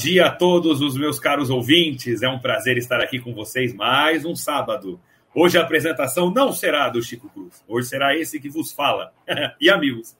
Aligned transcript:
Dia 0.00 0.28
a 0.28 0.30
todos 0.30 0.80
os 0.80 0.96
meus 0.96 1.18
caros 1.18 1.50
ouvintes. 1.50 2.22
É 2.22 2.28
um 2.28 2.38
prazer 2.38 2.78
estar 2.78 3.02
aqui 3.02 3.18
com 3.18 3.34
vocês 3.34 3.74
mais 3.74 4.24
um 4.24 4.34
sábado. 4.34 4.98
Hoje 5.34 5.58
a 5.58 5.60
apresentação 5.60 6.30
não 6.30 6.54
será 6.54 6.88
do 6.88 7.02
Chico 7.02 7.28
Cruz. 7.28 7.62
Hoje 7.68 7.88
será 7.88 8.16
esse 8.16 8.40
que 8.40 8.48
vos 8.48 8.72
fala. 8.72 9.12
e 9.60 9.68
amigos, 9.68 10.16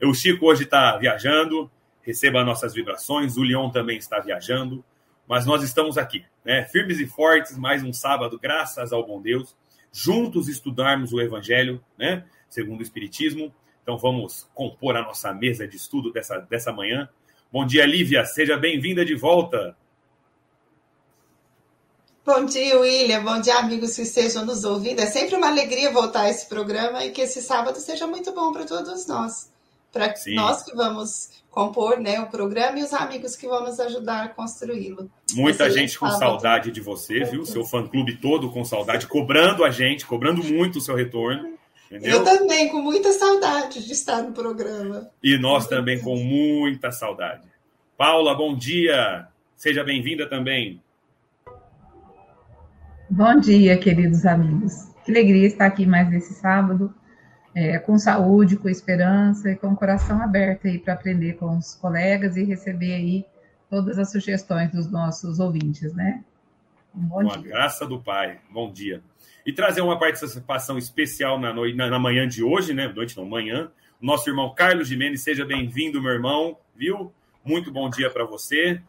o 0.00 0.14
Chico 0.14 0.46
hoje 0.46 0.62
está 0.62 0.96
viajando. 0.98 1.68
Receba 2.02 2.44
nossas 2.44 2.74
vibrações. 2.74 3.36
O 3.36 3.42
Leon 3.42 3.70
também 3.70 3.98
está 3.98 4.20
viajando. 4.20 4.84
Mas 5.26 5.44
nós 5.44 5.64
estamos 5.64 5.98
aqui, 5.98 6.24
né? 6.44 6.66
Firmes 6.66 7.00
e 7.00 7.06
fortes, 7.06 7.58
mais 7.58 7.82
um 7.82 7.92
sábado, 7.92 8.38
graças 8.40 8.92
ao 8.92 9.04
bom 9.04 9.20
Deus. 9.20 9.56
Juntos 9.92 10.46
estudarmos 10.46 11.12
o 11.12 11.20
Evangelho, 11.20 11.82
né? 11.98 12.24
Segundo 12.48 12.78
o 12.78 12.82
Espiritismo. 12.84 13.52
Então 13.82 13.98
vamos 13.98 14.48
compor 14.54 14.96
a 14.96 15.02
nossa 15.02 15.34
mesa 15.34 15.66
de 15.66 15.74
estudo 15.74 16.12
dessa, 16.12 16.38
dessa 16.38 16.72
manhã. 16.72 17.08
Bom 17.54 17.64
dia, 17.64 17.86
Lívia. 17.86 18.24
Seja 18.24 18.56
bem-vinda 18.56 19.04
de 19.04 19.14
volta. 19.14 19.76
Bom 22.26 22.44
dia, 22.44 22.76
William. 22.80 23.22
Bom 23.22 23.40
dia, 23.40 23.54
amigos 23.58 23.94
que 23.94 24.02
estejam 24.02 24.44
nos 24.44 24.64
ouvindo. 24.64 24.98
É 24.98 25.06
sempre 25.06 25.36
uma 25.36 25.46
alegria 25.46 25.92
voltar 25.92 26.22
a 26.22 26.30
esse 26.30 26.48
programa 26.48 27.04
e 27.04 27.12
que 27.12 27.20
esse 27.20 27.40
sábado 27.40 27.78
seja 27.78 28.08
muito 28.08 28.32
bom 28.32 28.52
para 28.52 28.64
todos 28.64 29.06
nós. 29.06 29.52
Para 29.92 30.12
nós 30.34 30.64
que 30.64 30.74
vamos 30.74 31.30
compor 31.48 32.00
né, 32.00 32.18
o 32.18 32.26
programa 32.26 32.80
e 32.80 32.82
os 32.82 32.92
amigos 32.92 33.36
que 33.36 33.46
vão 33.46 33.62
nos 33.62 33.78
ajudar 33.78 34.24
a 34.24 34.28
construí-lo. 34.30 35.08
Muita 35.34 35.68
esse 35.68 35.78
gente 35.78 35.96
com 35.96 36.06
sábado. 36.06 36.18
saudade 36.18 36.72
de 36.72 36.80
você, 36.80 37.22
viu? 37.22 37.46
Seu 37.46 37.64
fã-clube 37.64 38.16
todo 38.16 38.50
com 38.50 38.64
saudade, 38.64 39.06
cobrando 39.06 39.62
a 39.62 39.70
gente, 39.70 40.04
cobrando 40.04 40.42
muito 40.42 40.78
o 40.78 40.80
seu 40.80 40.96
retorno. 40.96 41.54
Entendeu? 41.94 42.18
Eu 42.18 42.24
também, 42.24 42.68
com 42.68 42.80
muita 42.80 43.12
saudade 43.12 43.84
de 43.84 43.92
estar 43.92 44.22
no 44.22 44.32
programa. 44.32 45.10
E 45.22 45.38
nós 45.38 45.68
também 45.68 46.00
com 46.00 46.16
muita 46.16 46.90
saudade. 46.90 47.46
Paula, 47.96 48.34
bom 48.34 48.56
dia. 48.56 49.28
Seja 49.56 49.84
bem-vinda 49.84 50.28
também. 50.28 50.82
Bom 53.08 53.38
dia, 53.38 53.76
queridos 53.78 54.26
amigos. 54.26 54.92
Que 55.04 55.10
alegria 55.10 55.46
estar 55.46 55.66
aqui 55.66 55.86
mais 55.86 56.10
nesse 56.10 56.34
sábado, 56.34 56.92
é, 57.54 57.78
com 57.78 57.96
saúde, 57.98 58.56
com 58.56 58.68
esperança 58.68 59.50
e 59.50 59.56
com 59.56 59.68
o 59.68 59.76
coração 59.76 60.20
aberto 60.22 60.66
aí 60.66 60.78
para 60.78 60.94
aprender 60.94 61.34
com 61.34 61.56
os 61.56 61.74
colegas 61.74 62.36
e 62.36 62.44
receber 62.44 62.94
aí 62.94 63.24
todas 63.70 63.98
as 63.98 64.10
sugestões 64.10 64.70
dos 64.70 64.90
nossos 64.90 65.38
ouvintes, 65.38 65.94
né? 65.94 66.24
Um 66.94 67.02
bom 67.02 67.22
com 67.22 67.28
dia. 67.28 67.38
a 67.38 67.42
graça 67.42 67.86
do 67.86 68.00
Pai. 68.00 68.40
Bom 68.50 68.72
dia 68.72 69.02
e 69.46 69.52
trazer 69.52 69.82
uma 69.82 69.98
participação 69.98 70.78
especial 70.78 71.38
na, 71.38 71.52
noite, 71.52 71.76
na, 71.76 71.88
na 71.90 71.98
manhã 71.98 72.26
de 72.26 72.42
hoje, 72.42 72.72
né? 72.72 72.88
Noite 72.88 73.16
não, 73.16 73.26
manhã. 73.26 73.70
Nosso 74.00 74.28
irmão 74.28 74.54
Carlos 74.54 74.88
Jimenez, 74.88 75.22
seja 75.22 75.44
bem-vindo, 75.44 76.02
meu 76.02 76.12
irmão, 76.12 76.56
viu? 76.74 77.12
Muito 77.44 77.70
bom 77.70 77.90
dia 77.90 78.08
para 78.08 78.24
você. 78.24 78.80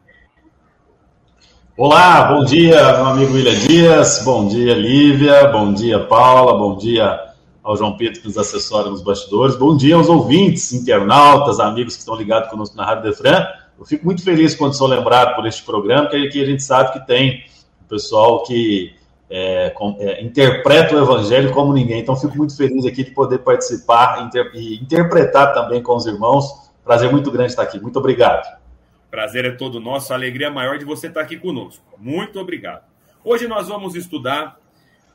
Olá, 1.75 2.23
bom 2.31 2.45
dia, 2.45 2.81
meu 2.93 3.05
amigo 3.07 3.33
William 3.33 3.59
Dias, 3.59 4.21
bom 4.23 4.47
dia, 4.47 4.73
Lívia, 4.73 5.49
bom 5.49 5.73
dia, 5.73 5.99
Paula, 5.99 6.57
bom 6.57 6.77
dia 6.77 7.19
ao 7.61 7.75
João 7.75 7.97
Pedro 7.97 8.21
que 8.21 8.27
nos 8.27 8.37
assessora 8.37 8.89
nos 8.89 9.01
bastidores, 9.01 9.57
bom 9.57 9.75
dia 9.75 9.95
aos 9.95 10.07
ouvintes, 10.07 10.71
internautas, 10.71 11.59
amigos 11.59 11.95
que 11.95 11.99
estão 11.99 12.15
ligados 12.15 12.49
conosco 12.49 12.77
na 12.77 12.85
Rádio 12.85 13.03
Defran. 13.03 13.45
Eu 13.77 13.83
fico 13.83 14.05
muito 14.05 14.23
feliz 14.23 14.55
quando 14.55 14.73
sou 14.73 14.87
lembrado 14.87 15.35
por 15.35 15.45
este 15.45 15.61
programa, 15.63 16.07
que 16.07 16.15
aqui 16.15 16.41
a 16.41 16.45
gente 16.45 16.63
sabe 16.63 16.93
que 16.93 17.05
tem 17.05 17.43
o 17.81 17.89
pessoal 17.89 18.43
que 18.43 18.95
é, 19.29 19.69
com, 19.71 19.97
é, 19.99 20.23
interpreta 20.23 20.95
o 20.95 20.99
evangelho 20.99 21.51
como 21.51 21.73
ninguém. 21.73 21.99
Então, 21.99 22.15
fico 22.15 22.37
muito 22.37 22.55
feliz 22.55 22.85
aqui 22.85 23.03
de 23.03 23.11
poder 23.11 23.39
participar 23.39 24.23
inter, 24.25 24.49
e 24.53 24.81
interpretar 24.81 25.53
também 25.53 25.83
com 25.83 25.97
os 25.97 26.05
irmãos. 26.05 26.64
Prazer 26.85 27.11
muito 27.11 27.31
grande 27.31 27.49
estar 27.49 27.63
aqui. 27.63 27.79
Muito 27.79 27.97
obrigado. 27.97 28.61
Prazer 29.09 29.43
é 29.43 29.51
todo 29.51 29.79
nosso. 29.79 30.13
A 30.13 30.15
alegria 30.15 30.51
maior 30.51 30.77
de 30.77 30.85
você 30.85 31.07
estar 31.07 31.21
aqui 31.21 31.35
conosco. 31.35 31.83
Muito 31.97 32.39
obrigado. 32.39 32.83
Hoje 33.23 33.47
nós 33.47 33.67
vamos 33.67 33.95
estudar 33.95 34.59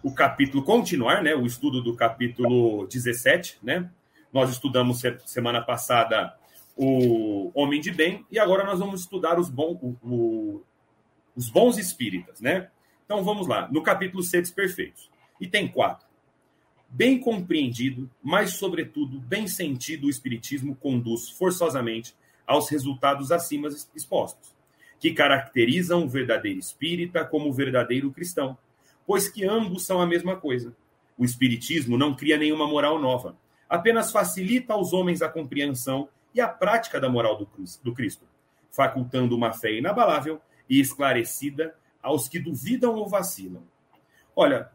o 0.02 0.12
capítulo, 0.12 0.64
continuar, 0.64 1.22
né? 1.22 1.32
O 1.32 1.46
estudo 1.46 1.80
do 1.80 1.94
capítulo 1.94 2.88
17, 2.88 3.58
né? 3.62 3.88
Nós 4.32 4.50
estudamos 4.50 5.00
semana 5.26 5.62
passada 5.62 6.34
o 6.76 7.52
Homem 7.54 7.80
de 7.80 7.92
Bem 7.92 8.26
e 8.32 8.38
agora 8.40 8.64
nós 8.64 8.80
vamos 8.80 9.02
estudar 9.02 9.38
os, 9.38 9.48
bom, 9.48 9.78
o, 9.80 9.96
o, 10.02 10.62
os 11.36 11.48
bons 11.50 11.78
espíritas, 11.78 12.40
né? 12.40 12.68
Então 13.04 13.22
vamos 13.22 13.46
lá, 13.46 13.68
no 13.70 13.80
capítulo 13.80 14.24
Seres 14.24 14.50
Perfeitos. 14.50 15.08
E 15.40 15.46
tem 15.46 15.68
quatro. 15.68 16.09
Bem 16.92 17.20
compreendido, 17.20 18.10
mas 18.20 18.54
sobretudo 18.54 19.20
bem 19.20 19.46
sentido, 19.46 20.08
o 20.08 20.10
Espiritismo 20.10 20.74
conduz 20.74 21.30
forçosamente 21.30 22.14
aos 22.44 22.68
resultados 22.68 23.30
acima 23.30 23.68
expostos, 23.94 24.52
que 24.98 25.12
caracterizam 25.12 26.04
o 26.04 26.08
verdadeiro 26.08 26.58
espírita 26.58 27.24
como 27.24 27.48
o 27.48 27.52
verdadeiro 27.52 28.10
cristão, 28.10 28.58
pois 29.06 29.28
que 29.28 29.44
ambos 29.44 29.86
são 29.86 30.00
a 30.00 30.06
mesma 30.06 30.36
coisa. 30.36 30.74
O 31.16 31.24
Espiritismo 31.24 31.96
não 31.96 32.16
cria 32.16 32.36
nenhuma 32.36 32.66
moral 32.66 32.98
nova, 32.98 33.36
apenas 33.68 34.10
facilita 34.10 34.72
aos 34.72 34.92
homens 34.92 35.22
a 35.22 35.28
compreensão 35.28 36.08
e 36.34 36.40
a 36.40 36.48
prática 36.48 36.98
da 36.98 37.08
moral 37.08 37.36
do 37.36 37.94
Cristo, 37.94 38.26
facultando 38.72 39.36
uma 39.36 39.52
fé 39.52 39.72
inabalável 39.72 40.40
e 40.68 40.80
esclarecida 40.80 41.72
aos 42.02 42.28
que 42.28 42.40
duvidam 42.40 42.96
ou 42.96 43.08
vacilam. 43.08 43.62
Olha, 44.34 44.70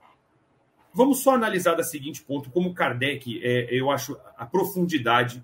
vamos 0.95 1.19
só 1.21 1.35
analisar 1.35 1.75
da 1.75 1.83
seguinte 1.83 2.23
ponto 2.23 2.49
como 2.49 2.73
Kardec, 2.73 3.39
é, 3.43 3.67
eu 3.69 3.91
acho 3.91 4.17
a 4.37 4.45
profundidade 4.45 5.43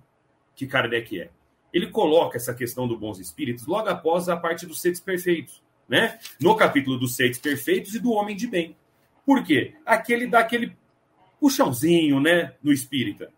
que 0.55 0.65
Kardec 0.65 1.19
é. 1.19 1.29
Ele 1.73 1.87
coloca 1.87 2.37
essa 2.37 2.53
questão 2.53 2.87
do 2.87 2.97
bons 2.97 3.19
espíritos 3.19 3.67
logo 3.67 3.87
após 3.89 4.29
a 4.29 4.37
parte 4.37 4.65
dos 4.65 4.81
seres 4.81 4.99
perfeitos, 4.99 5.61
né? 5.87 6.19
No 6.39 6.55
capítulo 6.55 6.97
dos 6.97 7.15
seres 7.15 7.37
perfeitos 7.37 7.93
e 7.93 7.99
do 7.99 8.11
homem 8.11 8.35
de 8.35 8.47
bem. 8.47 8.75
Por 9.25 9.43
quê? 9.43 9.75
Aquele 9.85 10.27
dá 10.27 10.39
aquele 10.39 10.75
puxãozinho, 11.39 12.19
né, 12.19 12.53
no 12.61 12.71
espírita. 12.71 13.31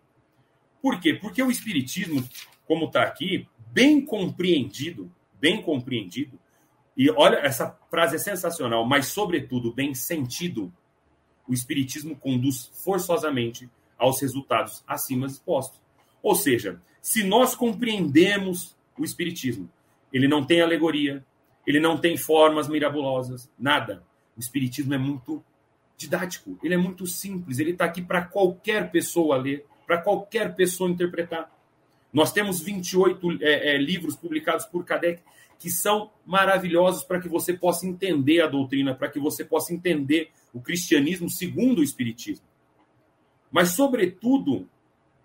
Por 0.81 0.99
quê? 0.99 1.13
Porque 1.13 1.41
o 1.41 1.49
espiritismo, 1.49 2.23
como 2.67 2.85
está 2.85 3.03
aqui, 3.03 3.47
bem 3.71 4.05
compreendido, 4.05 5.09
bem 5.39 5.61
compreendido, 5.61 6.37
e 6.95 7.09
olha, 7.09 7.37
essa 7.37 7.77
frase 7.89 8.17
é 8.17 8.19
sensacional, 8.19 8.85
mas, 8.85 9.07
sobretudo, 9.07 9.73
bem 9.73 9.95
sentido. 9.95 10.71
O 11.47 11.53
Espiritismo 11.53 12.15
conduz 12.15 12.71
forçosamente 12.83 13.69
aos 13.97 14.21
resultados 14.21 14.83
acima 14.87 15.27
expostos. 15.27 15.81
Ou 16.21 16.35
seja, 16.35 16.81
se 17.01 17.23
nós 17.23 17.55
compreendemos 17.55 18.75
o 18.97 19.03
Espiritismo, 19.03 19.69
ele 20.11 20.27
não 20.27 20.43
tem 20.45 20.61
alegoria, 20.61 21.23
ele 21.65 21.79
não 21.79 21.97
tem 21.97 22.15
formas 22.17 22.67
mirabolosas, 22.67 23.49
nada. 23.57 24.03
O 24.37 24.39
Espiritismo 24.39 24.93
é 24.93 24.97
muito 24.97 25.43
didático, 25.97 26.57
ele 26.63 26.73
é 26.73 26.77
muito 26.77 27.05
simples, 27.05 27.59
ele 27.59 27.71
está 27.71 27.85
aqui 27.85 28.01
para 28.01 28.23
qualquer 28.23 28.91
pessoa 28.91 29.37
ler, 29.37 29.65
para 29.85 30.01
qualquer 30.01 30.55
pessoa 30.55 30.89
interpretar. 30.89 31.51
Nós 32.11 32.31
temos 32.31 32.61
28 32.61 33.39
é, 33.41 33.75
é, 33.75 33.77
livros 33.77 34.15
publicados 34.15 34.65
por 34.65 34.85
Kardec 34.85 35.21
que 35.59 35.69
são 35.69 36.11
maravilhosos 36.25 37.03
para 37.03 37.21
que 37.21 37.29
você 37.29 37.53
possa 37.53 37.87
entender 37.87 38.41
a 38.41 38.47
doutrina, 38.47 38.93
para 38.93 39.09
que 39.09 39.19
você 39.19 39.45
possa 39.45 39.73
entender 39.73 40.29
o 40.53 40.61
cristianismo 40.61 41.29
segundo 41.29 41.79
o 41.79 41.83
espiritismo. 41.83 42.45
Mas, 43.51 43.69
sobretudo, 43.69 44.69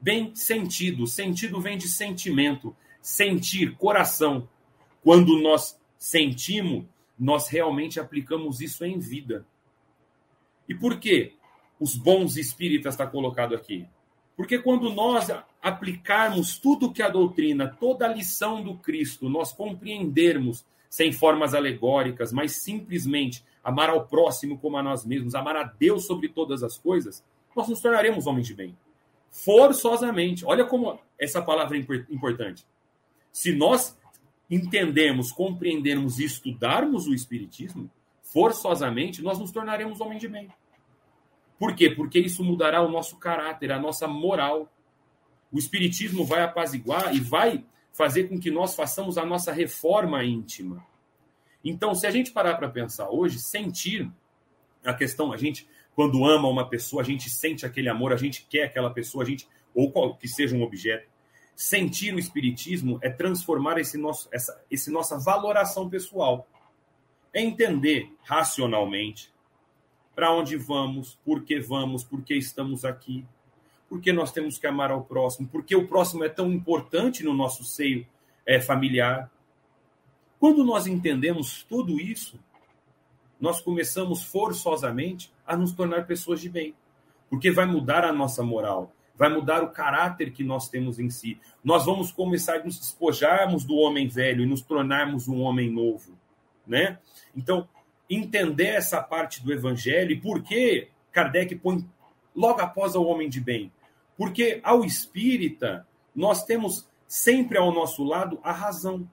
bem 0.01 0.35
sentido. 0.35 1.07
Sentido 1.07 1.61
vem 1.61 1.77
de 1.77 1.89
sentimento, 1.89 2.75
sentir, 3.01 3.77
coração. 3.77 4.49
Quando 5.03 5.39
nós 5.41 5.79
sentimos, 5.99 6.85
nós 7.19 7.49
realmente 7.49 8.01
aplicamos 8.01 8.61
isso 8.61 8.85
em 8.85 8.99
vida. 8.99 9.47
E 10.69 10.75
por 10.75 10.99
que 10.99 11.35
os 11.81 11.97
bons 11.97 12.37
espíritas 12.37 12.95
está 12.95 13.07
colocado 13.07 13.55
aqui? 13.55 13.87
Porque 14.37 14.59
quando 14.59 14.93
nós 14.93 15.29
aplicarmos 15.61 16.59
tudo 16.59 16.93
que 16.93 17.03
a 17.03 17.09
doutrina, 17.09 17.67
toda 17.67 18.07
a 18.07 18.15
lição 18.15 18.63
do 18.63 18.77
Cristo, 18.77 19.29
nós 19.29 19.53
compreendermos 19.53 20.65
sem 20.89 21.13
formas 21.13 21.55
alegóricas, 21.55 22.33
mas 22.33 22.63
simplesmente 22.63 23.45
amar 23.69 23.91
ao 23.91 24.07
próximo 24.07 24.59
como 24.59 24.79
a 24.79 24.83
nós 24.83 25.05
mesmos, 25.05 25.35
amar 25.35 25.57
a 25.57 25.63
Deus 25.63 26.07
sobre 26.07 26.29
todas 26.29 26.63
as 26.63 26.79
coisas, 26.79 27.23
nós 27.55 27.69
nos 27.69 27.81
tornaremos 27.81 28.27
homens 28.27 28.47
de 28.47 28.55
bem. 28.55 28.77
Forçosamente. 29.31 30.45
Olha 30.47 30.65
como 30.65 30.99
essa 31.19 31.43
palavra 31.43 31.77
é 31.77 31.81
importante. 32.11 32.67
Se 33.31 33.53
nós 33.55 33.97
entendemos, 34.51 35.31
compreendermos 35.31 36.19
e 36.19 36.25
estudarmos 36.25 37.07
o 37.07 37.15
Espiritismo, 37.15 37.91
forçosamente, 38.23 39.21
nós 39.21 39.39
nos 39.39 39.53
tornaremos 39.53 40.01
homem 40.01 40.19
de 40.19 40.29
bem. 40.29 40.49
Por 41.59 41.75
quê? 41.75 41.91
Porque 41.91 42.19
isso 42.19 42.43
mudará 42.43 42.81
o 42.81 42.91
nosso 42.91 43.17
caráter, 43.19 43.71
a 43.71 43.79
nossa 43.79 44.09
moral. 44.09 44.73
O 45.53 45.59
Espiritismo 45.59 46.25
vai 46.25 46.43
apaziguar 46.43 47.15
e 47.15 47.21
vai 47.21 47.67
fazer 47.93 48.29
com 48.29 48.41
que 48.41 48.51
nós 48.51 48.75
façamos 48.75 49.19
a 49.19 49.27
nossa 49.27 49.53
reforma 49.53 50.25
íntima. 50.25 50.87
Então, 51.65 51.95
se 51.95 52.07
a 52.07 52.11
gente 52.11 52.31
parar 52.31 52.57
para 52.57 52.69
pensar 52.69 53.11
hoje, 53.11 53.39
sentir 53.39 54.11
a 54.85 54.95
questão, 54.95 55.33
a 55.33 55.37
gente, 55.37 55.69
quando 55.95 56.25
ama 56.25 56.49
uma 56.49 56.69
pessoa, 56.69 57.03
a 57.03 57.05
gente 57.05 57.29
sente 57.29 57.67
aquele 57.67 57.89
amor, 57.89 58.13
a 58.13 58.17
gente 58.17 58.47
quer 58.49 58.65
aquela 58.65 58.91
pessoa, 58.91 59.25
a 59.25 59.27
gente, 59.27 59.49
ou 59.75 59.91
qual, 59.91 60.17
que 60.17 60.29
seja 60.29 60.57
um 60.57 60.63
objeto. 60.63 61.09
Sentir 61.55 62.15
o 62.15 62.19
Espiritismo 62.19 62.99
é 63.03 63.11
transformar 63.11 63.79
esse 63.79 63.99
nosso, 63.99 64.29
essa 64.33 64.63
esse 64.71 64.91
nossa 64.91 65.19
valoração 65.19 65.89
pessoal. 65.89 66.47
É 67.33 67.43
entender 67.43 68.13
racionalmente 68.23 69.33
para 70.15 70.33
onde 70.33 70.57
vamos, 70.57 71.19
por 71.25 71.45
que 71.45 71.61
vamos, 71.61 72.05
por 72.05 72.23
que 72.23 72.35
estamos 72.35 72.85
aqui, 72.85 73.25
por 73.89 74.01
que 74.01 74.13
nós 74.13 74.33
temos 74.33 74.59
que 74.59 74.67
amar 74.67 74.91
ao 74.91 75.05
próximo, 75.05 75.49
por 75.49 75.65
que 75.65 75.75
o 75.75 75.89
próximo 75.89 76.25
é 76.25 76.29
tão 76.29 76.53
importante 76.53 77.25
no 77.25 77.33
nosso 77.33 77.65
seio 77.65 78.07
é, 78.47 78.61
familiar. 78.61 79.31
Quando 80.39 80.65
nós 80.65 80.87
entendemos 80.87 81.65
tudo 81.65 82.01
isso, 82.01 82.39
nós 83.41 83.61
começamos 83.61 84.23
forçosamente 84.23 85.33
a 85.47 85.57
nos 85.57 85.73
tornar 85.73 86.07
pessoas 86.07 86.41
de 86.41 86.49
bem, 86.49 86.75
porque 87.31 87.51
vai 87.51 87.67
mudar 87.67 88.05
a 88.05 88.13
nossa 88.13 88.43
moral, 88.43 88.93
vai 89.17 89.29
mudar 89.29 89.63
o 89.63 89.71
caráter 89.71 90.33
que 90.33 90.45
nós 90.45 90.69
temos 90.69 90.99
em 90.99 91.11
si. 91.11 91.41
Nós 91.63 91.85
vamos 91.85 92.13
começar 92.13 92.57
a 92.57 92.65
nos 92.65 92.79
despojarmos 92.79 93.65
do 93.65 93.77
homem 93.77 94.09
velho 94.09 94.43
e 94.43 94.47
nos 94.47 94.63
tornarmos 94.63 95.29
um 95.29 95.41
homem 95.41 95.71
novo, 95.71 96.17
né? 96.67 96.99
Então, 97.37 97.69
entender 98.09 98.69
essa 98.69 99.03
parte 99.03 99.43
do 99.45 99.53
evangelho 99.53 100.13
e 100.13 100.21
por 100.21 100.43
que 100.43 100.89
Kardec 101.13 101.55
põe 101.57 101.85
logo 102.35 102.61
após 102.61 102.95
o 102.95 103.03
homem 103.03 103.29
de 103.29 103.41
bem, 103.41 103.73
porque 104.17 104.61
ao 104.63 104.85
espírita, 104.85 105.87
nós 106.15 106.45
temos 106.45 106.89
sempre 107.07 107.59
ao 107.59 107.73
nosso 107.73 108.05
lado 108.05 108.41
a 108.43 108.53
razão. 108.53 109.09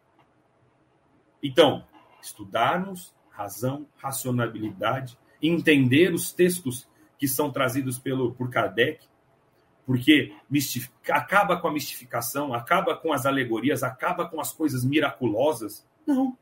Então, 1.45 1.85
estudarmos 2.21 3.13
razão, 3.29 3.85
racionalidade, 3.97 5.17
entender 5.41 6.13
os 6.13 6.31
textos 6.31 6.89
que 7.19 7.27
são 7.27 7.51
trazidos 7.51 7.99
pelo, 7.99 8.33
por 8.33 8.49
Kardec, 8.49 9.05
porque 9.85 10.33
acaba 11.07 11.57
com 11.57 11.67
a 11.67 11.71
mistificação, 11.71 12.53
acaba 12.53 12.95
com 12.95 13.13
as 13.13 13.27
alegorias, 13.27 13.83
acaba 13.83 14.27
com 14.27 14.41
as 14.41 14.51
coisas 14.51 14.83
miraculosas. 14.83 15.87
Não. 16.07 16.35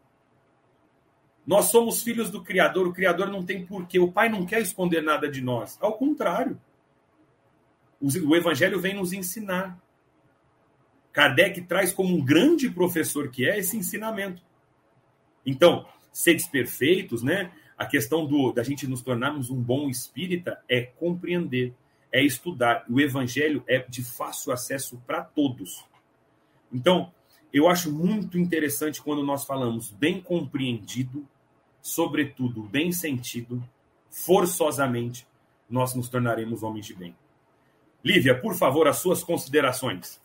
Nós 1.45 1.65
somos 1.65 2.01
filhos 2.01 2.29
do 2.29 2.41
Criador, 2.41 2.87
o 2.87 2.93
Criador 2.93 3.29
não 3.29 3.43
tem 3.43 3.65
porquê, 3.65 3.99
o 3.99 4.11
Pai 4.11 4.29
não 4.29 4.45
quer 4.45 4.61
esconder 4.61 5.01
nada 5.03 5.29
de 5.29 5.41
nós. 5.41 5.77
Ao 5.81 5.97
contrário 5.97 6.57
o 8.25 8.35
Evangelho 8.35 8.79
vem 8.79 8.93
nos 8.93 9.13
ensinar. 9.13 9.81
Kardec 11.11 11.61
traz 11.61 11.93
como 11.93 12.15
um 12.15 12.23
grande 12.23 12.69
professor 12.69 13.29
que 13.29 13.49
é 13.49 13.57
esse 13.57 13.77
ensinamento. 13.77 14.41
Então, 15.45 15.85
seres 16.11 16.47
perfeitos, 16.47 17.23
né? 17.23 17.51
A 17.77 17.85
questão 17.85 18.25
do, 18.25 18.51
da 18.51 18.63
gente 18.63 18.87
nos 18.87 19.01
tornarmos 19.01 19.49
um 19.49 19.59
bom 19.59 19.89
espírita 19.89 20.61
é 20.69 20.81
compreender, 20.81 21.73
é 22.11 22.23
estudar. 22.23 22.85
O 22.89 23.01
Evangelho 23.01 23.63
é 23.67 23.79
de 23.79 24.03
fácil 24.03 24.51
acesso 24.51 25.01
para 25.05 25.21
todos. 25.21 25.83
Então, 26.71 27.11
eu 27.51 27.67
acho 27.67 27.91
muito 27.91 28.37
interessante 28.37 29.01
quando 29.01 29.23
nós 29.23 29.45
falamos 29.45 29.91
bem 29.91 30.21
compreendido, 30.21 31.27
sobretudo 31.81 32.63
bem 32.63 32.91
sentido, 32.91 33.63
forçosamente, 34.09 35.27
nós 35.69 35.95
nos 35.95 36.07
tornaremos 36.07 36.61
homens 36.61 36.85
de 36.85 36.93
bem. 36.93 37.15
Lívia, 38.03 38.39
por 38.39 38.55
favor, 38.55 38.87
as 38.87 38.97
suas 38.97 39.23
considerações. 39.23 40.21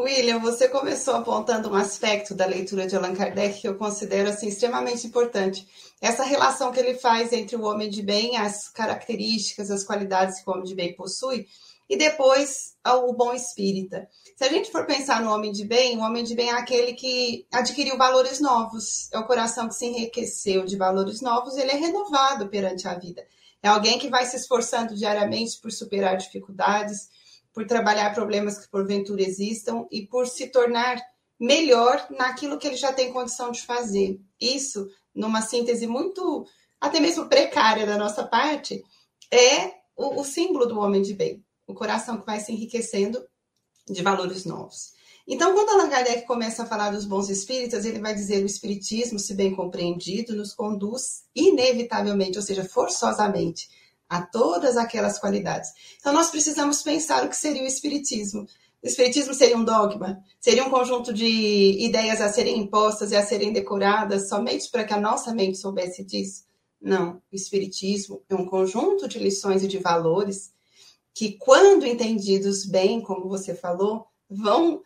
William, 0.00 0.40
você 0.40 0.68
começou 0.68 1.14
apontando 1.14 1.70
um 1.70 1.74
aspecto 1.74 2.34
da 2.34 2.46
leitura 2.46 2.84
de 2.84 2.96
Allan 2.96 3.14
Kardec 3.14 3.60
que 3.60 3.68
eu 3.68 3.76
considero 3.76 4.28
assim 4.28 4.48
extremamente 4.48 5.06
importante. 5.06 5.68
Essa 6.00 6.24
relação 6.24 6.72
que 6.72 6.80
ele 6.80 6.94
faz 6.94 7.32
entre 7.32 7.54
o 7.54 7.62
homem 7.62 7.88
de 7.88 8.02
bem, 8.02 8.36
as 8.36 8.68
características, 8.68 9.70
as 9.70 9.84
qualidades 9.84 10.40
que 10.40 10.50
o 10.50 10.52
homem 10.52 10.64
de 10.64 10.74
bem 10.74 10.96
possui, 10.96 11.46
e 11.88 11.96
depois 11.96 12.74
o 12.84 13.12
bom 13.12 13.32
espírita. 13.32 14.08
Se 14.36 14.42
a 14.42 14.48
gente 14.48 14.72
for 14.72 14.84
pensar 14.84 15.22
no 15.22 15.30
homem 15.30 15.52
de 15.52 15.64
bem, 15.64 15.96
o 15.96 16.00
homem 16.00 16.24
de 16.24 16.34
bem 16.34 16.48
é 16.48 16.54
aquele 16.54 16.94
que 16.94 17.46
adquiriu 17.52 17.96
valores 17.96 18.40
novos, 18.40 19.08
é 19.12 19.18
o 19.18 19.26
coração 19.26 19.68
que 19.68 19.76
se 19.76 19.86
enriqueceu 19.86 20.64
de 20.64 20.76
valores 20.76 21.20
novos, 21.20 21.56
ele 21.56 21.70
é 21.70 21.76
renovado 21.76 22.48
perante 22.48 22.88
a 22.88 22.94
vida. 22.94 23.24
É 23.62 23.68
alguém 23.68 23.96
que 23.98 24.10
vai 24.10 24.26
se 24.26 24.36
esforçando 24.36 24.96
diariamente 24.96 25.60
por 25.60 25.70
superar 25.70 26.16
dificuldades, 26.16 27.08
por 27.54 27.64
trabalhar 27.66 28.12
problemas 28.12 28.58
que 28.58 28.68
porventura 28.68 29.22
existam 29.22 29.86
e 29.90 30.04
por 30.04 30.26
se 30.26 30.48
tornar 30.48 31.00
melhor 31.38 32.04
naquilo 32.10 32.58
que 32.58 32.66
ele 32.66 32.76
já 32.76 32.92
tem 32.92 33.12
condição 33.12 33.52
de 33.52 33.62
fazer. 33.62 34.20
Isso, 34.40 34.88
numa 35.14 35.40
síntese 35.40 35.86
muito, 35.86 36.44
até 36.80 36.98
mesmo 36.98 37.28
precária 37.28 37.86
da 37.86 37.96
nossa 37.96 38.26
parte, 38.26 38.82
é 39.30 39.72
o, 39.96 40.20
o 40.20 40.24
símbolo 40.24 40.66
do 40.66 40.78
homem 40.78 41.00
de 41.00 41.14
bem, 41.14 41.44
o 41.66 41.74
coração 41.74 42.18
que 42.18 42.26
vai 42.26 42.40
se 42.40 42.52
enriquecendo 42.52 43.24
de 43.88 44.02
valores 44.02 44.44
novos. 44.44 44.92
Então, 45.26 45.54
quando 45.54 45.70
Allan 45.70 45.88
Kardec 45.88 46.26
começa 46.26 46.64
a 46.64 46.66
falar 46.66 46.90
dos 46.90 47.06
bons 47.06 47.30
espíritos, 47.30 47.84
ele 47.84 47.98
vai 47.98 48.14
dizer 48.14 48.42
o 48.42 48.46
espiritismo, 48.46 49.18
se 49.18 49.32
bem 49.32 49.54
compreendido, 49.54 50.36
nos 50.36 50.52
conduz 50.52 51.24
inevitavelmente, 51.34 52.36
ou 52.36 52.44
seja, 52.44 52.64
forçosamente, 52.64 53.68
a 54.08 54.22
todas 54.22 54.76
aquelas 54.76 55.18
qualidades. 55.18 55.70
Então, 55.98 56.12
nós 56.12 56.30
precisamos 56.30 56.82
pensar 56.82 57.24
o 57.24 57.28
que 57.28 57.36
seria 57.36 57.62
o 57.62 57.66
espiritismo. 57.66 58.46
O 58.82 58.86
espiritismo 58.86 59.32
seria 59.32 59.56
um 59.56 59.64
dogma? 59.64 60.22
Seria 60.38 60.64
um 60.64 60.70
conjunto 60.70 61.12
de 61.12 61.26
ideias 61.80 62.20
a 62.20 62.28
serem 62.28 62.58
impostas 62.58 63.12
e 63.12 63.16
a 63.16 63.24
serem 63.24 63.52
decoradas 63.52 64.28
somente 64.28 64.70
para 64.70 64.84
que 64.84 64.92
a 64.92 65.00
nossa 65.00 65.34
mente 65.34 65.56
soubesse 65.56 66.04
disso? 66.04 66.44
Não. 66.80 67.22
O 67.32 67.34
espiritismo 67.34 68.22
é 68.28 68.34
um 68.34 68.44
conjunto 68.44 69.08
de 69.08 69.18
lições 69.18 69.62
e 69.62 69.68
de 69.68 69.78
valores 69.78 70.52
que, 71.14 71.32
quando 71.38 71.86
entendidos 71.86 72.66
bem, 72.66 73.00
como 73.00 73.26
você 73.26 73.54
falou, 73.54 74.06
vão 74.28 74.82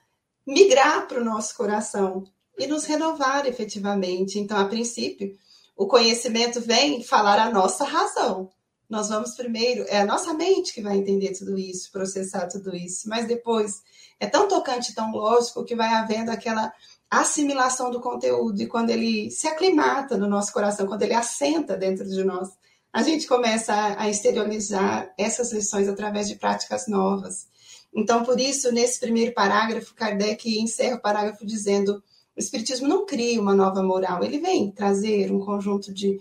migrar 0.46 1.08
para 1.08 1.20
o 1.20 1.24
nosso 1.24 1.56
coração 1.56 2.22
e 2.56 2.66
nos 2.66 2.84
renovar 2.84 3.46
efetivamente. 3.46 4.38
Então, 4.38 4.56
a 4.58 4.66
princípio, 4.66 5.36
o 5.76 5.86
conhecimento 5.86 6.60
vem 6.60 7.02
falar 7.02 7.40
a 7.40 7.50
nossa 7.50 7.84
razão. 7.84 8.50
Nós 8.88 9.08
vamos 9.10 9.34
primeiro, 9.34 9.84
é 9.88 10.00
a 10.00 10.06
nossa 10.06 10.32
mente 10.32 10.72
que 10.72 10.80
vai 10.80 10.96
entender 10.96 11.32
tudo 11.36 11.58
isso, 11.58 11.92
processar 11.92 12.46
tudo 12.46 12.74
isso, 12.74 13.06
mas 13.08 13.26
depois 13.26 13.82
é 14.18 14.26
tão 14.26 14.48
tocante, 14.48 14.94
tão 14.94 15.12
lógico 15.12 15.64
que 15.64 15.76
vai 15.76 15.88
havendo 15.88 16.30
aquela 16.30 16.72
assimilação 17.10 17.90
do 17.90 18.00
conteúdo. 18.00 18.62
E 18.62 18.66
quando 18.66 18.90
ele 18.90 19.30
se 19.30 19.46
aclimata 19.46 20.16
no 20.16 20.26
nosso 20.26 20.52
coração, 20.52 20.86
quando 20.86 21.02
ele 21.02 21.12
assenta 21.14 21.76
dentro 21.76 22.08
de 22.08 22.24
nós, 22.24 22.48
a 22.90 23.02
gente 23.02 23.26
começa 23.26 23.74
a 23.98 24.08
exteriorizar 24.08 25.12
essas 25.18 25.52
lições 25.52 25.86
através 25.86 26.26
de 26.26 26.36
práticas 26.36 26.88
novas. 26.88 27.46
Então, 27.94 28.24
por 28.24 28.40
isso, 28.40 28.72
nesse 28.72 28.98
primeiro 28.98 29.32
parágrafo, 29.32 29.94
Kardec 29.94 30.58
encerra 30.58 30.96
o 30.96 31.00
parágrafo 31.00 31.44
dizendo: 31.44 32.02
o 32.36 32.40
Espiritismo 32.40 32.88
não 32.88 33.04
cria 33.04 33.40
uma 33.40 33.54
nova 33.54 33.82
moral, 33.82 34.22
ele 34.22 34.38
vem 34.38 34.70
trazer 34.70 35.32
um 35.32 35.40
conjunto 35.40 35.92
de 35.92 36.20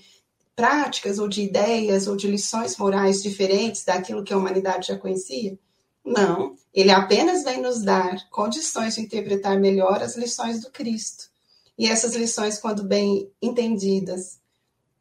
práticas 0.58 1.20
ou 1.20 1.28
de 1.28 1.44
ideias 1.44 2.08
ou 2.08 2.16
de 2.16 2.28
lições 2.28 2.76
morais 2.78 3.22
diferentes 3.22 3.86
daquilo 3.86 4.24
que 4.24 4.34
a 4.34 4.38
humanidade 4.38 4.88
já 4.88 4.98
conhecia. 4.98 5.58
Não, 6.04 6.56
ele 6.74 6.90
apenas 6.90 7.44
vem 7.44 7.62
nos 7.62 7.84
dar 7.84 8.28
condições 8.32 8.96
de 8.96 9.02
interpretar 9.02 9.60
melhor 9.60 10.02
as 10.02 10.18
lições 10.18 10.60
do 10.60 10.72
Cristo. 10.72 11.30
E 11.78 11.88
essas 11.88 12.16
lições, 12.16 12.58
quando 12.58 12.84
bem 12.84 13.32
entendidas, 13.40 14.40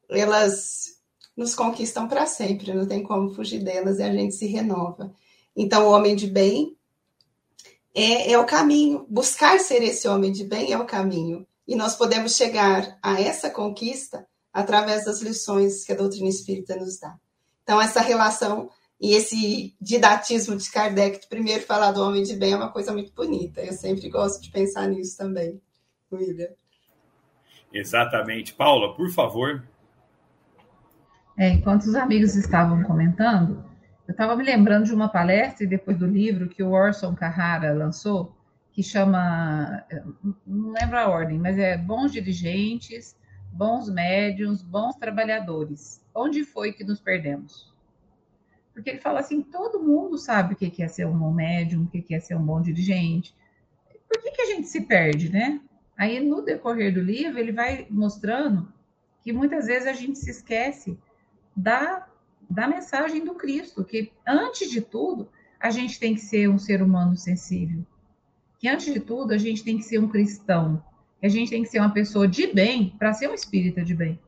elas 0.07 0.97
nos 1.35 1.55
conquistam 1.55 2.07
para 2.07 2.27
sempre, 2.27 2.71
não 2.71 2.85
tem 2.85 3.01
como 3.01 3.33
fugir 3.33 3.63
delas 3.63 3.97
e 3.97 4.03
a 4.03 4.13
gente 4.13 4.35
se 4.35 4.45
renova. 4.45 5.11
Então, 5.55 5.87
o 5.87 5.91
homem 5.91 6.15
de 6.15 6.27
bem 6.27 6.77
é, 7.95 8.31
é 8.31 8.37
o 8.37 8.45
caminho. 8.45 9.07
Buscar 9.09 9.59
ser 9.59 9.81
esse 9.81 10.07
homem 10.07 10.31
de 10.31 10.43
bem 10.43 10.71
é 10.71 10.77
o 10.77 10.85
caminho. 10.85 11.47
E 11.67 11.75
nós 11.75 11.95
podemos 11.95 12.35
chegar 12.35 12.99
a 13.01 13.19
essa 13.19 13.49
conquista 13.49 14.27
através 14.57 15.05
das 15.05 15.21
lições 15.21 15.85
que 15.85 15.91
a 15.91 15.95
doutrina 15.95 16.27
espírita 16.27 16.75
nos 16.75 16.99
dá. 16.99 17.15
Então, 17.61 17.79
essa 17.79 18.01
relação 18.01 18.71
e 18.99 19.13
esse 19.13 19.75
didatismo 19.79 20.57
de 20.57 20.71
Kardec, 20.71 21.21
de 21.21 21.27
primeiro 21.27 21.63
falar 21.63 21.91
do 21.91 22.01
homem 22.01 22.23
de 22.23 22.35
bem, 22.35 22.53
é 22.53 22.57
uma 22.57 22.71
coisa 22.71 22.91
muito 22.91 23.13
bonita. 23.13 23.61
Eu 23.61 23.73
sempre 23.73 24.09
gosto 24.09 24.41
de 24.41 24.49
pensar 24.49 24.87
nisso 24.87 25.15
também, 25.15 25.61
William. 26.11 26.49
Exatamente. 27.71 28.55
Paula, 28.55 28.95
por 28.95 29.11
favor. 29.11 29.63
É, 31.37 31.49
enquanto 31.49 31.83
os 31.83 31.93
amigos 31.93 32.35
estavam 32.35 32.81
comentando, 32.81 33.63
eu 34.07 34.11
estava 34.11 34.35
me 34.35 34.43
lembrando 34.43 34.85
de 34.85 34.93
uma 34.95 35.07
palestra 35.07 35.65
e 35.65 35.69
depois 35.69 35.99
do 35.99 36.07
livro 36.07 36.49
que 36.49 36.63
o 36.63 36.71
Orson 36.71 37.13
Carrara 37.13 37.75
lançou, 37.75 38.35
que 38.71 38.81
chama, 38.81 39.85
não 40.47 40.71
lembro 40.71 40.97
a 40.97 41.07
ordem, 41.07 41.37
mas 41.37 41.59
é 41.59 41.77
Bons 41.77 42.11
Dirigentes, 42.11 43.15
bons 43.57 43.89
médiums, 43.89 44.61
bons 44.61 44.95
trabalhadores. 44.95 45.99
Onde 46.13 46.43
foi 46.43 46.71
que 46.71 46.83
nos 46.83 47.01
perdemos? 47.01 47.73
Porque 48.71 48.91
ele 48.91 48.99
fala 48.99 49.19
assim: 49.19 49.41
todo 49.41 49.81
mundo 49.81 50.17
sabe 50.17 50.53
o 50.53 50.57
que 50.57 50.83
é 50.83 50.87
ser 50.87 51.07
um 51.07 51.17
bom 51.17 51.33
médium, 51.33 51.83
o 51.83 51.87
que 51.87 52.13
é 52.13 52.19
ser 52.19 52.35
um 52.35 52.45
bom 52.45 52.61
dirigente. 52.61 53.35
Por 54.07 54.21
que, 54.21 54.31
que 54.31 54.41
a 54.43 54.45
gente 54.45 54.67
se 54.67 54.81
perde, 54.81 55.31
né? 55.31 55.59
Aí, 55.97 56.19
no 56.19 56.43
decorrer 56.43 56.93
do 56.93 57.01
livro, 57.01 57.39
ele 57.39 57.51
vai 57.51 57.87
mostrando 57.89 58.71
que 59.23 59.33
muitas 59.33 59.65
vezes 59.65 59.87
a 59.87 59.93
gente 59.93 60.19
se 60.19 60.29
esquece 60.29 60.97
da, 61.55 62.07
da 62.47 62.67
mensagem 62.67 63.25
do 63.25 63.33
Cristo, 63.33 63.83
que 63.83 64.11
antes 64.25 64.69
de 64.69 64.79
tudo, 64.79 65.27
a 65.59 65.71
gente 65.71 65.99
tem 65.99 66.13
que 66.13 66.21
ser 66.21 66.47
um 66.47 66.59
ser 66.59 66.83
humano 66.83 67.17
sensível. 67.17 67.83
Que 68.59 68.69
antes 68.69 68.93
de 68.93 68.99
tudo, 68.99 69.33
a 69.33 69.37
gente 69.37 69.63
tem 69.63 69.77
que 69.77 69.83
ser 69.83 69.99
um 69.99 70.07
cristão. 70.07 70.83
A 71.21 71.27
gente 71.27 71.49
tem 71.49 71.63
que 71.63 71.69
ser 71.69 71.79
uma 71.79 71.91
pessoa 71.91 72.27
de 72.27 72.47
bem 72.47 72.93
para 72.97 73.13
ser 73.13 73.29
um 73.29 73.33
espírita 73.33 73.83
de 73.83 73.95
bem. 73.95 74.19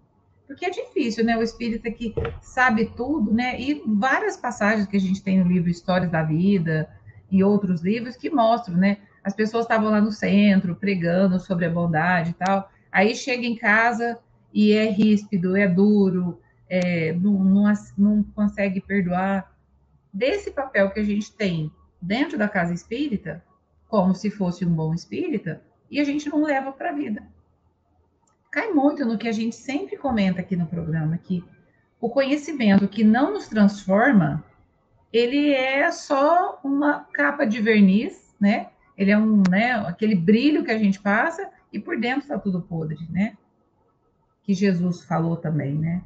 Porque 0.47 0.65
é 0.65 0.69
difícil, 0.71 1.23
né? 1.23 1.37
O 1.37 1.43
espírita 1.43 1.91
que 1.91 2.13
sabe 2.41 2.91
tudo, 2.97 3.31
né? 3.31 3.59
E 3.61 3.83
várias 3.85 4.35
passagens 4.35 4.87
que 4.87 4.97
a 4.97 4.99
gente 4.99 5.21
tem 5.21 5.39
no 5.39 5.47
livro 5.47 5.69
Histórias 5.69 6.09
da 6.09 6.23
Vida 6.23 6.89
e 7.29 7.43
outros 7.43 7.81
livros 7.81 8.15
que 8.15 8.31
mostram, 8.31 8.75
né? 8.75 8.97
As 9.23 9.35
pessoas 9.35 9.65
estavam 9.65 9.91
lá 9.91 10.01
no 10.01 10.11
centro 10.11 10.75
pregando 10.75 11.39
sobre 11.39 11.65
a 11.65 11.69
bondade 11.69 12.31
e 12.31 12.33
tal. 12.33 12.71
Aí 12.91 13.15
chega 13.15 13.45
em 13.45 13.55
casa 13.55 14.17
e 14.51 14.71
é 14.71 14.89
ríspido, 14.89 15.55
é 15.55 15.67
duro, 15.67 16.41
é, 16.67 17.13
não, 17.13 17.33
não, 17.33 17.73
não 17.95 18.23
consegue 18.23 18.81
perdoar. 18.81 19.55
Desse 20.11 20.49
papel 20.49 20.89
que 20.89 20.99
a 20.99 21.05
gente 21.05 21.31
tem 21.31 21.71
dentro 22.01 22.39
da 22.39 22.49
casa 22.49 22.73
espírita, 22.73 23.43
como 23.87 24.15
se 24.15 24.31
fosse 24.31 24.65
um 24.65 24.73
bom 24.73 24.95
espírita, 24.95 25.61
e 25.89 25.99
a 25.99 26.03
gente 26.03 26.29
não 26.29 26.43
leva 26.43 26.71
para 26.71 26.89
a 26.89 26.93
vida. 26.93 27.23
Cai 28.51 28.71
muito 28.71 29.05
no 29.05 29.17
que 29.17 29.27
a 29.27 29.31
gente 29.31 29.55
sempre 29.55 29.97
comenta 29.97 30.41
aqui 30.41 30.55
no 30.55 30.65
programa, 30.65 31.17
que 31.17 31.43
o 32.01 32.09
conhecimento 32.09 32.87
que 32.87 33.03
não 33.03 33.33
nos 33.33 33.47
transforma, 33.47 34.43
ele 35.11 35.51
é 35.53 35.91
só 35.91 36.59
uma 36.63 37.05
capa 37.13 37.45
de 37.45 37.61
verniz, 37.61 38.35
né? 38.39 38.69
Ele 38.97 39.11
é 39.11 39.17
um, 39.17 39.43
né, 39.49 39.73
aquele 39.87 40.15
brilho 40.15 40.63
que 40.63 40.71
a 40.71 40.77
gente 40.77 40.99
passa 40.99 41.49
e 41.71 41.79
por 41.79 41.99
dentro 41.99 42.21
está 42.21 42.37
tudo 42.37 42.61
podre, 42.61 43.07
né? 43.09 43.37
Que 44.43 44.53
Jesus 44.53 45.03
falou 45.03 45.37
também, 45.37 45.75
né? 45.75 46.01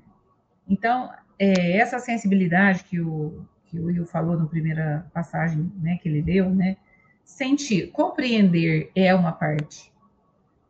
Então, 0.68 1.12
é, 1.40 1.78
essa 1.78 2.00
sensibilidade 2.00 2.84
que 2.84 3.00
o, 3.00 3.46
que 3.66 3.80
o 3.80 3.86
Will 3.86 4.06
falou 4.06 4.38
na 4.38 4.46
primeira 4.46 5.06
passagem 5.13 5.72
né, 5.82 5.98
que 6.02 6.08
ele 6.08 6.22
deu, 6.22 6.50
né? 6.50 6.78
Sentir, 7.24 7.88
compreender 7.92 8.92
é 8.96 9.13
uma 9.13 9.32
parte. 9.32 9.92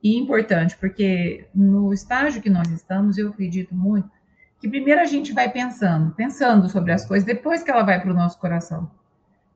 E 0.01 0.17
importante, 0.17 0.77
porque 0.77 1.45
no 1.53 1.93
estágio 1.93 2.41
que 2.41 2.49
nós 2.49 2.69
estamos, 2.69 3.17
eu 3.17 3.29
acredito 3.29 3.73
muito 3.73 4.09
que 4.63 4.69
primeiro 4.69 5.01
a 5.01 5.05
gente 5.05 5.33
vai 5.33 5.51
pensando, 5.51 6.15
pensando 6.15 6.69
sobre 6.69 6.93
as 6.93 7.05
coisas, 7.05 7.25
depois 7.25 7.61
que 7.61 7.69
ela 7.69 7.83
vai 7.83 7.99
para 7.99 8.11
o 8.11 8.13
nosso 8.13 8.39
coração. 8.39 8.89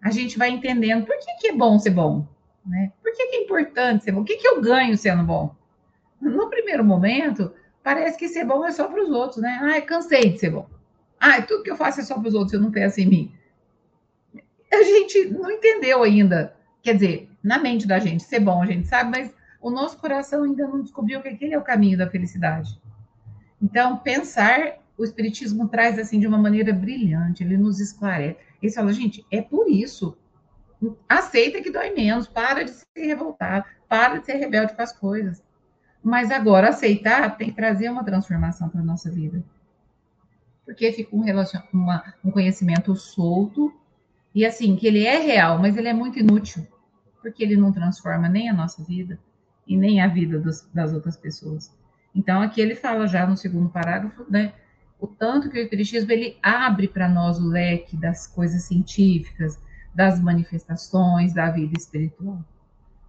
A 0.02 0.12
gente 0.12 0.38
vai 0.38 0.50
entendendo 0.50 1.06
por 1.06 1.18
que, 1.18 1.34
que 1.40 1.48
é 1.48 1.54
bom 1.54 1.80
ser 1.80 1.92
bom, 1.92 2.28
né? 2.66 2.92
Por 3.02 3.14
que, 3.14 3.28
que 3.28 3.36
é 3.38 3.44
importante 3.44 4.04
ser 4.04 4.12
bom? 4.12 4.20
O 4.20 4.26
que, 4.26 4.36
que 4.36 4.46
eu 4.46 4.60
ganho 4.60 4.98
sendo 4.98 5.24
bom? 5.24 5.56
No 6.20 6.50
primeiro 6.50 6.84
momento, 6.84 7.54
parece 7.82 8.18
que 8.18 8.28
ser 8.28 8.44
bom 8.44 8.66
é 8.66 8.72
só 8.74 8.86
para 8.90 9.02
os 9.02 9.10
outros, 9.10 9.42
né? 9.42 9.58
Ai, 9.62 9.82
cansei 9.82 10.32
de 10.32 10.40
ser 10.40 10.50
bom. 10.50 10.68
Ai, 11.18 11.46
tudo 11.46 11.64
que 11.64 11.72
eu 11.72 11.78
faço 11.78 12.02
é 12.02 12.04
só 12.04 12.20
para 12.20 12.28
os 12.28 12.34
outros, 12.34 12.52
eu 12.52 12.60
não 12.60 12.70
penso 12.70 13.00
em 13.00 13.06
mim. 13.06 13.32
A 14.74 14.84
gente 14.84 15.30
não 15.30 15.50
entendeu 15.50 16.04
ainda. 16.04 16.54
Quer 16.82 16.94
dizer, 16.94 17.30
na 17.44 17.60
mente 17.60 17.88
da 17.88 18.00
gente, 18.00 18.24
ser 18.24 18.40
bom 18.40 18.62
a 18.62 18.66
gente 18.66 18.88
sabe, 18.88 19.12
mas 19.12 19.34
o 19.62 19.70
nosso 19.70 19.98
coração 19.98 20.44
ainda 20.44 20.68
não 20.68 20.82
descobriu 20.82 21.22
que 21.22 21.30
aquele 21.30 21.54
é 21.54 21.58
o 21.58 21.64
caminho 21.64 21.98
da 21.98 22.10
felicidade. 22.10 22.80
Então, 23.62 23.98
pensar, 23.98 24.78
o 24.98 25.04
Espiritismo 25.04 25.68
traz 25.68 25.98
assim 25.98 26.20
de 26.20 26.28
uma 26.28 26.38
maneira 26.38 26.72
brilhante, 26.72 27.44
ele 27.44 27.58
nos 27.58 27.80
esclarece. 27.80 28.38
Ele 28.62 28.72
fala, 28.72 28.94
gente, 28.94 29.26
é 29.32 29.42
por 29.42 29.70
isso 29.70 30.18
aceita 31.10 31.62
que 31.62 31.72
dói 31.72 31.94
menos, 31.94 32.28
para 32.28 32.64
de 32.64 32.72
se 32.72 32.86
revoltar, 32.96 33.66
para 33.90 34.20
de 34.20 34.26
ser 34.26 34.34
rebelde 34.34 34.76
com 34.76 34.82
as 34.82 34.94
coisas. 34.94 35.44
Mas 36.04 36.32
agora 36.32 36.70
aceitar 36.70 37.36
tem 37.36 37.50
que 37.50 37.56
trazer 37.56 37.90
uma 37.90 38.04
transformação 38.04 38.70
para 38.70 38.82
a 38.82 38.84
nossa 38.84 39.10
vida. 39.10 39.44
Porque 40.66 40.92
fica 40.92 41.16
um, 41.16 41.22
relacion... 41.22 41.62
uma, 41.74 42.14
um 42.24 42.30
conhecimento 42.30 42.96
solto 42.96 43.74
e 44.38 44.46
assim, 44.46 44.76
que 44.76 44.86
ele 44.86 45.04
é 45.04 45.18
real, 45.18 45.58
mas 45.58 45.76
ele 45.76 45.88
é 45.88 45.94
muito 45.94 46.20
inútil, 46.20 46.64
porque 47.24 47.44
ele 47.44 47.58
não 47.58 47.72
transforma 47.72 48.30
nem 48.30 48.48
a 48.48 48.54
nossa 48.54 48.84
vida 48.84 49.20
e 49.66 49.76
nem 49.76 50.00
a 50.00 50.08
vida 50.08 50.38
dos, 50.38 50.62
das 50.72 50.94
outras 50.94 51.18
pessoas. 51.18 51.76
Então, 52.14 52.44
aqui 52.44 52.62
ele 52.62 52.76
fala 52.76 53.08
já 53.08 53.26
no 53.26 53.36
segundo 53.36 53.68
parágrafo, 53.68 54.28
né, 54.30 54.54
o 55.00 55.08
tanto 55.08 55.50
que 55.50 55.58
o 55.58 55.64
Espiritismo 55.64 56.12
ele 56.12 56.38
abre 56.44 56.88
para 56.88 57.10
nós 57.10 57.40
o 57.40 57.48
leque 57.48 57.98
das 57.98 58.28
coisas 58.28 58.62
científicas, 58.62 59.60
das 59.96 60.22
manifestações 60.22 61.34
da 61.34 61.50
vida 61.50 61.74
espiritual. 61.76 62.46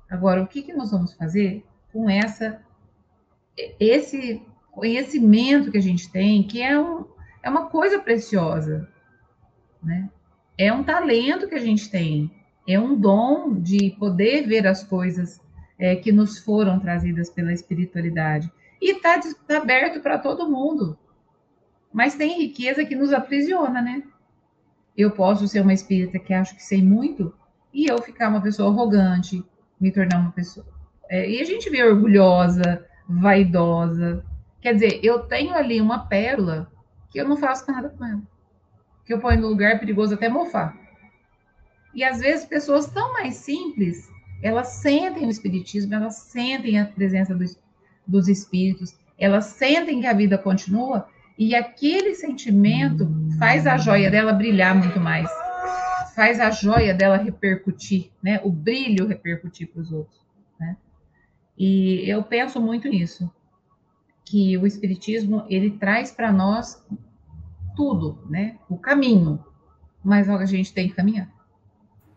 Agora, 0.08 0.42
o 0.42 0.46
que, 0.46 0.62
que 0.62 0.72
nós 0.72 0.92
vamos 0.92 1.12
fazer 1.12 1.62
com 1.92 2.08
essa 2.08 2.58
esse 3.78 4.40
conhecimento 4.70 5.70
que 5.70 5.76
a 5.76 5.82
gente 5.82 6.10
tem, 6.10 6.42
que 6.42 6.62
é, 6.62 6.80
um, 6.80 7.04
é 7.42 7.50
uma 7.50 7.66
coisa 7.66 7.98
preciosa, 7.98 8.88
né? 9.82 10.08
É 10.58 10.72
um 10.72 10.82
talento 10.82 11.48
que 11.48 11.54
a 11.54 11.60
gente 11.60 11.88
tem, 11.88 12.30
é 12.66 12.78
um 12.78 12.94
dom 12.94 13.54
de 13.54 13.90
poder 13.98 14.46
ver 14.46 14.66
as 14.66 14.82
coisas 14.82 15.40
é, 15.78 15.94
que 15.94 16.10
nos 16.10 16.38
foram 16.38 16.80
trazidas 16.80 17.30
pela 17.30 17.52
espiritualidade. 17.52 18.52
E 18.82 18.96
está 18.96 19.20
tá 19.46 19.58
aberto 19.58 20.02
para 20.02 20.18
todo 20.18 20.50
mundo. 20.50 20.98
Mas 21.92 22.16
tem 22.16 22.38
riqueza 22.38 22.84
que 22.84 22.96
nos 22.96 23.12
aprisiona, 23.12 23.80
né? 23.80 24.02
Eu 24.96 25.12
posso 25.12 25.46
ser 25.46 25.60
uma 25.60 25.72
espírita 25.72 26.18
que 26.18 26.34
acho 26.34 26.56
que 26.56 26.62
sei 26.62 26.82
muito 26.82 27.32
e 27.72 27.86
eu 27.86 28.02
ficar 28.02 28.28
uma 28.28 28.42
pessoa 28.42 28.70
arrogante, 28.70 29.44
me 29.80 29.92
tornar 29.92 30.18
uma 30.18 30.32
pessoa. 30.32 30.66
É, 31.08 31.30
e 31.30 31.40
a 31.40 31.44
gente 31.44 31.70
vê 31.70 31.82
orgulhosa, 31.84 32.84
vaidosa. 33.08 34.24
Quer 34.60 34.74
dizer, 34.74 35.00
eu 35.02 35.20
tenho 35.20 35.54
ali 35.54 35.80
uma 35.80 36.06
pérola 36.06 36.70
que 37.10 37.20
eu 37.20 37.28
não 37.28 37.36
faço 37.36 37.70
nada 37.70 37.88
com 37.88 38.04
ela. 38.04 38.22
Que 39.08 39.14
eu 39.14 39.18
ponho 39.18 39.40
no 39.40 39.48
lugar 39.48 39.80
perigoso 39.80 40.12
até 40.12 40.28
mofar. 40.28 40.76
E 41.94 42.04
às 42.04 42.20
vezes 42.20 42.44
pessoas 42.44 42.88
tão 42.88 43.14
mais 43.14 43.36
simples, 43.36 44.06
elas 44.42 44.68
sentem 44.68 45.26
o 45.26 45.30
espiritismo, 45.30 45.94
elas 45.94 46.16
sentem 46.16 46.78
a 46.78 46.84
presença 46.84 47.34
dos, 47.34 47.58
dos 48.06 48.28
espíritos, 48.28 48.98
elas 49.18 49.46
sentem 49.46 50.02
que 50.02 50.06
a 50.06 50.12
vida 50.12 50.36
continua 50.36 51.08
e 51.38 51.54
aquele 51.54 52.14
sentimento 52.14 53.10
faz 53.38 53.66
a 53.66 53.78
joia 53.78 54.10
dela 54.10 54.34
brilhar 54.34 54.74
muito 54.74 55.00
mais. 55.00 55.30
Faz 56.14 56.38
a 56.38 56.50
joia 56.50 56.92
dela 56.92 57.16
repercutir, 57.16 58.10
né? 58.22 58.40
O 58.44 58.50
brilho 58.50 59.06
repercutir 59.06 59.68
para 59.68 59.80
os 59.80 59.90
outros, 59.90 60.20
né? 60.60 60.76
E 61.56 62.04
eu 62.06 62.22
penso 62.22 62.60
muito 62.60 62.86
nisso, 62.88 63.32
que 64.22 64.58
o 64.58 64.66
espiritismo 64.66 65.46
ele 65.48 65.70
traz 65.70 66.10
para 66.10 66.30
nós 66.30 66.84
tudo, 67.78 68.18
né? 68.28 68.58
O 68.68 68.76
caminho, 68.76 69.38
mas 70.02 70.28
a 70.28 70.44
gente 70.44 70.74
tem 70.74 70.88
que 70.88 70.96
caminhar. 70.96 71.30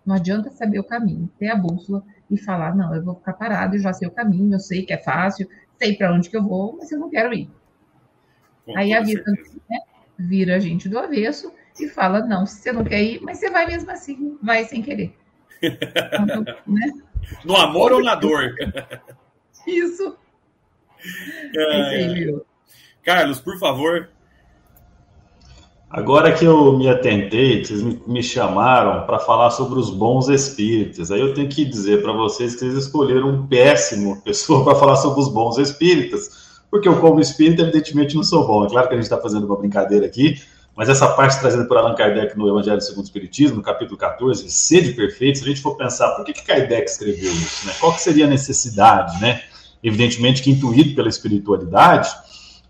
Não 0.03 0.15
adianta 0.15 0.49
saber 0.49 0.79
o 0.79 0.83
caminho, 0.83 1.29
ter 1.37 1.49
a 1.49 1.55
bússola 1.55 2.03
e 2.31 2.35
falar, 2.35 2.75
não, 2.75 2.95
eu 2.95 3.03
vou 3.03 3.13
ficar 3.13 3.33
parado, 3.33 3.75
eu 3.75 3.79
já 3.79 3.93
sei 3.93 4.07
o 4.07 4.11
caminho, 4.11 4.55
eu 4.55 4.59
sei 4.59 4.83
que 4.83 4.91
é 4.91 4.97
fácil, 4.97 5.47
sei 5.77 5.95
para 5.95 6.11
onde 6.11 6.31
que 6.31 6.35
eu 6.35 6.41
vou, 6.41 6.75
mas 6.77 6.91
eu 6.91 6.97
não 6.97 7.11
quero 7.11 7.31
ir. 7.31 7.47
Com 8.65 8.75
Aí 8.75 8.91
a 8.91 9.01
vida 9.01 9.23
né, 9.69 9.77
vira 10.17 10.55
a 10.55 10.59
gente 10.59 10.89
do 10.89 10.97
avesso 10.97 11.53
e 11.79 11.87
fala: 11.87 12.25
não, 12.25 12.47
você 12.47 12.71
não 12.71 12.83
quer 12.83 13.03
ir, 13.03 13.21
mas 13.21 13.37
você 13.37 13.51
vai 13.51 13.67
mesmo 13.67 13.91
assim, 13.91 14.39
vai 14.41 14.65
sem 14.65 14.81
querer. 14.81 15.15
Então, 15.61 16.43
né? 16.65 16.91
No 17.45 17.55
amor 17.55 17.91
ou 17.91 18.03
na 18.03 18.15
dor? 18.15 18.55
Isso. 19.67 20.17
É... 21.57 22.31
Carlos, 23.03 23.41
por 23.41 23.57
favor. 23.57 24.11
Agora 25.91 26.31
que 26.31 26.45
eu 26.45 26.77
me 26.77 26.87
atentei, 26.87 27.63
vocês 27.63 27.81
me, 27.83 28.23
chamaram 28.23 29.05
para 29.05 29.19
falar 29.19 29.49
sobre 29.51 29.77
os 29.77 29.89
bons 29.89 30.29
espíritos. 30.29 31.11
Aí 31.11 31.19
eu 31.19 31.33
tenho 31.33 31.49
que 31.49 31.65
dizer 31.65 32.01
para 32.01 32.13
vocês 32.13 32.53
que 32.53 32.59
vocês 32.61 32.75
escolheram 32.75 33.29
um 33.29 33.47
péssimo 33.47 34.21
pessoa 34.23 34.63
para 34.63 34.75
falar 34.75 34.95
sobre 34.95 35.19
os 35.19 35.27
bons 35.27 35.57
espíritos 35.57 36.51
porque 36.71 36.87
eu, 36.87 36.97
como 37.01 37.19
espírito, 37.19 37.61
evidentemente 37.61 38.15
não 38.15 38.23
sou 38.23 38.47
bom. 38.47 38.65
É 38.65 38.69
claro 38.69 38.87
que 38.87 38.93
a 38.93 38.97
gente 38.97 39.03
está 39.03 39.17
fazendo 39.17 39.45
uma 39.45 39.57
brincadeira 39.57 40.05
aqui, 40.05 40.41
mas 40.73 40.87
essa 40.87 41.05
parte 41.09 41.37
trazida 41.37 41.65
por 41.65 41.77
Allan 41.77 41.93
Kardec 41.93 42.35
no 42.37 42.47
Evangelho 42.47 42.79
segundo 42.79 43.03
o 43.03 43.03
Espiritismo, 43.03 43.57
no 43.57 43.61
capítulo 43.61 43.97
14, 43.97 44.49
Sede 44.49 44.93
Perfeito, 44.93 45.39
se 45.39 45.43
a 45.43 45.47
gente 45.47 45.61
for 45.61 45.75
pensar 45.75 46.11
por 46.11 46.23
que, 46.23 46.31
que 46.31 46.43
Kardec 46.43 46.89
escreveu 46.89 47.31
isso, 47.33 47.67
né? 47.67 47.73
qual 47.77 47.93
que 47.93 48.01
seria 48.01 48.25
a 48.25 48.29
necessidade, 48.29 49.19
né? 49.19 49.41
Evidentemente 49.83 50.41
que 50.41 50.49
intuído 50.49 50.95
pela 50.95 51.09
espiritualidade, 51.09 52.09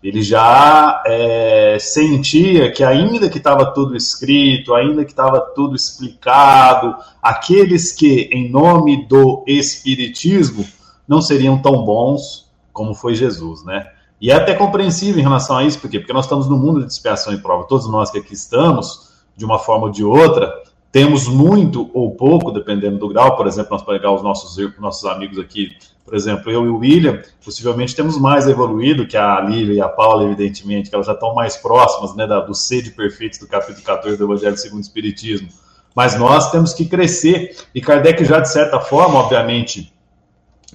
ele 0.02 0.22
já 0.22 1.02
é, 1.06 1.78
sentia 1.78 2.72
que 2.72 2.82
ainda 2.82 3.30
que 3.30 3.38
estava 3.38 3.66
tudo 3.66 3.96
escrito, 3.96 4.74
ainda 4.74 5.04
que 5.04 5.12
estava 5.12 5.40
tudo 5.40 5.76
explicado, 5.76 6.96
aqueles 7.22 7.92
que, 7.92 8.28
em 8.32 8.50
nome 8.50 9.06
do 9.06 9.44
Espiritismo, 9.46 10.66
não 11.06 11.22
seriam 11.22 11.60
tão 11.62 11.84
bons 11.84 12.50
como 12.72 12.94
foi 12.94 13.14
Jesus, 13.14 13.64
né? 13.64 13.86
E 14.20 14.30
é 14.30 14.34
até 14.34 14.54
compreensível 14.54 15.20
em 15.20 15.22
relação 15.22 15.56
a 15.56 15.64
isso, 15.64 15.80
por 15.80 15.90
quê? 15.90 15.98
Porque 15.98 16.12
nós 16.12 16.24
estamos 16.24 16.48
no 16.48 16.56
mundo 16.56 16.80
de 16.80 16.92
expiação 16.92 17.32
e 17.32 17.38
prova. 17.38 17.64
Todos 17.64 17.88
nós 17.88 18.10
que 18.10 18.18
aqui 18.18 18.34
estamos, 18.34 19.12
de 19.36 19.44
uma 19.44 19.58
forma 19.58 19.86
ou 19.86 19.90
de 19.90 20.04
outra, 20.04 20.52
temos 20.92 21.26
muito 21.26 21.90
ou 21.92 22.14
pouco, 22.14 22.52
dependendo 22.52 22.98
do 22.98 23.08
grau. 23.08 23.36
Por 23.36 23.46
exemplo, 23.46 23.72
nós 23.72 23.82
pegar 23.82 24.12
os 24.12 24.22
nossos, 24.22 24.56
nossos 24.78 25.04
amigos 25.06 25.38
aqui, 25.38 25.72
por 26.04 26.14
exemplo, 26.14 26.50
eu 26.50 26.64
e 26.66 26.68
o 26.68 26.78
William, 26.78 27.22
possivelmente 27.44 27.94
temos 27.94 28.18
mais 28.18 28.48
evoluído 28.48 29.06
que 29.06 29.16
a 29.16 29.40
Lívia 29.40 29.74
e 29.74 29.80
a 29.80 29.88
Paula, 29.88 30.24
evidentemente, 30.24 30.90
que 30.90 30.94
elas 30.94 31.06
já 31.06 31.12
estão 31.12 31.34
mais 31.34 31.56
próximas 31.56 32.14
né, 32.16 32.26
da, 32.26 32.40
do 32.40 32.54
sede 32.54 32.90
perfeito 32.90 33.38
do 33.38 33.46
capítulo 33.46 33.84
14 33.84 34.16
do 34.16 34.24
Evangelho 34.24 34.56
segundo 34.56 34.80
o 34.80 34.82
Espiritismo. 34.82 35.48
Mas 35.94 36.18
nós 36.18 36.50
temos 36.50 36.74
que 36.74 36.86
crescer. 36.86 37.56
E 37.74 37.80
Kardec 37.80 38.24
já, 38.24 38.40
de 38.40 38.50
certa 38.50 38.80
forma, 38.80 39.20
obviamente, 39.20 39.92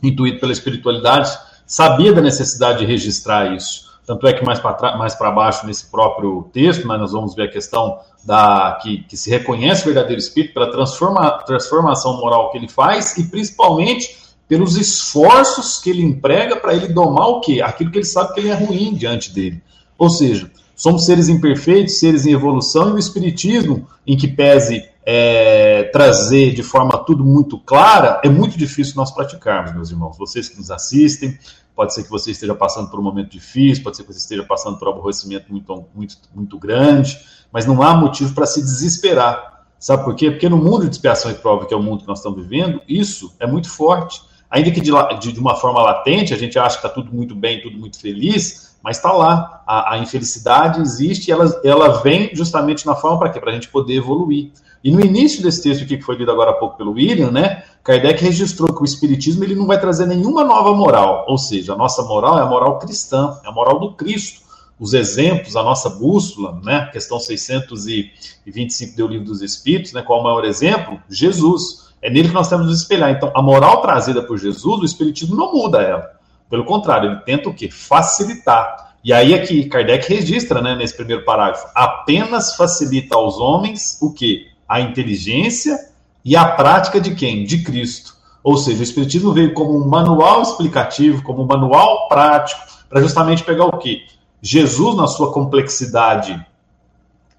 intuído 0.02 0.40
pela 0.40 0.54
espiritualidade, 0.54 1.38
sabia 1.66 2.14
da 2.14 2.22
necessidade 2.22 2.80
de 2.80 2.86
registrar 2.86 3.54
isso. 3.54 3.88
Tanto 4.06 4.26
é 4.26 4.32
que 4.32 4.46
mais 4.46 4.60
para 4.60 5.32
baixo, 5.32 5.68
nesse 5.68 5.92
próprio 5.92 6.50
texto, 6.54 6.88
né, 6.88 6.96
nós 6.98 7.12
vamos 7.12 7.36
ver 7.36 7.44
a 7.44 7.52
questão 7.52 8.00
da 8.24 8.80
que, 8.82 9.04
que 9.04 9.18
se 9.18 9.30
reconhece 9.30 9.82
o 9.82 9.86
verdadeiro 9.86 10.20
espírito 10.20 10.54
pela 10.54 10.72
transforma, 10.72 11.30
transformação 11.46 12.18
moral 12.18 12.50
que 12.50 12.58
ele 12.58 12.70
faz 12.70 13.18
e 13.18 13.26
principalmente 13.26 14.27
pelos 14.48 14.78
esforços 14.78 15.80
que 15.80 15.90
ele 15.90 16.04
emprega 16.04 16.56
para 16.56 16.74
ele 16.74 16.88
domar 16.88 17.28
o 17.28 17.42
quê? 17.42 17.62
Aquilo 17.62 17.92
que 17.92 17.98
ele 17.98 18.06
sabe 18.06 18.34
que 18.34 18.40
ele 18.40 18.50
é 18.50 18.54
ruim 18.54 18.94
diante 18.94 19.34
dele. 19.34 19.62
Ou 19.98 20.10
seja, 20.10 20.50
somos 20.76 21.06
seres 21.06 21.28
imperfeitos, 21.28 22.00
seres 22.00 22.26
em 22.26 22.32
evolução, 22.32 22.90
e 22.90 22.94
o 22.94 23.00
Espiritismo, 23.00 23.88
em 24.06 24.16
que 24.16 24.28
pese 24.28 24.88
é, 25.06 25.84
trazer 25.92 26.54
de 26.54 26.64
forma 26.64 26.98
tudo 27.00 27.24
muito 27.24 27.58
clara, 27.60 28.22
é 28.24 28.30
muito 28.30 28.58
difícil 28.58 28.94
nós 28.96 29.12
praticarmos, 29.12 29.74
meus 29.74 29.90
irmãos. 29.90 30.18
Vocês 30.18 30.48
que 30.48 30.58
nos 30.58 30.70
assistem, 30.72 31.38
pode 31.76 31.94
ser 31.94 32.04
que 32.04 32.10
você 32.10 32.32
esteja 32.32 32.56
passando 32.56 32.90
por 32.90 33.00
um 33.00 33.04
momento 33.04 33.30
difícil, 33.30 33.84
pode 33.84 33.98
ser 33.98 34.04
que 34.04 34.14
você 34.14 34.20
esteja 34.20 34.44
passando 34.44 34.78
por 34.78 34.88
um 34.88 34.92
aborrecimento 34.92 35.52
muito, 35.52 35.86
muito, 35.94 36.18
muito 36.34 36.58
grande, 36.58 37.20
mas 37.52 37.66
não 37.66 37.82
há 37.82 37.96
motivo 37.96 38.34
para 38.34 38.46
se 38.46 38.62
desesperar. 38.62 39.66
Sabe 39.80 40.04
por 40.04 40.16
quê? 40.16 40.32
Porque 40.32 40.50
no 40.50 40.58
mundo 40.58 40.86
de 40.86 40.92
expiação 40.96 41.30
e 41.32 41.36
prova, 41.36 41.66
que 41.66 41.74
é 41.74 41.78
o 41.78 41.84
mundo 41.84 42.02
que 42.02 42.08
nós 42.08 42.20
estamos 42.20 42.42
vivendo, 42.42 42.82
isso 42.88 43.34
é 43.40 43.46
muito 43.46 43.70
forte. 43.70 44.22
Ainda 44.50 44.72
que 44.72 44.80
de, 44.82 44.92
de 45.34 45.40
uma 45.40 45.56
forma 45.56 45.82
latente, 45.82 46.34
a 46.34 46.38
gente 46.38 46.58
acha 46.58 46.80
que 46.80 46.86
está 46.86 46.90
tudo 46.90 47.14
muito 47.14 47.36
bem, 47.36 47.62
tudo 47.62 47.78
muito 47.78 48.00
feliz, 48.00 48.76
mas 48.82 48.98
está 48.98 49.12
lá. 49.12 49.64
A, 49.68 49.96
a, 49.96 49.98
infelicidade 50.00 50.82
existe 50.82 51.28
e 51.28 51.32
ela, 51.32 51.62
ela 51.64 52.02
vem 52.02 52.34
justamente 52.34 52.86
na 52.86 52.96
forma 52.96 53.20
para 53.20 53.30
quê? 53.30 53.40
Para 53.40 53.52
a 53.52 53.54
gente 53.54 53.68
poder 53.68 53.96
evoluir. 53.96 54.52
E 54.84 54.92
no 54.92 55.02
início 55.02 55.44
desse 55.44 55.62
texto 55.62 55.84
aqui, 55.84 55.98
que 55.98 56.04
foi 56.04 56.16
lido 56.16 56.32
agora 56.32 56.52
há 56.52 56.54
pouco 56.54 56.78
pelo 56.78 56.92
William, 56.92 57.32
né, 57.32 57.64
Kardec 57.84 58.24
registrou 58.24 58.74
que 58.74 58.82
o 58.82 58.86
Espiritismo 58.86 59.44
ele 59.44 59.56
não 59.56 59.66
vai 59.66 59.80
trazer 59.80 60.06
nenhuma 60.06 60.44
nova 60.44 60.74
moral, 60.74 61.26
ou 61.28 61.38
seja, 61.38 61.74
a 61.74 61.76
nossa 61.76 62.04
moral 62.04 62.38
é 62.38 62.42
a 62.42 62.46
moral 62.46 62.80
cristã, 62.80 63.38
é 63.44 63.50
a 63.50 63.52
moral 63.52 63.80
do 63.80 63.94
Cristo. 63.94 64.42
Os 64.80 64.94
exemplos, 64.94 65.56
a 65.56 65.64
nossa 65.64 65.90
bússola, 65.90 66.62
né, 66.64 66.90
questão 66.94 67.20
625 67.20 68.96
do 68.96 69.08
Livro 69.08 69.26
dos 69.26 69.42
Espíritos, 69.42 69.92
né, 69.92 70.04
qual 70.04 70.22
o 70.22 70.24
maior 70.24 70.46
exemplo? 70.46 71.02
Jesus. 71.10 71.87
É 72.02 72.10
nele 72.10 72.30
que 72.30 72.34
nós 72.34 72.50
temos 72.50 72.66
que 72.66 72.72
nos 72.72 72.82
espelhar. 72.82 73.12
Então, 73.12 73.32
a 73.36 73.42
moral 73.42 73.82
trazida 73.82 74.22
por 74.22 74.38
Jesus, 74.38 74.82
o 74.82 74.86
Espiritismo 74.86 75.36
não 75.36 75.54
muda 75.54 75.82
ela. 75.82 76.12
Pelo 76.50 76.66
contrário, 76.66 77.12
ele 77.12 77.20
tenta 77.22 77.50
o 77.50 77.54
quê? 77.54 77.70
Facilitar. 77.70 78.96
E 79.04 79.12
aí 79.14 79.34
aqui, 79.34 79.66
Kardec 79.66 80.08
registra, 80.08 80.62
né, 80.62 80.76
nesse 80.76 80.96
primeiro 80.96 81.24
parágrafo, 81.24 81.68
apenas 81.74 82.56
facilita 82.56 83.16
aos 83.16 83.38
homens 83.40 83.98
o 84.02 84.14
quê? 84.14 84.48
a 84.68 84.82
inteligência 84.82 85.78
e 86.26 86.36
a 86.36 86.46
prática 86.46 87.00
de 87.00 87.16
quem? 87.16 87.46
De 87.46 87.64
Cristo. 87.64 88.16
Ou 88.44 88.58
seja, 88.58 88.80
o 88.80 88.84
Espiritismo 88.84 89.34
veio 89.34 89.54
como 89.54 89.78
um 89.78 89.88
manual 89.88 90.42
explicativo, 90.42 91.24
como 91.24 91.44
um 91.44 91.48
manual 91.48 92.08
prático, 92.08 92.62
para 92.90 93.02
justamente 93.02 93.44
pegar 93.44 93.66
o 93.66 93.78
que? 93.78 94.02
Jesus, 94.42 94.96
na 94.96 95.08
sua 95.08 95.32
complexidade 95.32 96.46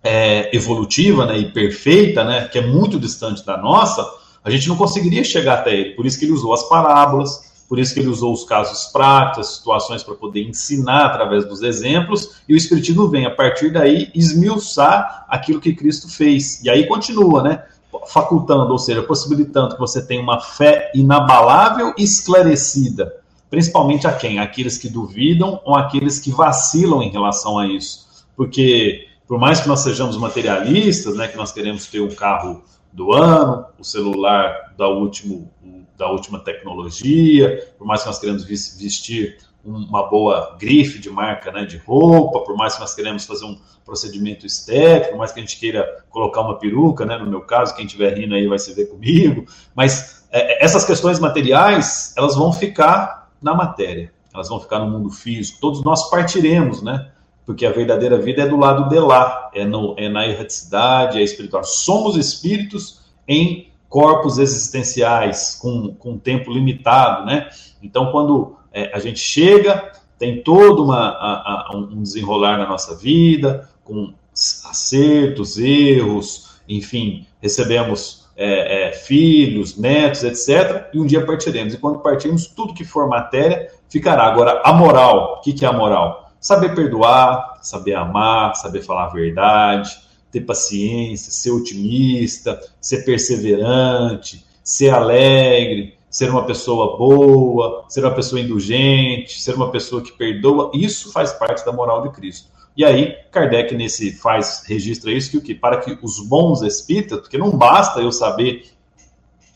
é, 0.03 0.55
evolutiva 0.57 1.27
né, 1.27 1.39
e 1.39 1.51
perfeita, 1.51 2.25
né, 2.25 2.49
que 2.49 2.59
é 2.59 2.67
muito 2.67 2.99
distante 2.99 3.45
da 3.45 3.57
nossa, 3.57 4.07
a 4.45 4.51
gente 4.51 4.69
não 4.69 4.77
conseguiria 4.77 5.25
chegar 5.25 5.55
até 5.55 5.75
ele. 5.75 5.91
Por 5.91 6.07
isso 6.07 6.19
que 6.19 6.25
ele 6.25 6.33
usou 6.33 6.53
as 6.53 6.69
parábolas, 6.69 7.49
por 7.69 7.79
isso 7.79 7.93
que 7.93 8.01
ele 8.01 8.09
usou 8.09 8.33
os 8.33 8.45
casos 8.45 8.91
práticos, 8.91 9.57
situações 9.57 10.03
para 10.03 10.15
poder 10.15 10.43
ensinar 10.43 11.05
através 11.05 11.47
dos 11.47 11.63
exemplos, 11.63 12.41
e 12.49 12.55
o 12.55 12.57
Espiritismo 12.57 13.09
vem, 13.09 13.27
a 13.27 13.31
partir 13.31 13.71
daí, 13.71 14.11
esmiuçar 14.15 15.27
aquilo 15.29 15.61
que 15.61 15.75
Cristo 15.75 16.09
fez. 16.09 16.65
E 16.65 16.71
aí 16.71 16.87
continua, 16.87 17.43
né? 17.43 17.65
Facultando, 18.07 18.73
ou 18.73 18.79
seja, 18.79 19.03
possibilitando 19.03 19.75
que 19.75 19.81
você 19.81 20.01
tenha 20.05 20.23
uma 20.23 20.41
fé 20.41 20.91
inabalável 20.95 21.93
e 21.99 22.03
esclarecida. 22.03 23.15
Principalmente 23.51 24.07
a 24.07 24.13
quem? 24.13 24.39
Aqueles 24.39 24.79
que 24.79 24.89
duvidam 24.89 25.61
ou 25.65 25.75
aqueles 25.75 26.19
que 26.19 26.31
vacilam 26.31 27.03
em 27.03 27.11
relação 27.11 27.59
a 27.59 27.67
isso. 27.67 28.07
Porque, 28.35 29.09
por 29.27 29.39
mais 29.39 29.61
que 29.61 29.69
nós 29.69 29.81
sejamos 29.81 30.17
materialistas, 30.17 31.17
né, 31.17 31.29
que 31.29 31.37
nós 31.37 31.53
queremos 31.53 31.87
ter 31.87 32.01
o 32.01 32.15
carro 32.15 32.63
do 32.99 33.13
ano, 33.13 33.65
o 33.79 33.85
celular 33.85 34.75
da 34.77 34.89
último 34.89 35.51
da 35.97 36.09
última 36.11 36.39
tecnologia, 36.39 37.73
por 37.77 37.85
mais 37.85 38.03
que 38.03 38.07
nós 38.07 38.21
queremos 38.21 38.45
vestir 38.45 39.39
uma 39.65 40.09
boa 40.09 40.57
grife 40.59 41.01
de 41.01 41.11
marca 41.11 41.51
né, 41.51 41.65
de 41.65 41.77
roupa, 41.79 42.41
por 42.41 42.57
mais 42.57 42.75
que 42.75 42.81
nós 42.81 42.95
queremos 42.95 43.27
fazer 43.27 43.45
um 43.45 43.59
procedimento 43.85 44.47
estético, 44.47 45.11
por 45.11 45.19
mais 45.19 45.33
que 45.33 45.41
a 45.41 45.43
gente 45.43 45.59
queira 45.59 46.05
colocar 46.09 46.43
uma 46.43 46.57
peruca, 46.57 47.05
né, 47.05 47.19
no 47.19 47.27
meu 47.27 47.41
caso, 47.41 47.75
quem 47.75 47.85
estiver 47.85 48.17
rindo 48.17 48.37
aí 48.37 48.47
vai 48.47 48.61
se 48.61 48.73
ver 48.75 48.87
comigo, 48.87 49.45
mas 49.75 50.25
é, 50.31 50.65
essas 50.65 50.85
questões 50.85 51.19
materiais, 51.19 52.15
elas 52.17 52.37
vão 52.37 52.53
ficar 52.53 53.29
na 53.43 53.53
matéria, 53.53 54.13
elas 54.33 54.49
vão 54.49 54.61
ficar 54.61 54.79
no 54.79 54.89
mundo 54.89 55.11
físico, 55.11 55.59
todos 55.61 55.83
nós 55.83 56.09
partiremos, 56.09 56.81
né, 56.81 57.11
porque 57.49 57.65
a 57.65 57.73
verdadeira 57.73 58.19
vida 58.19 58.43
é 58.43 58.47
do 58.47 58.59
lado 58.59 58.91
de 58.91 59.01
lá, 59.01 59.49
é, 59.55 59.65
no, 59.65 59.95
é 59.97 60.07
na 60.07 60.29
erraticidade, 60.29 61.19
é 61.19 61.23
espiritual. 61.23 61.65
Somos 61.65 62.15
espíritos 62.15 63.01
em 63.27 63.73
corpos 63.89 64.37
existenciais 64.37 65.55
com, 65.55 65.95
com 65.95 66.19
tempo 66.19 66.53
limitado, 66.53 67.25
né? 67.25 67.49
Então, 67.83 68.13
quando 68.13 68.59
é, 68.71 68.95
a 68.95 68.99
gente 68.99 69.19
chega, 69.21 69.93
tem 70.19 70.43
todo 70.43 70.85
uma, 70.85 71.09
a, 71.09 71.73
a, 71.73 71.77
um 71.79 72.03
desenrolar 72.03 72.59
na 72.59 72.69
nossa 72.69 72.95
vida, 72.95 73.67
com 73.83 74.13
acertos, 74.35 75.57
erros, 75.57 76.61
enfim, 76.69 77.27
recebemos 77.41 78.29
é, 78.37 78.89
é, 78.89 78.93
filhos, 78.93 79.75
netos, 79.79 80.23
etc. 80.23 80.91
E 80.93 81.01
um 81.01 81.07
dia 81.07 81.25
partiremos. 81.25 81.73
E 81.73 81.79
quando 81.79 82.01
partirmos, 82.01 82.47
tudo 82.47 82.75
que 82.75 82.85
for 82.85 83.09
matéria 83.09 83.71
ficará. 83.89 84.25
Agora, 84.25 84.61
a 84.63 84.71
moral, 84.75 85.39
o 85.39 85.41
que, 85.41 85.55
que 85.55 85.65
é 85.65 85.69
a 85.69 85.73
moral? 85.73 86.28
Saber 86.41 86.75
perdoar, 86.75 87.59
saber 87.63 87.95
amar, 87.95 88.55
saber 88.55 88.83
falar 88.83 89.07
a 89.07 89.11
verdade, 89.11 89.91
ter 90.31 90.43
paciência, 90.43 91.33
ser 91.33 91.51
otimista, 91.51 92.61
ser 92.81 93.05
perseverante, 93.05 94.45
ser 94.63 94.91
alegre, 94.91 95.99
ser 96.11 96.31
uma 96.31 96.45
pessoa 96.45 96.97
boa, 96.97 97.85
ser 97.89 98.05
uma 98.05 98.15
pessoa 98.15 98.41
indulgente, 98.41 99.41
ser 99.41 99.55
uma 99.55 99.71
pessoa 99.71 100.03
que 100.03 100.13
perdoa, 100.13 100.71
isso 100.75 101.13
faz 101.13 101.33
parte 101.33 101.65
da 101.65 101.73
moral 101.73 102.03
de 102.03 102.11
Cristo. 102.11 102.49
E 102.77 102.85
aí, 102.85 103.17
Kardec 103.33 103.75
nesse 103.75 104.13
faz 104.13 104.63
registra 104.67 105.11
isso 105.11 105.33
que 105.33 105.37
o 105.37 105.43
que 105.43 105.55
para 105.55 105.79
que 105.79 105.99
os 106.01 106.21
bons 106.21 106.63
espíritas, 106.63 107.21
porque 107.21 107.37
não 107.37 107.51
basta 107.51 108.01
eu 108.01 108.13
saber 108.13 108.71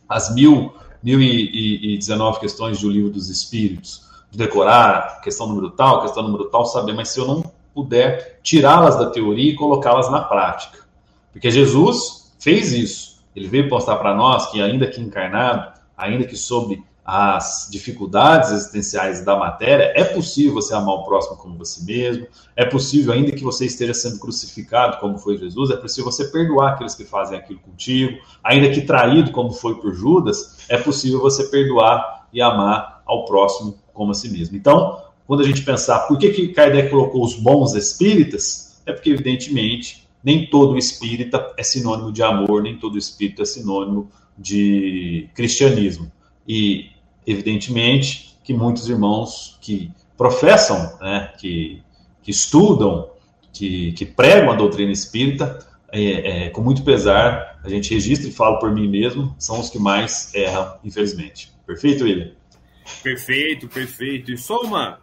as 0.08 0.34
mil, 0.34 0.74
mil 1.02 1.20
e, 1.20 1.26
e, 1.26 1.94
e 1.94 1.98
19 1.98 2.40
questões 2.40 2.80
do 2.80 2.90
livro 2.90 3.10
dos 3.10 3.28
Espíritos, 3.28 4.10
decorar 4.36 5.20
questão 5.20 5.46
número 5.46 5.70
tal, 5.70 6.02
questão 6.02 6.22
número 6.22 6.46
tal, 6.46 6.64
saber, 6.64 6.94
mas 6.94 7.08
se 7.10 7.20
eu 7.20 7.26
não 7.26 7.42
puder 7.74 8.40
tirá-las 8.42 8.96
da 8.96 9.10
teoria 9.10 9.52
e 9.52 9.56
colocá-las 9.56 10.10
na 10.10 10.20
prática. 10.20 10.78
Porque 11.32 11.50
Jesus 11.50 12.32
fez 12.38 12.72
isso. 12.72 13.22
Ele 13.34 13.48
veio 13.48 13.68
mostrar 13.68 13.96
para 13.96 14.14
nós 14.14 14.50
que, 14.50 14.60
ainda 14.60 14.86
que 14.86 15.00
encarnado, 15.00 15.72
ainda 15.96 16.24
que 16.24 16.36
sobre 16.36 16.82
as 17.04 17.68
dificuldades 17.70 18.52
existenciais 18.52 19.24
da 19.24 19.36
matéria, 19.36 19.92
é 19.96 20.04
possível 20.04 20.54
você 20.54 20.72
amar 20.72 20.94
o 20.94 21.04
próximo 21.04 21.36
como 21.36 21.58
você 21.58 21.84
mesmo, 21.84 22.28
é 22.54 22.64
possível, 22.64 23.12
ainda 23.12 23.32
que 23.32 23.42
você 23.42 23.66
esteja 23.66 23.92
sendo 23.92 24.20
crucificado 24.20 24.98
como 24.98 25.18
foi 25.18 25.36
Jesus, 25.36 25.70
é 25.70 25.76
possível 25.76 26.12
você 26.12 26.28
perdoar 26.28 26.74
aqueles 26.74 26.94
que 26.94 27.04
fazem 27.04 27.36
aquilo 27.36 27.58
contigo, 27.58 28.18
ainda 28.42 28.70
que 28.70 28.82
traído 28.82 29.32
como 29.32 29.50
foi 29.52 29.80
por 29.80 29.92
Judas, 29.92 30.64
é 30.68 30.78
possível 30.78 31.20
você 31.20 31.44
perdoar 31.48 32.28
e 32.32 32.40
amar 32.40 33.02
ao 33.04 33.24
próximo 33.24 33.81
como 33.92 34.10
a 34.10 34.14
si 34.14 34.28
mesmo. 34.30 34.56
Então, 34.56 35.02
quando 35.26 35.40
a 35.40 35.46
gente 35.46 35.62
pensar 35.62 36.00
por 36.00 36.18
que, 36.18 36.30
que 36.30 36.48
Kardec 36.48 36.90
colocou 36.90 37.24
os 37.24 37.34
bons 37.34 37.74
espíritas, 37.74 38.82
é 38.86 38.92
porque, 38.92 39.10
evidentemente, 39.10 40.08
nem 40.22 40.46
todo 40.46 40.76
espírita 40.78 41.52
é 41.56 41.62
sinônimo 41.62 42.12
de 42.12 42.22
amor, 42.22 42.62
nem 42.62 42.76
todo 42.76 42.98
espírito 42.98 43.42
é 43.42 43.44
sinônimo 43.44 44.10
de 44.36 45.28
cristianismo. 45.34 46.10
E, 46.46 46.90
evidentemente, 47.26 48.36
que 48.42 48.52
muitos 48.52 48.88
irmãos 48.88 49.58
que 49.60 49.90
professam, 50.16 50.98
né, 51.00 51.32
que, 51.38 51.82
que 52.22 52.30
estudam, 52.30 53.10
que, 53.52 53.92
que 53.92 54.04
pregam 54.04 54.50
a 54.50 54.56
doutrina 54.56 54.92
espírita, 54.92 55.58
é, 55.90 56.46
é, 56.46 56.50
com 56.50 56.62
muito 56.62 56.82
pesar, 56.82 57.60
a 57.62 57.68
gente 57.68 57.92
registra 57.92 58.28
e 58.28 58.32
falo 58.32 58.58
por 58.58 58.72
mim 58.72 58.88
mesmo, 58.88 59.34
são 59.38 59.60
os 59.60 59.68
que 59.68 59.78
mais 59.78 60.34
erram, 60.34 60.76
infelizmente. 60.82 61.52
Perfeito, 61.66 62.04
William? 62.04 62.32
Perfeito, 63.02 63.68
perfeito. 63.68 64.32
E 64.32 64.38
só 64.38 64.60
uma, 64.62 65.00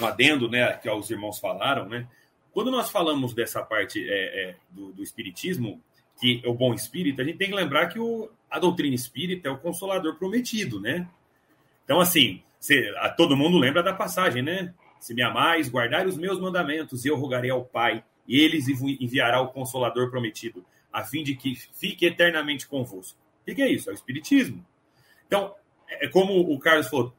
um 0.00 0.06
adendo, 0.06 0.48
né, 0.48 0.72
que 0.74 0.88
os 0.90 1.10
irmãos 1.10 1.38
falaram, 1.38 1.88
né? 1.88 2.06
Quando 2.52 2.70
nós 2.70 2.90
falamos 2.90 3.34
dessa 3.34 3.62
parte 3.62 4.04
é, 4.08 4.50
é, 4.50 4.56
do, 4.70 4.92
do, 4.92 5.02
espiritismo, 5.02 5.80
que 6.20 6.40
é 6.44 6.48
o 6.48 6.54
bom 6.54 6.74
espírito, 6.74 7.20
a 7.20 7.24
gente 7.24 7.38
tem 7.38 7.48
que 7.48 7.54
lembrar 7.54 7.88
que 7.88 7.98
o, 7.98 8.28
a 8.50 8.58
doutrina 8.58 8.94
espírita 8.94 9.48
é 9.48 9.50
o 9.50 9.58
consolador 9.58 10.16
prometido, 10.16 10.80
né? 10.80 11.08
Então, 11.84 12.00
assim, 12.00 12.42
você, 12.58 12.92
a, 12.98 13.10
todo 13.10 13.36
mundo 13.36 13.58
lembra 13.58 13.82
da 13.82 13.92
passagem, 13.92 14.42
né? 14.42 14.74
Se 14.98 15.14
me 15.14 15.22
amais, 15.22 15.68
guardar 15.68 16.06
os 16.06 16.16
meus 16.16 16.40
mandamentos, 16.40 17.04
eu 17.04 17.16
rogarei 17.16 17.50
ao 17.50 17.64
Pai, 17.64 18.02
e 18.26 18.40
eles 18.40 18.68
enviará 18.68 19.40
o 19.40 19.48
consolador 19.48 20.10
prometido, 20.10 20.64
a 20.92 21.04
fim 21.04 21.22
de 21.22 21.34
que 21.34 21.54
fique 21.54 22.04
eternamente 22.04 22.66
convosco. 22.66 23.18
O 23.40 23.54
que 23.54 23.62
é 23.62 23.70
isso? 23.70 23.88
É 23.88 23.92
o 23.92 23.94
espiritismo. 23.94 24.66
Então, 25.26 25.54
é 25.88 26.08
como 26.08 26.40
o 26.40 26.58
Carlos 26.58 26.88
falou, 26.88 27.14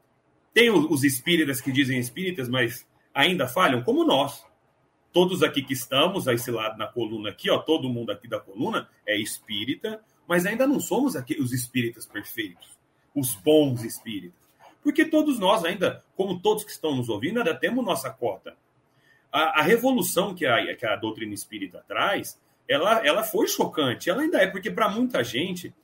tem 0.52 0.70
os 0.70 1.04
espíritas 1.04 1.60
que 1.60 1.70
dizem 1.70 1.98
espíritas, 1.98 2.48
mas 2.48 2.86
ainda 3.14 3.46
falham, 3.46 3.82
como 3.82 4.04
nós. 4.04 4.44
Todos 5.12 5.42
aqui 5.42 5.62
que 5.62 5.72
estamos, 5.72 6.28
a 6.28 6.34
esse 6.34 6.50
lado 6.50 6.78
na 6.78 6.86
coluna 6.86 7.30
aqui, 7.30 7.50
ó, 7.50 7.58
todo 7.58 7.88
mundo 7.88 8.12
aqui 8.12 8.28
da 8.28 8.38
coluna 8.38 8.88
é 9.04 9.16
espírita, 9.16 10.00
mas 10.26 10.46
ainda 10.46 10.66
não 10.66 10.78
somos 10.78 11.16
aqui 11.16 11.40
os 11.40 11.52
espíritas 11.52 12.06
perfeitos, 12.06 12.68
os 13.14 13.34
bons 13.34 13.82
espíritas. 13.82 14.38
Porque 14.82 15.04
todos 15.04 15.38
nós 15.38 15.64
ainda, 15.64 16.04
como 16.16 16.40
todos 16.40 16.64
que 16.64 16.70
estão 16.70 16.94
nos 16.94 17.08
ouvindo, 17.08 17.38
ainda 17.38 17.54
temos 17.54 17.84
nossa 17.84 18.10
cota. 18.10 18.56
A, 19.32 19.60
a 19.60 19.62
revolução 19.62 20.34
que 20.34 20.46
a, 20.46 20.74
que 20.76 20.86
a 20.86 20.96
doutrina 20.96 21.34
espírita 21.34 21.84
traz, 21.86 22.40
ela, 22.68 23.04
ela 23.04 23.22
foi 23.24 23.48
chocante, 23.48 24.08
ela 24.08 24.22
ainda 24.22 24.38
é, 24.38 24.46
porque 24.46 24.70
para 24.70 24.88
muita 24.88 25.24
gente, 25.24 25.74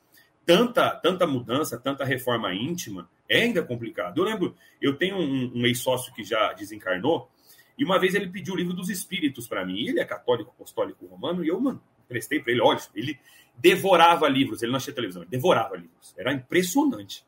tanta, 0.46 0.90
tanta 0.90 1.26
mudança, 1.26 1.78
tanta 1.78 2.04
reforma 2.04 2.54
íntima, 2.54 3.10
é 3.28 3.42
ainda 3.42 3.62
complicado. 3.62 4.18
Eu 4.18 4.24
lembro, 4.24 4.56
eu 4.80 4.96
tenho 4.96 5.16
um, 5.16 5.52
um 5.56 5.66
ex-sócio 5.66 6.14
que 6.14 6.22
já 6.22 6.52
desencarnou, 6.52 7.28
e 7.76 7.84
uma 7.84 7.98
vez 7.98 8.14
ele 8.14 8.28
pediu 8.28 8.54
o 8.54 8.56
livro 8.56 8.72
dos 8.72 8.88
Espíritos 8.88 9.46
para 9.46 9.66
mim. 9.66 9.86
Ele 9.86 10.00
é 10.00 10.04
católico, 10.04 10.50
apostólico 10.50 11.04
romano, 11.06 11.44
e 11.44 11.48
eu, 11.48 11.60
mano, 11.60 11.82
prestei 12.08 12.40
para 12.40 12.52
ele. 12.52 12.62
Olha, 12.62 12.80
ele 12.94 13.18
devorava 13.56 14.28
livros, 14.28 14.62
ele 14.62 14.72
não 14.72 14.78
tinha 14.78 14.94
televisão, 14.94 15.22
ele 15.22 15.30
devorava 15.30 15.76
livros. 15.76 16.14
Era 16.16 16.32
impressionante. 16.32 17.24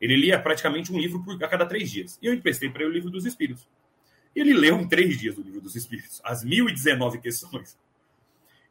Ele 0.00 0.16
lia 0.16 0.40
praticamente 0.40 0.92
um 0.92 0.98
livro 0.98 1.24
por, 1.24 1.42
a 1.42 1.48
cada 1.48 1.66
três 1.66 1.90
dias. 1.90 2.18
E 2.22 2.26
eu 2.26 2.34
emprestei 2.34 2.70
para 2.70 2.82
ele 2.82 2.90
o 2.90 2.94
livro 2.94 3.10
dos 3.10 3.26
Espíritos. 3.26 3.66
Ele 4.34 4.54
leu 4.54 4.78
em 4.78 4.86
três 4.86 5.18
dias 5.18 5.36
o 5.36 5.42
livro 5.42 5.60
dos 5.60 5.74
Espíritos, 5.74 6.20
as 6.22 6.44
1019 6.44 7.18
questões. 7.18 7.76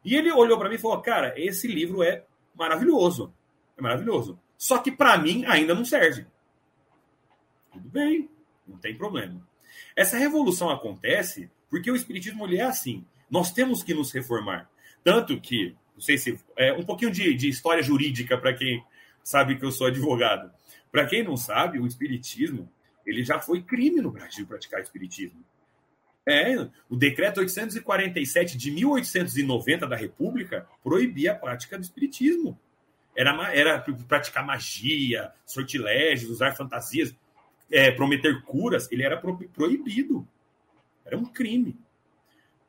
E 0.06 0.16
ele 0.16 0.32
olhou 0.32 0.58
para 0.58 0.70
mim 0.70 0.76
e 0.76 0.80
falou: 0.80 1.02
Cara, 1.02 1.34
esse 1.38 1.68
livro 1.68 2.02
é 2.02 2.24
maravilhoso. 2.56 3.34
É 3.80 3.82
maravilhoso. 3.82 4.38
Só 4.58 4.78
que 4.78 4.92
para 4.92 5.18
mim 5.18 5.46
ainda 5.46 5.74
não 5.74 5.86
serve. 5.86 6.26
Tudo 7.72 7.88
bem, 7.88 8.30
não 8.68 8.78
tem 8.78 8.94
problema. 8.94 9.48
Essa 9.96 10.18
revolução 10.18 10.70
acontece 10.70 11.50
porque 11.70 11.90
o 11.90 11.96
Espiritismo 11.96 12.46
ele 12.46 12.58
é 12.58 12.64
assim. 12.64 13.06
Nós 13.32 13.54
temos 13.54 13.82
que 13.82 13.94
nos 13.94 14.12
reformar. 14.12 14.70
Tanto 15.04 15.40
que, 15.40 15.76
não 15.96 16.02
sei 16.02 16.18
se. 16.18 16.38
É, 16.58 16.74
um 16.74 16.84
pouquinho 16.84 17.12
de, 17.12 17.34
de 17.34 17.48
história 17.48 17.82
jurídica 17.82 18.38
para 18.38 18.54
quem 18.54 18.84
sabe 19.24 19.58
que 19.58 19.64
eu 19.64 19.72
sou 19.72 19.88
advogado. 19.88 20.52
Para 20.92 21.06
quem 21.06 21.24
não 21.24 21.38
sabe, 21.38 21.80
o 21.80 21.88
Espiritismo 21.88 22.70
ele 23.06 23.24
já 23.24 23.40
foi 23.40 23.62
crime 23.62 24.02
no 24.02 24.12
Brasil 24.12 24.46
praticar 24.46 24.82
Espiritismo. 24.82 25.44
É, 26.28 26.56
o 26.90 26.96
decreto 26.96 27.40
847 27.40 28.58
de 28.58 28.72
1890 28.72 29.88
da 29.88 29.96
República 29.96 30.68
proibia 30.84 31.32
a 31.32 31.36
prática 31.36 31.78
do 31.78 31.84
Espiritismo. 31.84 32.60
Era, 33.20 33.54
era 33.54 33.86
praticar 34.08 34.46
magia, 34.46 35.34
sortilégios, 35.46 36.32
usar 36.32 36.56
fantasias 36.56 37.14
é, 37.70 37.92
prometer 37.92 38.42
curas, 38.44 38.90
ele 38.90 39.04
era 39.04 39.18
proibido. 39.18 40.26
Era 41.06 41.18
um 41.18 41.26
crime. 41.26 41.78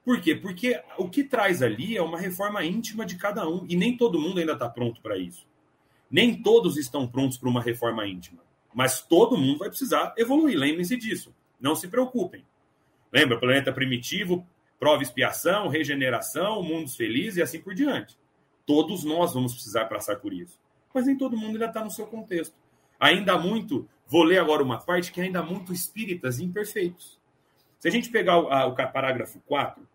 Por 0.05 0.21
quê? 0.21 0.35
Porque 0.35 0.83
o 0.99 1.09
que 1.09 1.23
traz 1.23 1.63
ali 1.63 1.97
é 1.97 2.03
uma 2.03 2.19
reforma 2.19 2.65
íntima 2.65 3.07
de 3.07 3.15
cada 3.15 3.49
um. 3.49 3.65
E 3.69 3.77
nem 3.77 3.97
todo 3.97 4.19
mundo 4.19 4.41
ainda 4.41 4.55
está 4.55 4.69
pronto 4.69 5.01
para 5.01 5.17
isso. 5.17 5.47
Nem 6.11 6.43
todos 6.43 6.77
estão 6.77 7.07
prontos 7.07 7.39
para 7.39 7.49
uma 7.49 7.63
reforma 7.63 8.05
íntima. 8.05 8.43
Mas 8.75 9.01
todo 9.01 9.39
mundo 9.39 9.59
vai 9.59 9.69
precisar 9.69 10.13
evoluir. 10.19 10.59
Lembrem-se 10.59 10.97
disso. 10.97 11.33
Não 11.61 11.77
se 11.77 11.87
preocupem. 11.87 12.45
Lembra? 13.13 13.39
Planeta 13.39 13.73
primitivo, 13.73 14.45
prova 14.81 15.01
expiação, 15.01 15.69
regeneração, 15.69 16.61
mundos 16.61 16.97
felizes 16.97 17.37
e 17.37 17.43
assim 17.43 17.61
por 17.61 17.73
diante. 17.73 18.19
Todos 18.73 19.03
nós 19.03 19.35
vamos 19.35 19.53
precisar 19.53 19.87
passar 19.87 20.17
por 20.17 20.33
isso. 20.33 20.59
Mas 20.95 21.07
nem 21.07 21.17
todo 21.17 21.37
mundo 21.37 21.55
ainda 21.55 21.67
está 21.67 21.83
no 21.83 21.91
seu 21.91 22.07
contexto. 22.07 22.55
Ainda 23.01 23.37
muito 23.39 23.89
Vou 24.11 24.25
ler 24.25 24.41
agora 24.41 24.61
uma 24.61 24.81
parte 24.81 25.13
que 25.13 25.21
ainda 25.21 25.39
há 25.39 25.43
muito 25.43 25.73
espíritas 25.73 26.41
imperfeitos. 26.41 27.17
Se 27.79 27.87
a 27.87 27.91
gente 27.93 28.11
pegar 28.11 28.41
o, 28.41 28.49
a, 28.49 28.67
o 28.67 28.75
parágrafo 28.75 29.39
4, 29.47 29.87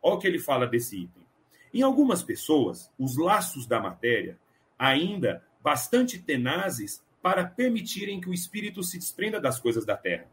olha 0.00 0.14
o 0.14 0.18
que 0.18 0.28
ele 0.28 0.38
fala 0.38 0.64
desse 0.64 0.96
item. 0.96 1.24
Em 1.72 1.82
algumas 1.82 2.22
pessoas, 2.22 2.88
os 2.96 3.16
laços 3.16 3.66
da 3.66 3.80
matéria, 3.80 4.38
ainda 4.78 5.42
bastante 5.60 6.20
tenazes 6.20 7.02
para 7.20 7.44
permitirem 7.44 8.20
que 8.20 8.30
o 8.30 8.32
espírito 8.32 8.80
se 8.84 8.96
desprenda 8.96 9.40
das 9.40 9.58
coisas 9.58 9.84
da 9.84 9.96
terra. 9.96 10.28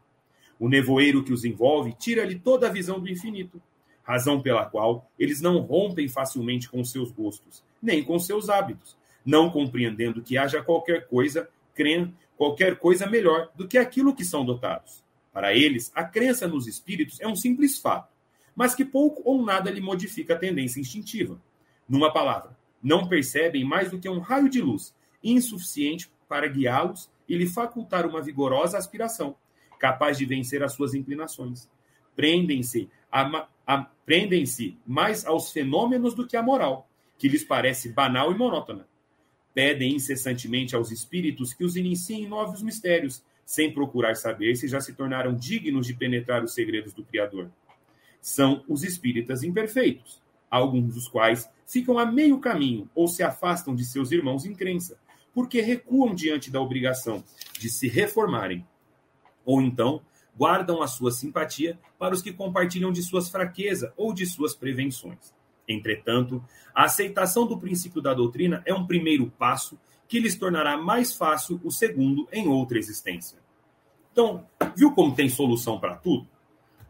O 0.56 0.68
nevoeiro 0.68 1.24
que 1.24 1.32
os 1.32 1.44
envolve 1.44 1.94
tira-lhe 1.94 2.38
toda 2.38 2.68
a 2.68 2.72
visão 2.72 3.00
do 3.00 3.10
infinito, 3.10 3.60
razão 4.04 4.40
pela 4.40 4.66
qual 4.66 5.10
eles 5.18 5.40
não 5.40 5.58
rompem 5.58 6.06
facilmente 6.06 6.70
com 6.70 6.84
seus 6.84 7.10
gostos, 7.10 7.64
nem 7.82 8.04
com 8.04 8.18
seus 8.18 8.48
hábitos, 8.48 8.96
não 9.24 9.50
compreendendo 9.50 10.22
que 10.22 10.38
haja 10.38 10.62
qualquer 10.62 11.08
coisa, 11.08 11.48
crendo, 11.74 12.14
qualquer 12.36 12.76
coisa 12.76 13.06
melhor 13.06 13.50
do 13.54 13.66
que 13.66 13.76
aquilo 13.76 14.14
que 14.14 14.24
são 14.24 14.44
dotados. 14.44 15.02
Para 15.32 15.54
eles, 15.54 15.90
a 15.94 16.04
crença 16.04 16.46
nos 16.46 16.66
espíritos 16.66 17.20
é 17.20 17.26
um 17.26 17.34
simples 17.34 17.78
fato, 17.78 18.12
mas 18.54 18.74
que 18.74 18.84
pouco 18.84 19.22
ou 19.24 19.42
nada 19.42 19.70
lhe 19.70 19.80
modifica 19.80 20.34
a 20.34 20.38
tendência 20.38 20.80
instintiva. 20.80 21.40
Numa 21.88 22.12
palavra, 22.12 22.56
não 22.82 23.08
percebem 23.08 23.64
mais 23.64 23.90
do 23.90 23.98
que 23.98 24.08
um 24.08 24.18
raio 24.18 24.48
de 24.48 24.60
luz, 24.60 24.94
insuficiente 25.22 26.10
para 26.28 26.48
guiá-los 26.48 27.10
e 27.28 27.36
lhe 27.36 27.46
facultar 27.46 28.06
uma 28.06 28.22
vigorosa 28.22 28.76
aspiração, 28.76 29.36
capaz 29.78 30.18
de 30.18 30.24
vencer 30.24 30.62
as 30.62 30.74
suas 30.74 30.94
inclinações. 30.94 31.68
Prendem-se 32.14 32.90
prendem-se 34.04 34.76
mais 34.86 35.24
aos 35.24 35.52
fenômenos 35.52 36.14
do 36.14 36.26
que 36.26 36.36
à 36.36 36.42
moral, 36.42 36.88
que 37.22 37.28
lhes 37.28 37.44
parece 37.44 37.88
banal 37.88 38.32
e 38.32 38.34
monótona 38.34 38.84
pedem 39.54 39.94
incessantemente 39.94 40.74
aos 40.74 40.90
espíritos 40.90 41.54
que 41.54 41.62
os 41.62 41.76
iniciem 41.76 42.24
em 42.24 42.28
novos 42.28 42.60
mistérios, 42.62 43.22
sem 43.46 43.72
procurar 43.72 44.16
saber 44.16 44.56
se 44.56 44.66
já 44.66 44.80
se 44.80 44.92
tornaram 44.92 45.32
dignos 45.32 45.86
de 45.86 45.94
penetrar 45.94 46.42
os 46.42 46.52
segredos 46.52 46.92
do 46.92 47.04
Criador. 47.04 47.48
São 48.20 48.64
os 48.66 48.82
espíritas 48.82 49.44
imperfeitos, 49.44 50.20
alguns 50.50 50.96
dos 50.96 51.06
quais 51.06 51.48
ficam 51.64 51.96
a 51.96 52.04
meio 52.04 52.40
caminho 52.40 52.90
ou 52.92 53.06
se 53.06 53.22
afastam 53.22 53.72
de 53.72 53.84
seus 53.84 54.10
irmãos 54.10 54.44
em 54.44 54.52
crença, 54.52 54.98
porque 55.32 55.60
recuam 55.60 56.16
diante 56.16 56.50
da 56.50 56.60
obrigação 56.60 57.22
de 57.56 57.70
se 57.70 57.86
reformarem. 57.86 58.66
Ou 59.44 59.62
então 59.62 60.02
guardam 60.36 60.82
a 60.82 60.88
sua 60.88 61.12
simpatia 61.12 61.78
para 62.00 62.14
os 62.16 62.20
que 62.20 62.32
compartilham 62.32 62.90
de 62.90 63.00
suas 63.00 63.28
fraquezas 63.28 63.92
ou 63.96 64.12
de 64.12 64.26
suas 64.26 64.56
prevenções. 64.56 65.32
Entretanto, 65.68 66.42
a 66.74 66.84
aceitação 66.84 67.46
do 67.46 67.58
princípio 67.58 68.02
da 68.02 68.14
doutrina 68.14 68.62
é 68.64 68.74
um 68.74 68.86
primeiro 68.86 69.30
passo 69.38 69.78
que 70.08 70.20
lhes 70.20 70.36
tornará 70.36 70.76
mais 70.76 71.12
fácil 71.12 71.60
o 71.64 71.70
segundo 71.70 72.28
em 72.32 72.46
outra 72.48 72.78
existência. 72.78 73.38
Então, 74.12 74.46
viu 74.76 74.92
como 74.92 75.14
tem 75.14 75.28
solução 75.28 75.80
para 75.80 75.96
tudo? 75.96 76.28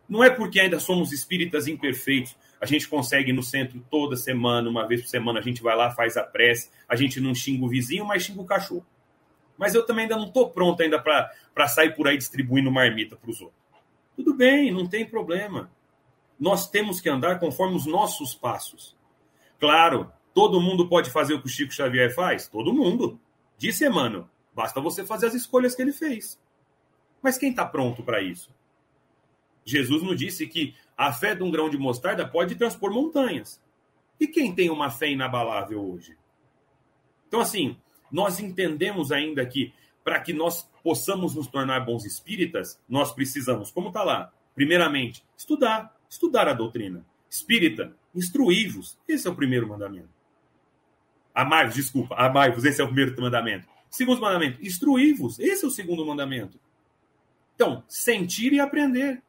Não 0.08 0.24
é 0.24 0.28
porque 0.28 0.58
ainda 0.58 0.80
somos 0.80 1.12
espíritas 1.12 1.68
imperfeitos, 1.68 2.36
a 2.60 2.66
gente 2.66 2.88
consegue 2.88 3.30
ir 3.30 3.32
no 3.32 3.42
centro 3.42 3.84
toda 3.90 4.16
semana, 4.16 4.68
uma 4.68 4.86
vez 4.86 5.02
por 5.02 5.08
semana, 5.08 5.38
a 5.38 5.42
gente 5.42 5.62
vai 5.62 5.76
lá, 5.76 5.90
faz 5.90 6.16
a 6.16 6.22
prece, 6.22 6.70
a 6.88 6.96
gente 6.96 7.20
não 7.20 7.34
xinga 7.34 7.64
o 7.64 7.68
vizinho, 7.68 8.04
mas 8.04 8.24
xinga 8.24 8.40
o 8.40 8.44
cachorro. 8.44 8.86
Mas 9.56 9.74
eu 9.74 9.86
também 9.86 10.04
ainda 10.04 10.16
não 10.16 10.26
estou 10.26 10.50
pronto 10.50 10.82
ainda 10.82 10.98
para 11.00 11.68
sair 11.68 11.94
por 11.94 12.08
aí 12.08 12.16
distribuindo 12.16 12.70
marmita 12.70 13.16
para 13.16 13.30
os 13.30 13.40
outros. 13.40 13.60
Tudo 14.16 14.34
bem, 14.34 14.72
não 14.72 14.86
tem 14.86 15.06
problema 15.06 15.70
nós 16.42 16.68
temos 16.68 17.00
que 17.00 17.08
andar 17.08 17.38
conforme 17.38 17.76
os 17.76 17.86
nossos 17.86 18.34
passos. 18.34 18.96
Claro, 19.60 20.12
todo 20.34 20.60
mundo 20.60 20.88
pode 20.88 21.08
fazer 21.08 21.34
o 21.34 21.40
que 21.40 21.46
o 21.46 21.48
Chico 21.48 21.72
Xavier 21.72 22.12
faz? 22.12 22.48
Todo 22.48 22.74
mundo. 22.74 23.20
Disse 23.56 23.86
Emmanuel. 23.86 24.28
Basta 24.52 24.80
você 24.80 25.06
fazer 25.06 25.26
as 25.26 25.34
escolhas 25.34 25.72
que 25.72 25.82
ele 25.82 25.92
fez. 25.92 26.42
Mas 27.22 27.38
quem 27.38 27.50
está 27.50 27.64
pronto 27.64 28.02
para 28.02 28.20
isso? 28.20 28.52
Jesus 29.64 30.02
nos 30.02 30.18
disse 30.18 30.48
que 30.48 30.74
a 30.96 31.12
fé 31.12 31.32
de 31.36 31.44
um 31.44 31.50
grão 31.50 31.70
de 31.70 31.78
mostarda 31.78 32.26
pode 32.26 32.56
transpor 32.56 32.92
montanhas. 32.92 33.62
E 34.18 34.26
quem 34.26 34.52
tem 34.52 34.68
uma 34.68 34.90
fé 34.90 35.10
inabalável 35.10 35.92
hoje? 35.92 36.18
Então, 37.28 37.38
assim, 37.38 37.76
nós 38.10 38.40
entendemos 38.40 39.12
ainda 39.12 39.46
que 39.46 39.72
para 40.02 40.18
que 40.18 40.32
nós 40.32 40.68
possamos 40.82 41.36
nos 41.36 41.46
tornar 41.46 41.78
bons 41.86 42.04
espíritas, 42.04 42.82
nós 42.88 43.12
precisamos, 43.12 43.70
como 43.70 43.88
está 43.88 44.02
lá, 44.02 44.32
primeiramente, 44.56 45.24
estudar, 45.38 45.94
estudar 46.12 46.46
a 46.46 46.52
doutrina. 46.52 47.02
Espírita, 47.30 47.96
instruí-vos. 48.14 48.98
Esse 49.08 49.26
é 49.26 49.30
o 49.30 49.34
primeiro 49.34 49.66
mandamento. 49.66 50.10
Amai-vos, 51.34 51.74
desculpa, 51.74 52.14
amai-vos, 52.16 52.66
esse 52.66 52.82
é 52.82 52.84
o 52.84 52.88
primeiro 52.88 53.18
mandamento. 53.18 53.66
Segundo 53.88 54.20
mandamento, 54.20 54.62
instruí-vos. 54.62 55.38
Esse 55.38 55.64
é 55.64 55.68
o 55.68 55.70
segundo 55.70 56.04
mandamento. 56.04 56.60
Então, 57.54 57.82
sentir 57.88 58.52
e 58.52 58.60
aprender. 58.60 59.22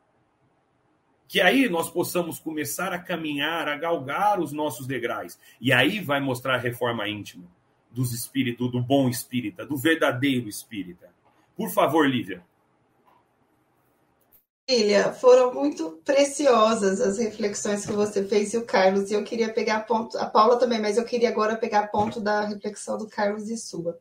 que 1.33 1.41
aí 1.41 1.67
nós 1.67 1.89
possamos 1.89 2.37
começar 2.37 2.93
a 2.93 2.99
caminhar, 2.99 3.67
a 3.67 3.75
galgar 3.75 4.39
os 4.39 4.51
nossos 4.51 4.85
degraus. 4.85 5.39
E 5.59 5.73
aí 5.73 5.99
vai 5.99 6.19
mostrar 6.19 6.55
a 6.55 6.59
reforma 6.59 7.07
íntima 7.09 7.45
dos 7.89 8.13
espíritos, 8.13 8.71
do 8.71 8.79
bom 8.79 9.09
espírita, 9.09 9.65
do 9.65 9.75
verdadeiro 9.75 10.47
espírita. 10.47 11.09
Por 11.55 11.71
favor, 11.71 12.07
Lívia. 12.07 12.43
Filha, 14.73 15.13
foram 15.13 15.53
muito 15.53 16.01
preciosas 16.03 16.99
as 16.99 17.19
reflexões 17.19 17.85
que 17.85 17.91
você 17.91 18.23
fez 18.23 18.53
e 18.53 18.57
o 18.57 18.65
Carlos. 18.65 19.11
E 19.11 19.13
eu 19.13 19.23
queria 19.23 19.53
pegar 19.53 19.81
ponto, 19.81 20.17
a 20.17 20.25
Paula 20.25 20.57
também, 20.57 20.81
mas 20.81 20.97
eu 20.97 21.05
queria 21.05 21.29
agora 21.29 21.55
pegar 21.55 21.91
ponto 21.91 22.19
da 22.19 22.41
reflexão 22.45 22.97
do 22.97 23.07
Carlos 23.07 23.49
e 23.49 23.57
sua 23.57 23.99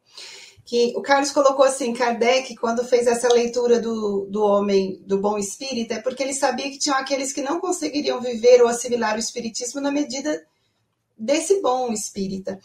que 0.65 0.95
o 0.97 1.03
Carlos 1.03 1.33
colocou 1.33 1.65
assim, 1.65 1.93
Kardec, 1.93 2.55
quando 2.55 2.85
fez 2.85 3.07
essa 3.07 3.29
leitura 3.29 3.81
do, 3.81 4.27
do 4.31 4.43
homem, 4.43 5.03
do 5.05 5.21
bom 5.21 5.37
espírito, 5.37 5.93
é 5.93 6.01
porque 6.01 6.23
ele 6.23 6.33
sabia 6.33 6.71
que 6.71 6.79
tinham 6.79 6.97
aqueles 6.97 7.33
que 7.33 7.43
não 7.43 7.61
conseguiriam 7.61 8.21
viver 8.21 8.63
ou 8.63 8.69
assimilar 8.69 9.17
o 9.17 9.19
espiritismo 9.19 9.81
na 9.81 9.91
medida 9.91 10.47
desse 11.19 11.61
bom 11.61 11.93
espírita. 11.93 12.59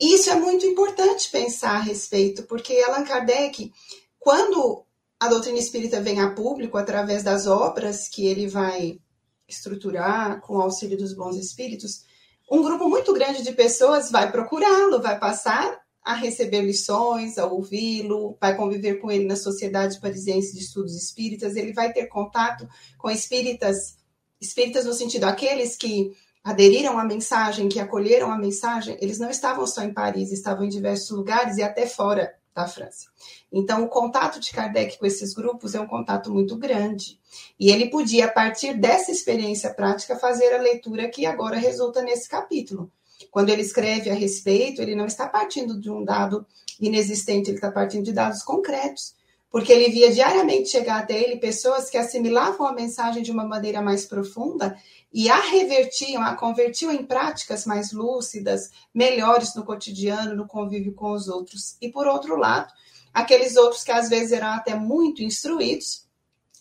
Isso 0.00 0.30
é 0.30 0.34
muito 0.34 0.66
importante 0.66 1.30
pensar 1.30 1.76
a 1.76 1.80
respeito, 1.80 2.44
porque 2.44 2.82
Allan 2.82 3.04
Kardec, 3.04 3.70
quando 4.18 4.83
a 5.24 5.28
doutrina 5.28 5.58
espírita 5.58 6.02
vem 6.02 6.20
a 6.20 6.30
público 6.30 6.76
através 6.76 7.22
das 7.22 7.46
obras 7.46 8.08
que 8.08 8.26
ele 8.26 8.46
vai 8.46 9.00
estruturar 9.48 10.38
com 10.42 10.58
o 10.58 10.60
auxílio 10.60 10.98
dos 10.98 11.14
bons 11.14 11.36
espíritos, 11.36 12.04
um 12.50 12.62
grupo 12.62 12.90
muito 12.90 13.10
grande 13.14 13.42
de 13.42 13.52
pessoas 13.52 14.10
vai 14.10 14.30
procurá-lo, 14.30 15.00
vai 15.00 15.18
passar 15.18 15.80
a 16.02 16.12
receber 16.12 16.60
lições, 16.60 17.38
a 17.38 17.46
ouvi-lo, 17.46 18.36
vai 18.38 18.54
conviver 18.54 18.96
com 18.96 19.10
ele 19.10 19.24
na 19.24 19.34
Sociedade 19.34 19.98
Parisiense 19.98 20.52
de 20.52 20.62
Estudos 20.62 20.94
Espíritas, 20.94 21.56
ele 21.56 21.72
vai 21.72 21.90
ter 21.90 22.06
contato 22.06 22.68
com 22.98 23.10
espíritas, 23.10 23.96
espíritas 24.38 24.84
no 24.84 24.92
sentido 24.92 25.24
aqueles 25.24 25.74
que 25.74 26.12
aderiram 26.42 26.98
à 26.98 27.04
mensagem, 27.04 27.70
que 27.70 27.80
acolheram 27.80 28.30
a 28.30 28.36
mensagem, 28.36 28.98
eles 29.00 29.18
não 29.18 29.30
estavam 29.30 29.66
só 29.66 29.82
em 29.82 29.94
Paris, 29.94 30.30
estavam 30.30 30.66
em 30.66 30.68
diversos 30.68 31.16
lugares 31.16 31.56
e 31.56 31.62
até 31.62 31.86
fora 31.86 32.30
da 32.54 32.68
França. 32.68 33.08
Então, 33.52 33.84
o 33.84 33.88
contato 33.88 34.38
de 34.38 34.52
Kardec 34.52 34.98
com 34.98 35.06
esses 35.06 35.34
grupos 35.34 35.74
é 35.74 35.80
um 35.80 35.86
contato 35.86 36.32
muito 36.32 36.56
grande. 36.56 37.18
E 37.58 37.70
ele 37.70 37.90
podia, 37.90 38.26
a 38.26 38.30
partir 38.30 38.74
dessa 38.74 39.10
experiência 39.10 39.74
prática, 39.74 40.16
fazer 40.16 40.54
a 40.54 40.62
leitura 40.62 41.08
que 41.08 41.26
agora 41.26 41.56
resulta 41.56 42.00
nesse 42.00 42.28
capítulo. 42.28 42.90
Quando 43.30 43.50
ele 43.50 43.62
escreve 43.62 44.10
a 44.10 44.14
respeito, 44.14 44.80
ele 44.80 44.94
não 44.94 45.06
está 45.06 45.28
partindo 45.28 45.80
de 45.80 45.90
um 45.90 46.04
dado 46.04 46.46
inexistente, 46.80 47.48
ele 47.48 47.56
está 47.56 47.70
partindo 47.70 48.04
de 48.04 48.12
dados 48.12 48.42
concretos, 48.42 49.14
porque 49.54 49.72
ele 49.72 49.88
via 49.88 50.10
diariamente 50.10 50.68
chegar 50.68 50.98
até 50.98 51.14
ele 51.14 51.36
pessoas 51.36 51.88
que 51.88 51.96
assimilavam 51.96 52.66
a 52.66 52.72
mensagem 52.72 53.22
de 53.22 53.30
uma 53.30 53.44
maneira 53.44 53.80
mais 53.80 54.04
profunda 54.04 54.76
e 55.12 55.30
a 55.30 55.40
revertiam, 55.42 56.20
a 56.20 56.34
convertiam 56.34 56.90
em 56.90 57.04
práticas 57.04 57.64
mais 57.64 57.92
lúcidas, 57.92 58.72
melhores 58.92 59.54
no 59.54 59.64
cotidiano, 59.64 60.34
no 60.34 60.48
convívio 60.48 60.92
com 60.92 61.12
os 61.12 61.28
outros. 61.28 61.76
E 61.80 61.88
por 61.88 62.08
outro 62.08 62.34
lado, 62.36 62.72
aqueles 63.12 63.54
outros 63.54 63.84
que 63.84 63.92
às 63.92 64.08
vezes 64.08 64.32
eram 64.32 64.48
até 64.48 64.74
muito 64.74 65.22
instruídos, 65.22 66.04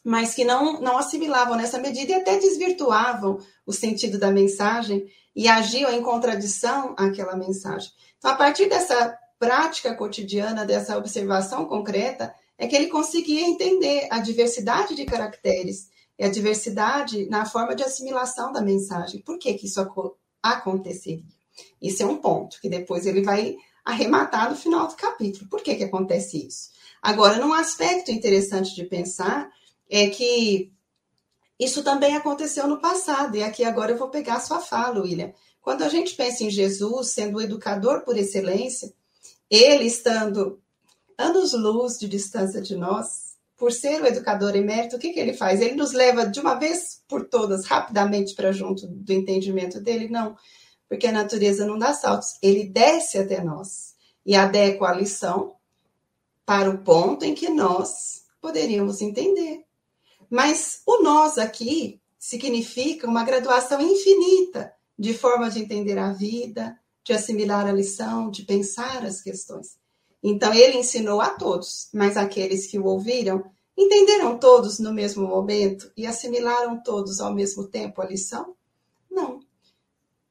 mas 0.04 0.36
que 0.36 0.46
não, 0.46 0.80
não 0.80 0.96
assimilavam 0.96 1.58
nessa 1.58 1.80
medida 1.80 2.12
e 2.12 2.16
até 2.16 2.38
desvirtuavam 2.38 3.40
o 3.66 3.74
sentido 3.74 4.20
da 4.20 4.30
mensagem 4.30 5.12
e 5.36 5.48
agiam 5.48 5.92
em 5.92 6.04
contradição 6.04 6.94
àquela 6.96 7.36
mensagem. 7.36 7.90
Então, 8.20 8.30
a 8.30 8.36
partir 8.36 8.70
dessa 8.70 9.18
prática 9.40 9.96
cotidiana, 9.96 10.64
dessa 10.64 10.96
observação 10.96 11.66
concreta, 11.66 12.32
é 12.58 12.68
que 12.68 12.76
ele 12.76 12.88
conseguia 12.88 13.42
entender 13.42 14.08
a 14.12 14.20
diversidade 14.20 14.96
de 14.96 15.06
caracteres 15.06 15.90
e 16.18 16.24
a 16.24 16.30
diversidade 16.30 17.28
na 17.28 17.46
forma 17.46 17.76
de 17.76 17.84
assimilação 17.84 18.52
da 18.52 18.62
mensagem. 18.62 19.22
Por 19.22 19.38
que, 19.40 19.54
que 19.54 19.66
isso 19.66 19.82
aconteceria? 20.42 21.24
Isso 21.82 22.04
é 22.04 22.06
um 22.06 22.18
ponto 22.18 22.60
que 22.62 22.70
depois 22.70 23.06
ele 23.06 23.22
vai 23.22 23.56
arrematar 23.84 24.50
no 24.50 24.56
final 24.56 24.88
do 24.88 24.96
capítulo. 24.96 25.50
Por 25.50 25.62
que, 25.62 25.76
que 25.76 25.84
acontece 25.84 26.48
isso? 26.48 26.70
Agora, 27.02 27.38
num 27.38 27.54
aspecto 27.54 28.12
interessante 28.12 28.74
de 28.76 28.86
pensar 28.86 29.52
é 29.90 30.08
que 30.08 30.72
isso 31.60 31.84
também 31.84 32.16
aconteceu 32.16 32.68
no 32.68 32.80
passado, 32.80 33.36
e 33.38 33.44
aqui 33.44 33.64
agora 33.64 33.92
eu 33.92 33.98
vou 33.98 34.10
pegar 34.10 34.36
a 34.36 34.40
sua 34.40 34.60
fala, 34.60 35.02
William. 35.02 35.32
Quando 35.62 35.84
a 35.84 35.90
gente 35.90 36.16
pensa 36.16 36.44
em 36.44 36.50
Jesus 36.50 37.12
sendo 37.12 37.38
o 37.38 37.42
educador 37.42 38.04
por 38.04 38.18
excelência, 38.18 38.94
ele 39.50 39.86
estando 39.86 40.63
anos-luz 41.18 41.98
de 42.00 42.08
distância 42.08 42.62
de 42.62 42.76
nós, 42.76 43.34
por 43.58 43.72
ser 43.72 44.02
o 44.02 44.08
educador 44.08 44.56
emérito, 44.56 44.96
o 44.96 45.00
que, 45.00 45.12
que 45.12 45.20
ele 45.20 45.34
faz? 45.34 45.62
Ele 45.62 45.76
nos 45.76 45.94
leva 45.94 46.26
de 46.26 46.40
uma 46.40 46.56
vez 46.56 47.02
por 47.08 47.28
todas, 47.30 47.66
rapidamente, 47.66 48.36
para 48.36 48.52
junto 48.52 48.88
do 48.88 49.14
entendimento 49.14 49.80
dele? 49.80 50.10
Não, 50.10 50.36
porque 50.90 51.08
a 51.08 51.12
natureza 51.12 51.66
não 51.66 51.78
dá 51.78 51.94
saltos. 51.94 52.38
Ele 52.42 52.66
desce 52.66 53.18
até 53.18 53.44
nós 53.44 53.96
e 54.26 54.36
adequa 54.36 54.90
a 54.90 54.94
lição 54.94 55.56
para 56.46 56.70
o 56.70 56.80
ponto 56.80 57.24
em 57.24 57.34
que 57.34 57.50
nós 57.50 58.24
poderíamos 58.42 59.02
entender. 59.02 59.64
Mas 60.30 60.82
o 60.86 61.02
nós 61.02 61.38
aqui 61.38 62.02
significa 62.20 63.08
uma 63.08 63.24
graduação 63.24 63.80
infinita 63.82 64.74
de 64.98 65.14
forma 65.14 65.50
de 65.50 65.60
entender 65.60 65.98
a 65.98 66.12
vida, 66.12 66.78
de 67.04 67.14
assimilar 67.14 67.68
a 67.68 67.72
lição, 67.72 68.30
de 68.30 68.44
pensar 68.44 69.06
as 69.06 69.22
questões. 69.22 69.78
Então, 70.24 70.54
ele 70.54 70.78
ensinou 70.78 71.20
a 71.20 71.32
todos, 71.32 71.90
mas 71.94 72.16
aqueles 72.16 72.66
que 72.66 72.80
o 72.80 72.86
ouviram 72.86 73.44
entenderam 73.78 74.38
todos 74.38 74.80
no 74.80 74.94
mesmo 74.94 75.28
momento 75.28 75.92
e 75.98 76.06
assimilaram 76.06 76.82
todos 76.82 77.20
ao 77.20 77.34
mesmo 77.34 77.68
tempo 77.68 78.02
a 78.02 78.06
lição? 78.06 78.56
Não. 79.12 79.42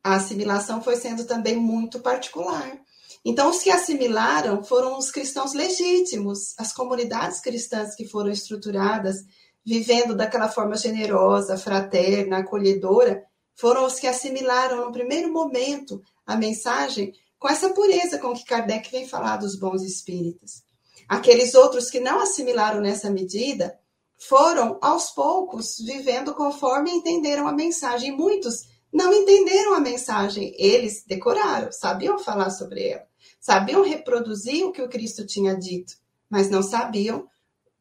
A 0.03 0.17
assimilação 0.17 0.83
foi 0.83 0.97
sendo 0.97 1.25
também 1.25 1.57
muito 1.57 2.01
particular. 2.01 2.81
Então, 3.25 3.51
os 3.51 3.63
que 3.63 3.71
assimilaram 3.71 4.65
foram 4.65 4.99
os 4.99 5.11
cristãos 5.11 5.53
legítimos, 5.53 6.55
as 6.59 6.73
comunidades 6.73 7.41
cristãs 7.41 7.95
que 7.95 8.09
foram 8.09 8.31
estruturadas 8.31 9.25
vivendo 9.65 10.17
daquela 10.17 10.49
forma 10.49 10.77
generosa, 10.77 11.57
fraterna, 11.57 12.39
acolhedora, 12.39 13.23
foram 13.55 13.85
os 13.85 14.01
que 14.01 14.07
assimilaram 14.07 14.85
no 14.85 14.93
primeiro 14.93 15.33
momento 15.33 16.03
a 16.27 16.37
mensagem 16.37 17.13
com 17.43 17.49
essa 17.49 17.71
pureza 17.71 18.21
com 18.21 18.33
que 18.33 18.45
Kardec 18.45 18.89
vem 18.93 19.05
falar 19.05 19.37
dos 19.37 19.59
bons 19.59 19.83
espíritos. 19.83 20.63
Aqueles 21.09 21.57
outros 21.57 21.91
que 21.91 21.99
não 21.99 22.21
assimilaram 22.21 22.81
nessa 22.81 23.11
medida 23.11 23.77
foram, 24.17 24.79
aos 24.81 25.11
poucos, 25.11 25.79
vivendo 25.81 26.35
conforme 26.35 26.93
entenderam 26.93 27.49
a 27.49 27.53
mensagem. 27.53 28.17
muitos 28.17 28.69
não 28.93 29.13
entenderam 29.13 29.75
a 29.75 29.81
mensagem, 29.81 30.55
eles 30.57 31.03
decoraram, 31.05 31.73
sabiam 31.73 32.17
falar 32.17 32.51
sobre 32.51 32.91
ela, 32.91 33.07
sabiam 33.41 33.83
reproduzir 33.83 34.65
o 34.65 34.71
que 34.71 34.83
o 34.83 34.89
Cristo 34.89 35.27
tinha 35.27 35.57
dito, 35.57 35.95
mas 36.31 36.49
não 36.49 36.63
sabiam 36.63 37.27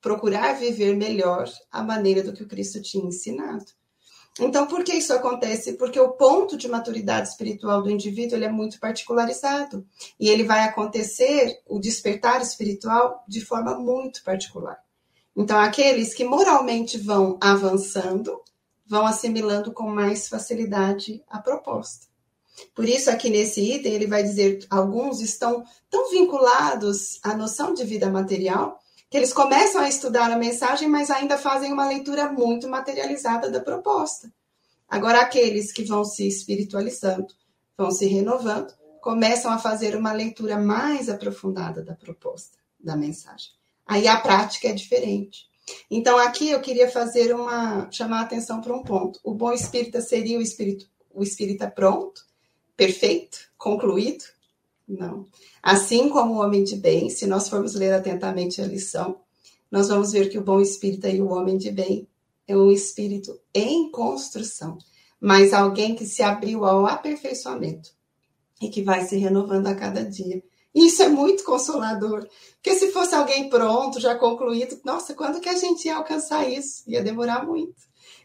procurar 0.01 0.53
viver 0.53 0.95
melhor 0.95 1.47
a 1.71 1.83
maneira 1.83 2.23
do 2.23 2.33
que 2.33 2.41
o 2.41 2.47
Cristo 2.47 2.81
tinha 2.81 3.05
ensinado. 3.05 3.65
Então, 4.39 4.65
por 4.65 4.83
que 4.83 4.93
isso 4.93 5.13
acontece? 5.13 5.73
Porque 5.73 5.99
o 5.99 6.11
ponto 6.11 6.55
de 6.55 6.67
maturidade 6.67 7.27
espiritual 7.27 7.81
do 7.81 7.91
indivíduo 7.91 8.37
ele 8.37 8.45
é 8.45 8.51
muito 8.51 8.79
particularizado 8.79 9.85
e 10.19 10.29
ele 10.29 10.43
vai 10.43 10.61
acontecer 10.61 11.61
o 11.67 11.79
despertar 11.79 12.41
espiritual 12.41 13.23
de 13.27 13.43
forma 13.43 13.77
muito 13.77 14.23
particular. 14.23 14.79
Então, 15.35 15.59
aqueles 15.59 16.13
que 16.13 16.23
moralmente 16.23 16.97
vão 16.97 17.37
avançando, 17.41 18.41
vão 18.85 19.05
assimilando 19.05 19.73
com 19.73 19.89
mais 19.89 20.29
facilidade 20.29 21.21
a 21.27 21.39
proposta. 21.39 22.07
Por 22.75 22.87
isso, 22.87 23.09
aqui 23.09 23.29
nesse 23.29 23.61
item, 23.61 23.93
ele 23.93 24.07
vai 24.07 24.23
dizer: 24.23 24.65
alguns 24.69 25.21
estão 25.21 25.63
tão 25.89 26.09
vinculados 26.09 27.19
à 27.23 27.35
noção 27.35 27.73
de 27.73 27.83
vida 27.83 28.09
material 28.09 28.80
que 29.11 29.17
eles 29.17 29.33
começam 29.33 29.81
a 29.81 29.89
estudar 29.89 30.31
a 30.31 30.37
mensagem, 30.37 30.87
mas 30.87 31.11
ainda 31.11 31.37
fazem 31.37 31.73
uma 31.73 31.85
leitura 31.85 32.31
muito 32.31 32.69
materializada 32.69 33.51
da 33.51 33.59
proposta. 33.59 34.31
Agora, 34.87 35.19
aqueles 35.19 35.73
que 35.73 35.83
vão 35.83 36.05
se 36.05 36.25
espiritualizando, 36.25 37.27
vão 37.77 37.91
se 37.91 38.05
renovando, 38.05 38.73
começam 39.01 39.51
a 39.51 39.59
fazer 39.59 39.97
uma 39.97 40.13
leitura 40.13 40.57
mais 40.57 41.09
aprofundada 41.09 41.83
da 41.83 41.93
proposta, 41.93 42.57
da 42.79 42.95
mensagem. 42.95 43.51
Aí 43.85 44.07
a 44.07 44.15
prática 44.15 44.69
é 44.69 44.73
diferente. 44.73 45.45
Então, 45.89 46.17
aqui 46.17 46.49
eu 46.49 46.61
queria 46.61 46.89
fazer 46.89 47.35
uma. 47.35 47.91
chamar 47.91 48.19
a 48.19 48.23
atenção 48.23 48.61
para 48.61 48.73
um 48.73 48.81
ponto. 48.81 49.19
O 49.25 49.33
bom 49.33 49.51
espírita 49.51 49.99
seria 49.99 50.39
o 50.39 50.41
espírito, 50.41 50.89
o 51.13 51.21
espírita 51.21 51.69
pronto, 51.69 52.25
perfeito, 52.77 53.39
concluído? 53.57 54.23
Não. 54.91 55.25
Assim 55.63 56.09
como 56.09 56.33
o 56.33 56.37
homem 56.39 56.63
de 56.63 56.75
bem, 56.75 57.09
se 57.09 57.25
nós 57.25 57.47
formos 57.47 57.75
ler 57.75 57.93
atentamente 57.93 58.61
a 58.61 58.67
lição, 58.67 59.21
nós 59.71 59.87
vamos 59.87 60.11
ver 60.11 60.29
que 60.29 60.37
o 60.37 60.43
bom 60.43 60.59
espírito 60.59 61.07
e 61.07 61.21
o 61.21 61.29
homem 61.29 61.57
de 61.57 61.71
bem 61.71 62.07
é 62.45 62.57
um 62.57 62.69
espírito 62.69 63.39
em 63.53 63.89
construção, 63.89 64.77
mas 65.19 65.53
alguém 65.53 65.95
que 65.95 66.05
se 66.05 66.21
abriu 66.21 66.65
ao 66.65 66.85
aperfeiçoamento 66.85 67.91
e 68.61 68.67
que 68.69 68.83
vai 68.83 69.05
se 69.05 69.15
renovando 69.15 69.67
a 69.67 69.75
cada 69.75 70.03
dia. 70.03 70.43
E 70.75 70.87
isso 70.87 71.01
é 71.03 71.07
muito 71.07 71.45
consolador, 71.45 72.27
porque 72.55 72.75
se 72.75 72.91
fosse 72.91 73.15
alguém 73.15 73.49
pronto, 73.49 73.99
já 73.99 74.15
concluído, 74.15 74.79
nossa, 74.83 75.13
quando 75.13 75.39
que 75.39 75.49
a 75.49 75.55
gente 75.55 75.85
ia 75.85 75.95
alcançar 75.95 76.49
isso? 76.49 76.83
Ia 76.87 77.01
demorar 77.01 77.45
muito. 77.45 77.75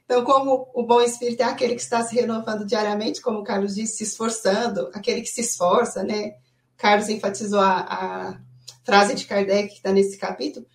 Então, 0.04 0.24
como 0.24 0.68
o 0.74 0.84
bom 0.84 1.00
espírito 1.00 1.42
é 1.42 1.44
aquele 1.44 1.74
que 1.74 1.80
está 1.82 2.02
se 2.02 2.14
renovando 2.14 2.64
diariamente, 2.64 3.20
como 3.20 3.40
o 3.40 3.44
Carlos 3.44 3.74
disse, 3.74 3.98
se 3.98 4.04
esforçando, 4.04 4.88
aquele 4.92 5.20
que 5.20 5.28
se 5.28 5.40
esforça, 5.40 6.04
né? 6.04 6.34
Carlos 6.76 7.08
enfatizou 7.08 7.60
a, 7.60 7.80
a 7.80 8.40
frase 8.84 9.14
de 9.14 9.26
Kardec 9.26 9.68
que 9.68 9.74
está 9.76 9.92
nesse 9.92 10.16
capítulo, 10.16 10.66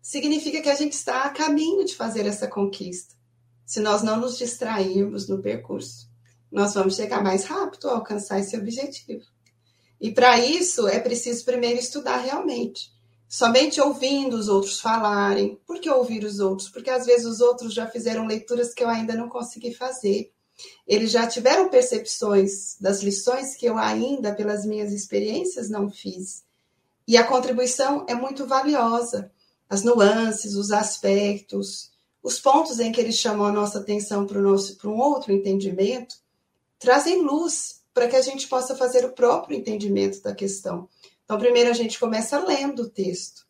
significa 0.00 0.62
que 0.62 0.70
a 0.70 0.74
gente 0.74 0.92
está 0.92 1.24
a 1.24 1.30
caminho 1.30 1.84
de 1.84 1.94
fazer 1.94 2.26
essa 2.26 2.48
conquista. 2.48 3.14
Se 3.66 3.80
nós 3.80 4.02
não 4.02 4.18
nos 4.18 4.38
distrairmos 4.38 5.28
no 5.28 5.42
percurso, 5.42 6.08
nós 6.50 6.72
vamos 6.72 6.96
chegar 6.96 7.22
mais 7.22 7.44
rápido 7.44 7.90
a 7.90 7.92
alcançar 7.92 8.40
esse 8.40 8.56
objetivo. 8.56 9.24
E 10.00 10.10
para 10.10 10.38
isso 10.38 10.88
é 10.88 10.98
preciso 10.98 11.44
primeiro 11.44 11.78
estudar 11.78 12.18
realmente. 12.18 12.90
Somente 13.28 13.80
ouvindo 13.80 14.34
os 14.34 14.48
outros 14.48 14.80
falarem. 14.80 15.60
Por 15.66 15.80
que 15.80 15.90
ouvir 15.90 16.24
os 16.24 16.40
outros? 16.40 16.70
Porque 16.70 16.88
às 16.88 17.04
vezes 17.04 17.26
os 17.26 17.40
outros 17.40 17.74
já 17.74 17.86
fizeram 17.86 18.26
leituras 18.26 18.72
que 18.72 18.82
eu 18.82 18.88
ainda 18.88 19.14
não 19.14 19.28
consegui 19.28 19.74
fazer. 19.74 20.32
Eles 20.86 21.10
já 21.10 21.26
tiveram 21.26 21.68
percepções 21.68 22.76
das 22.80 23.02
lições 23.02 23.54
que 23.54 23.66
eu 23.66 23.78
ainda, 23.78 24.34
pelas 24.34 24.64
minhas 24.64 24.92
experiências, 24.92 25.70
não 25.70 25.90
fiz. 25.90 26.44
E 27.06 27.16
a 27.16 27.24
contribuição 27.24 28.04
é 28.08 28.14
muito 28.14 28.46
valiosa 28.46 29.30
as 29.68 29.82
nuances, 29.82 30.54
os 30.54 30.70
aspectos, 30.70 31.90
os 32.22 32.40
pontos 32.40 32.80
em 32.80 32.90
que 32.90 33.00
eles 33.00 33.16
chamam 33.16 33.46
a 33.46 33.52
nossa 33.52 33.78
atenção 33.78 34.26
para, 34.26 34.38
um 34.40 34.98
outro 34.98 35.32
entendimento, 35.32 36.16
trazem 36.78 37.22
luz 37.22 37.82
para 37.92 38.08
que 38.08 38.16
a 38.16 38.22
gente 38.22 38.48
possa 38.48 38.74
fazer 38.74 39.04
o 39.04 39.12
próprio 39.12 39.56
entendimento 39.56 40.22
da 40.22 40.34
questão. 40.34 40.88
Então, 41.24 41.38
primeiro 41.38 41.70
a 41.70 41.74
gente 41.74 41.98
começa 41.98 42.38
lendo 42.38 42.84
o 42.84 42.88
texto, 42.88 43.46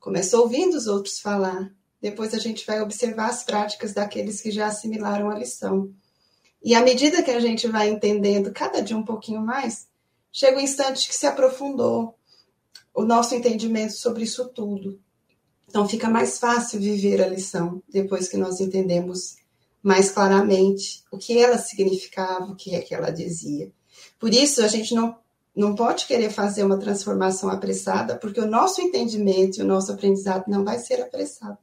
começa 0.00 0.38
ouvindo 0.38 0.74
os 0.74 0.86
outros 0.86 1.20
falar, 1.20 1.70
depois 2.00 2.32
a 2.32 2.38
gente 2.38 2.64
vai 2.64 2.80
observar 2.80 3.28
as 3.28 3.42
práticas 3.42 3.92
daqueles 3.92 4.40
que 4.40 4.50
já 4.50 4.68
assimilaram 4.68 5.30
a 5.30 5.38
lição. 5.38 5.92
E 6.62 6.74
à 6.74 6.80
medida 6.80 7.22
que 7.22 7.30
a 7.30 7.40
gente 7.40 7.68
vai 7.68 7.88
entendendo 7.88 8.52
cada 8.52 8.80
dia 8.80 8.96
um 8.96 9.04
pouquinho 9.04 9.40
mais, 9.40 9.86
chega 10.32 10.58
o 10.58 10.60
instante 10.60 11.08
que 11.08 11.14
se 11.14 11.26
aprofundou 11.26 12.14
o 12.94 13.04
nosso 13.04 13.34
entendimento 13.34 13.92
sobre 13.92 14.24
isso 14.24 14.48
tudo. 14.48 15.00
Então 15.68 15.88
fica 15.88 16.08
mais 16.08 16.38
fácil 16.38 16.80
viver 16.80 17.22
a 17.22 17.28
lição 17.28 17.82
depois 17.88 18.28
que 18.28 18.36
nós 18.36 18.60
entendemos 18.60 19.36
mais 19.82 20.10
claramente 20.10 21.04
o 21.12 21.18
que 21.18 21.38
ela 21.38 21.58
significava, 21.58 22.46
o 22.46 22.56
que 22.56 22.74
é 22.74 22.80
que 22.80 22.94
ela 22.94 23.10
dizia. 23.10 23.70
Por 24.18 24.32
isso 24.34 24.62
a 24.62 24.68
gente 24.68 24.94
não 24.94 25.16
não 25.58 25.74
pode 25.74 26.06
querer 26.06 26.30
fazer 26.30 26.62
uma 26.62 26.78
transformação 26.78 27.50
apressada, 27.50 28.14
porque 28.16 28.40
o 28.40 28.46
nosso 28.46 28.80
entendimento 28.80 29.58
e 29.58 29.62
o 29.62 29.66
nosso 29.66 29.90
aprendizado 29.90 30.44
não 30.46 30.64
vai 30.64 30.78
ser 30.78 31.02
apressado. 31.02 31.58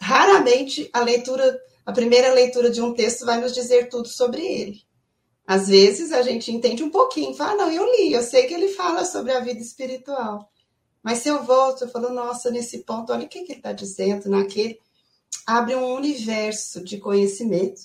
Raramente 0.00 0.88
a 0.92 1.00
leitura, 1.00 1.60
a 1.88 1.92
primeira 1.92 2.34
leitura 2.34 2.70
de 2.70 2.82
um 2.82 2.92
texto 2.92 3.24
vai 3.24 3.40
nos 3.40 3.54
dizer 3.54 3.88
tudo 3.88 4.08
sobre 4.08 4.44
ele. 4.44 4.82
Às 5.46 5.68
vezes 5.68 6.12
a 6.12 6.20
gente 6.20 6.52
entende 6.52 6.84
um 6.84 6.90
pouquinho, 6.90 7.32
fala, 7.34 7.64
não, 7.64 7.72
eu 7.72 7.82
li, 7.82 8.12
eu 8.12 8.20
sei 8.20 8.46
que 8.46 8.52
ele 8.52 8.68
fala 8.68 9.06
sobre 9.06 9.32
a 9.32 9.40
vida 9.40 9.58
espiritual. 9.58 10.52
Mas 11.02 11.20
se 11.20 11.30
eu 11.30 11.42
volto, 11.44 11.84
eu 11.84 11.88
falo, 11.88 12.10
nossa, 12.10 12.50
nesse 12.50 12.80
ponto, 12.84 13.10
olha 13.10 13.24
o 13.24 13.28
que, 13.28 13.42
que 13.42 13.52
ele 13.52 13.60
está 13.60 13.72
dizendo, 13.72 14.28
naquele. 14.28 14.78
Abre 15.46 15.76
um 15.76 15.94
universo 15.94 16.84
de 16.84 16.98
conhecimento, 16.98 17.80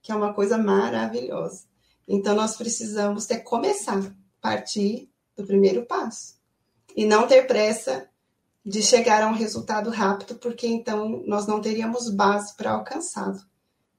que 0.00 0.12
é 0.12 0.14
uma 0.14 0.32
coisa 0.32 0.56
maravilhosa. 0.56 1.64
Então, 2.06 2.36
nós 2.36 2.56
precisamos 2.56 3.26
ter 3.26 3.40
começar, 3.40 4.14
partir 4.40 5.10
do 5.36 5.44
primeiro 5.44 5.84
passo. 5.84 6.36
E 6.94 7.04
não 7.04 7.26
ter 7.26 7.44
pressa 7.48 8.08
de 8.64 8.82
chegar 8.82 9.24
a 9.24 9.28
um 9.28 9.34
resultado 9.34 9.90
rápido, 9.90 10.36
porque 10.36 10.68
então 10.68 11.24
nós 11.26 11.48
não 11.48 11.60
teríamos 11.60 12.08
base 12.08 12.54
para 12.54 12.70
alcançá-lo. 12.70 13.47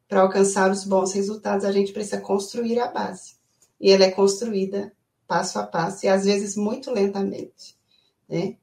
Para 0.10 0.22
alcançar 0.22 0.70
os 0.72 0.84
bons 0.84 1.14
resultados, 1.14 1.64
a 1.64 1.72
gente 1.72 1.94
precisa 1.94 2.20
construir 2.20 2.80
a 2.80 2.88
base. 2.88 3.36
E 3.80 3.92
ela 3.92 4.04
é 4.04 4.12
construída 4.12 4.92
passo 5.28 5.60
a 5.60 5.64
passo, 5.64 6.06
e 6.06 6.10
às 6.10 6.26
vezes 6.26 6.58
muito 6.58 6.92
lentamente. 6.92 7.78
Né? 8.28 8.58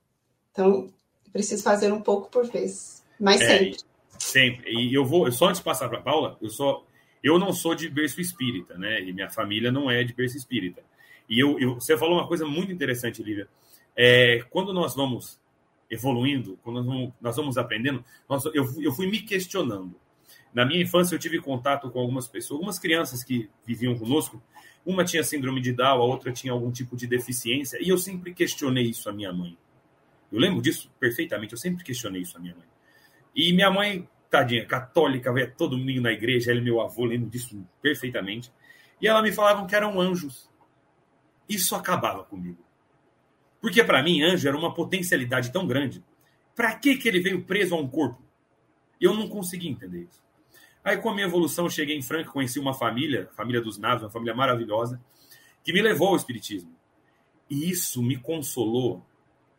Então, 0.51 0.93
preciso 1.33 1.63
fazer 1.63 1.93
um 1.93 2.01
pouco 2.01 2.29
por 2.29 2.45
vez, 2.51 3.05
mas 3.21 3.41
é, 3.41 3.59
sempre. 3.59 3.79
Sempre. 4.19 4.73
E 4.73 4.93
eu 4.93 5.05
vou, 5.05 5.31
só 5.31 5.47
antes 5.47 5.61
de 5.61 5.65
passar 5.65 5.89
para 5.89 6.01
Paula, 6.01 6.37
eu 6.41 6.51
sou, 6.51 6.85
eu 7.23 7.39
não 7.39 7.53
sou 7.53 7.75
de 7.75 7.89
berço 7.89 8.21
espírita, 8.21 8.77
né? 8.77 9.03
E 9.03 9.13
minha 9.13 9.31
família 9.31 9.71
não 9.71 9.91
é 9.91 10.03
de 10.03 10.15
berço 10.15 10.37
espírita. 10.37 10.83
E 11.29 11.39
eu, 11.39 11.59
eu 11.61 11.75
você 11.75 11.97
falou 11.97 12.19
uma 12.19 12.27
coisa 12.27 12.47
muito 12.47 12.73
interessante, 12.73 13.23
Lívia. 13.23 13.49
É, 13.95 14.45
quando 14.51 14.73
nós 14.73 14.95
vamos 14.95 15.39
evoluindo, 15.91 16.59
quando 16.63 16.77
nós 16.77 16.87
vamos, 16.87 17.13
nós 17.21 17.37
vamos 17.37 17.59
aprendendo, 17.59 18.05
nós, 18.29 18.45
eu, 18.47 18.67
eu 18.81 18.93
fui 18.93 19.07
me 19.07 19.21
questionando. 19.21 19.95
Na 20.53 20.65
minha 20.65 20.83
infância, 20.83 21.15
eu 21.15 21.19
tive 21.19 21.41
contato 21.41 21.91
com 21.91 21.99
algumas 21.99 22.27
pessoas, 22.29 22.59
algumas 22.59 22.79
crianças 22.79 23.23
que 23.23 23.51
viviam 23.67 23.97
conosco. 23.99 24.43
Uma 24.85 25.05
tinha 25.05 25.23
síndrome 25.23 25.61
de 25.61 25.73
Down, 25.73 26.01
a 26.01 26.05
outra 26.05 26.33
tinha 26.33 26.53
algum 26.53 26.71
tipo 26.71 26.97
de 26.97 27.07
deficiência, 27.07 27.79
e 27.83 27.89
eu 27.89 27.99
sempre 27.99 28.33
questionei 28.33 28.85
isso 28.85 29.09
a 29.09 29.13
minha 29.13 29.33
mãe. 29.33 29.57
Eu 30.31 30.39
lembro 30.39 30.63
disso 30.63 30.91
perfeitamente, 30.99 31.53
eu 31.53 31.59
sempre 31.59 31.85
questionei 31.85 32.23
isso 32.23 32.37
a 32.37 32.41
minha 32.41 32.55
mãe. 32.55 32.67
E 33.35 33.53
minha 33.53 33.71
mãe, 33.71 34.09
tadinha, 34.31 34.65
católica, 34.65 35.33
veio 35.33 35.53
todo 35.57 35.77
domingo 35.77 36.01
na 36.01 36.13
igreja, 36.13 36.51
ela 36.51 36.61
e 36.61 36.63
meu 36.63 36.81
avô, 36.81 37.05
lembro 37.05 37.29
disso 37.29 37.67
perfeitamente. 37.83 38.53
E 39.01 39.07
ela 39.07 39.23
me 39.23 39.33
falavam 39.33 39.67
que 39.67 39.75
eram 39.75 40.01
anjos. 40.01 40.51
Isso 41.49 41.75
acabava 41.75 42.25
comigo. 42.25 42.65
Porque 43.61 43.83
para 43.83 44.03
mim, 44.03 44.23
anjo 44.23 44.47
era 44.47 44.57
uma 44.57 44.73
potencialidade 44.73 45.53
tão 45.53 45.67
grande. 45.67 46.03
Para 46.55 46.75
que, 46.75 46.97
que 46.97 47.09
ele 47.09 47.21
veio 47.21 47.43
preso 47.45 47.75
a 47.75 47.79
um 47.79 47.89
corpo? 47.89 48.23
Eu 49.01 49.15
não 49.15 49.29
consegui 49.29 49.69
entender 49.69 50.09
isso. 50.11 50.26
Aí, 50.87 50.97
com 50.99 51.11
a 51.11 51.13
minha 51.13 51.27
evolução, 51.27 51.69
cheguei 51.69 51.97
em 51.97 52.01
Franca, 52.01 52.31
conheci 52.31 52.61
uma 52.61 52.73
família, 52.73 53.29
família 53.35 53.61
dos 53.61 53.77
Naves, 53.77 54.05
uma 54.05 54.11
família 54.11 54.33
maravilhosa, 54.33 55.03
que 55.65 55.73
me 55.73 55.83
levou 55.83 56.11
ao 56.11 56.17
Espiritismo. 56.17 56.73
E 57.51 57.69
isso 57.69 58.01
me 58.01 58.17
consolou 58.17 59.05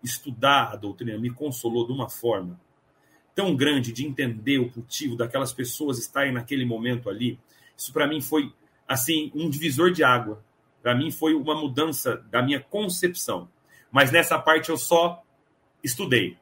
estudar 0.02 0.72
a 0.72 0.78
doutrina 0.78 1.18
me 1.18 1.30
consolou 1.30 1.86
de 1.86 1.92
uma 1.92 2.10
forma 2.10 2.58
tão 3.36 3.54
grande 3.58 3.92
de 3.92 4.06
entender 4.06 4.58
o 4.58 4.72
motivo 4.74 5.18
daquelas 5.18 5.52
pessoas 5.52 6.00
estarem 6.00 6.32
naquele 6.32 6.64
momento 6.64 7.10
ali. 7.10 7.38
Isso 7.76 7.92
para 7.92 8.08
mim 8.08 8.22
foi 8.22 8.54
assim 8.88 9.30
um 9.36 9.50
divisor 9.50 9.92
de 9.92 10.06
água. 10.06 10.42
Para 10.82 10.96
mim 10.96 11.12
foi 11.12 11.34
uma 11.34 11.60
mudança 11.60 12.16
da 12.32 12.42
minha 12.42 12.62
concepção. 12.62 13.50
Mas 13.92 14.14
nessa 14.14 14.40
parte 14.40 14.70
eu 14.70 14.78
só 14.78 15.22
estudei. 15.84 16.38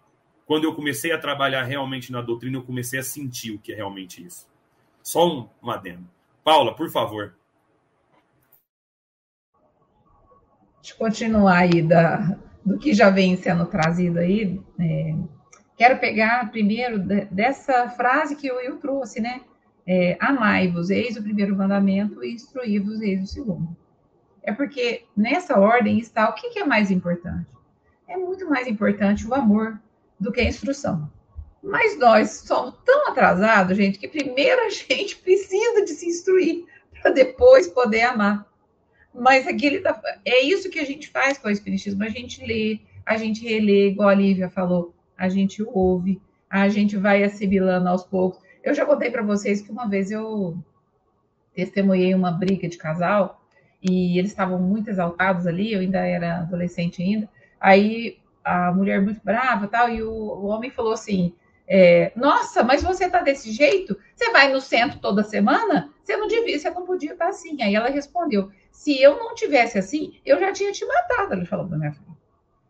Quando 0.46 0.66
eu 0.66 0.76
comecei 0.76 1.12
a 1.12 1.18
trabalhar 1.18 1.64
realmente 1.64 2.12
na 2.12 2.22
doutrina, 2.22 2.58
eu 2.58 2.64
comecei 2.64 3.00
a 3.00 3.04
sentir 3.04 3.50
o 3.50 3.58
que 3.58 3.74
é 3.74 3.76
realmente 3.76 4.24
isso. 4.24 4.54
Só 5.06 5.28
um, 5.28 5.48
um 5.62 5.70
adendo. 5.70 6.04
Paula, 6.44 6.76
por 6.76 6.90
favor. 6.90 7.36
Eu 10.90 10.96
continuar 10.98 11.58
aí 11.60 11.82
da, 11.82 12.38
do 12.66 12.80
que 12.80 12.94
já 12.94 13.12
vem 13.12 13.38
sendo 13.38 13.68
trazido 13.68 14.20
aí, 14.20 14.60
é, 14.80 15.16
quero 15.78 16.00
pegar 16.00 16.50
primeiro 16.52 17.00
dessa 17.00 17.90
frase 17.90 18.36
que 18.36 18.52
o 18.52 18.58
Will 18.58 18.78
trouxe, 18.78 19.22
né? 19.22 19.42
É, 19.86 20.18
Amai-vos, 20.20 20.90
eis 20.90 21.16
o 21.16 21.24
primeiro 21.24 21.56
mandamento, 21.56 22.24
e 22.24 22.34
instruí-vos, 22.34 23.02
eis 23.02 23.24
o 23.24 23.28
segundo. 23.28 23.76
É 24.42 24.52
porque 24.52 25.06
nessa 25.16 25.60
ordem 25.60 26.00
está 26.00 26.30
o 26.30 26.34
que, 26.34 26.50
que 26.50 26.60
é 26.60 26.66
mais 26.66 26.90
importante? 26.90 27.50
É 28.08 28.18
muito 28.18 28.48
mais 28.50 28.68
importante 28.68 29.28
o 29.28 29.34
amor 29.34 29.80
do 30.20 30.32
que 30.32 30.42
a 30.42 30.48
instrução. 30.48 31.12
Mas 31.66 31.98
nós 31.98 32.30
somos 32.46 32.76
tão 32.86 33.08
atrasados, 33.08 33.76
gente, 33.76 33.98
que 33.98 34.08
primeiro 34.08 34.62
a 34.62 34.70
gente 34.70 35.18
precisa 35.24 35.84
de 35.84 35.92
se 35.92 36.08
instruir 36.08 36.66
para 37.02 37.12
depois 37.12 37.68
poder 37.68 38.04
amar. 38.04 38.48
Mas 39.12 39.48
aquele 39.48 39.80
tá, 39.80 40.00
é 40.24 40.44
isso 40.44 40.70
que 40.70 40.80
a 40.80 40.86
gente 40.86 41.10
faz 41.10 41.40
com 41.40 41.48
o 41.48 41.52
Espiritismo. 41.52 42.04
A 42.04 42.10
gente 42.10 42.46
lê, 42.46 42.80
a 43.04 43.18
gente 43.18 43.44
relê, 43.44 43.90
igual 43.90 44.10
a 44.10 44.14
Lívia 44.14 44.48
falou, 44.48 44.94
a 45.18 45.28
gente 45.28 45.64
ouve, 45.64 46.22
a 46.50 46.70
gente 46.70 46.98
vai 46.98 47.24
assimilando 47.24 47.90
aos 47.90 48.04
poucos. 48.04 48.40
Eu 48.64 48.76
já 48.76 48.86
contei 48.86 49.10
para 49.10 49.24
vocês 49.24 49.62
que 49.62 49.72
uma 49.72 49.88
vez 49.88 50.12
eu 50.12 50.58
testemunhei 51.56 52.14
uma 52.14 52.32
briga 52.32 52.68
de 52.68 52.78
casal 52.78 53.42
e 53.82 54.20
eles 54.20 54.32
estavam 54.32 54.60
muito 54.60 54.90
exaltados 54.90 55.48
ali, 55.48 55.74
eu 55.74 55.80
ainda 55.80 56.00
era 56.00 56.40
adolescente 56.40 57.02
ainda. 57.02 57.28
Aí 57.60 58.20
a 58.44 58.72
mulher 58.72 59.02
muito 59.02 59.22
brava 59.24 59.68
tal, 59.68 59.90
e 59.90 60.04
o, 60.04 60.12
o 60.12 60.46
homem 60.46 60.70
falou 60.70 60.94
assim: 60.94 61.34
é, 61.68 62.12
Nossa, 62.16 62.64
mas 62.64 62.84
você 62.84 63.10
tá 63.10 63.22
desse 63.22 63.52
jeito? 63.52 63.98
Você 64.16 64.32
vai 64.32 64.52
no 64.52 64.62
centro 64.62 65.00
toda 65.00 65.24
semana? 65.24 65.92
Você 66.04 66.16
não 66.16 66.28
devia, 66.28 66.60
você 66.60 66.70
não 66.70 66.86
podia 66.86 67.14
estar 67.14 67.28
assim. 67.28 67.62
Aí 67.62 67.76
ela 67.76 67.90
respondeu: 67.90 68.52
se 68.72 69.02
eu 69.02 69.18
não 69.18 69.34
tivesse 69.34 69.78
assim, 69.78 70.20
eu 70.26 70.40
já 70.40 70.52
tinha 70.52 70.72
te 70.72 70.86
matado, 70.86 71.34
ele 71.34 71.46
falou 71.46 71.68
para 71.68 71.78
minha 71.78 71.92
filha. 71.92 72.16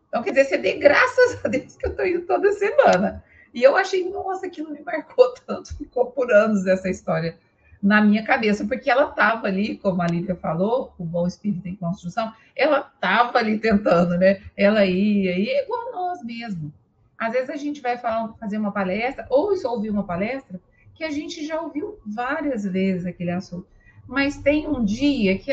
Então, 0.08 0.24
quer 0.24 0.30
dizer, 0.30 0.46
você 0.46 0.58
dê 0.58 0.74
graças 0.76 1.44
a 1.44 1.48
Deus 1.50 1.76
que 1.76 1.86
eu 1.86 1.92
estou 1.92 2.06
indo 2.06 2.22
toda 2.22 2.52
semana. 2.54 3.24
E 3.54 3.64
eu 3.64 3.76
achei, 3.76 4.10
nossa, 4.10 4.46
aquilo 4.46 4.72
me 4.72 4.82
marcou 4.82 5.34
tanto, 5.46 5.76
ficou 5.78 6.08
por 6.12 6.32
anos 6.32 6.66
essa 6.68 6.90
história 6.90 7.38
na 7.82 8.02
minha 8.02 8.24
cabeça, 8.24 8.66
porque 8.66 8.90
ela 8.90 9.10
estava 9.10 9.48
ali, 9.48 9.78
como 9.78 10.02
a 10.02 10.08
Lívia 10.08 10.36
falou, 10.36 10.94
o 10.98 11.06
bom 11.06 11.28
espírito 11.28 11.68
em 11.68 11.76
construção, 11.76 12.34
ela 12.56 12.92
estava 12.96 13.38
ali 13.38 13.60
tentando, 13.60 14.18
né? 14.18 14.42
Ela 14.58 14.86
ia, 14.86 15.38
e 15.38 15.50
é 15.50 15.64
igual 15.64 15.92
nós 15.92 16.24
mesmo. 16.24 16.74
Às 17.18 17.34
vezes 17.34 17.50
a 17.50 17.56
gente 17.56 17.82
vai 17.82 17.98
falar, 17.98 18.34
fazer 18.40 18.58
uma 18.58 18.72
palestra, 18.72 19.26
ou 19.30 19.54
isso 19.54 19.68
ouvir 19.68 19.90
uma 19.90 20.04
palestra, 20.04 20.60
que 20.94 21.04
a 21.04 21.12
gente 21.12 21.46
já 21.46 21.60
ouviu 21.60 22.00
várias 22.06 22.64
vezes 22.64 23.06
aquele 23.06 23.32
assunto. 23.32 23.68
Mas 24.08 24.38
tem 24.38 24.68
um 24.68 24.84
dia 24.84 25.38
que 25.38 25.52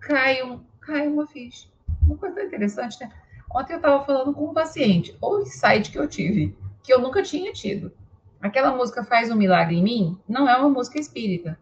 cai, 0.00 0.42
um, 0.42 0.60
cai 0.80 1.08
uma 1.08 1.26
ficha. 1.26 1.68
Uma 2.02 2.16
coisa 2.16 2.42
interessante, 2.42 3.00
né? 3.00 3.10
Ontem 3.54 3.74
eu 3.74 3.76
estava 3.76 4.04
falando 4.04 4.32
com 4.34 4.46
um 4.46 4.54
paciente, 4.54 5.16
o 5.20 5.40
insight 5.40 5.90
que 5.90 5.98
eu 5.98 6.08
tive, 6.08 6.56
que 6.82 6.92
eu 6.92 7.00
nunca 7.00 7.22
tinha 7.22 7.52
tido. 7.52 7.92
Aquela 8.40 8.74
música 8.76 9.04
Faz 9.04 9.30
um 9.30 9.36
Milagre 9.36 9.76
em 9.76 9.82
Mim 9.82 10.18
não 10.28 10.48
é 10.48 10.56
uma 10.56 10.68
música 10.68 10.98
espírita. 10.98 11.58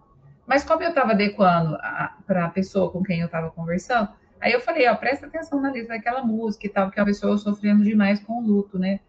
Mas 0.46 0.64
como 0.64 0.82
eu 0.82 0.88
estava 0.88 1.12
adequando 1.12 1.78
para 2.26 2.46
a 2.46 2.50
pessoa 2.50 2.90
com 2.90 3.02
quem 3.02 3.20
eu 3.20 3.26
estava 3.26 3.50
conversando, 3.50 4.08
aí 4.40 4.52
eu 4.52 4.60
falei, 4.60 4.88
ó, 4.88 4.96
presta 4.96 5.26
atenção 5.26 5.60
na 5.60 5.70
letra 5.70 5.96
daquela 5.96 6.24
música 6.24 6.66
e 6.66 6.70
tal, 6.70 6.90
que 6.90 6.98
uma 6.98 7.06
pessoa 7.06 7.38
sofrendo 7.38 7.84
demais 7.84 8.20
com 8.20 8.42
o 8.42 8.46
luto, 8.46 8.78
né? 8.78 9.00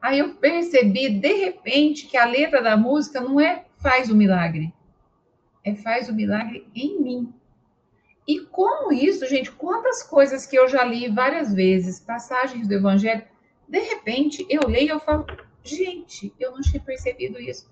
Aí 0.00 0.18
eu 0.18 0.34
percebi, 0.34 1.10
de 1.10 1.32
repente, 1.32 2.06
que 2.06 2.16
a 2.16 2.24
letra 2.24 2.62
da 2.62 2.76
música 2.76 3.20
não 3.20 3.38
é 3.38 3.66
faz 3.78 4.10
o 4.10 4.16
milagre, 4.16 4.72
é 5.64 5.74
faz 5.74 6.08
o 6.08 6.14
milagre 6.14 6.66
em 6.74 7.00
mim. 7.00 7.34
E 8.26 8.40
como 8.40 8.92
isso, 8.92 9.26
gente, 9.26 9.50
quantas 9.50 10.02
coisas 10.02 10.46
que 10.46 10.56
eu 10.56 10.68
já 10.68 10.84
li 10.84 11.08
várias 11.08 11.52
vezes, 11.52 12.00
passagens 12.00 12.66
do 12.66 12.74
Evangelho, 12.74 13.24
de 13.68 13.80
repente 13.80 14.46
eu 14.48 14.68
leio 14.68 14.86
e 14.86 14.88
eu 14.88 15.00
falo, 15.00 15.26
gente, 15.62 16.32
eu 16.38 16.52
não 16.52 16.60
tinha 16.60 16.82
percebido 16.82 17.40
isso. 17.40 17.70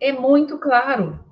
É 0.00 0.12
muito 0.12 0.58
claro 0.58 1.22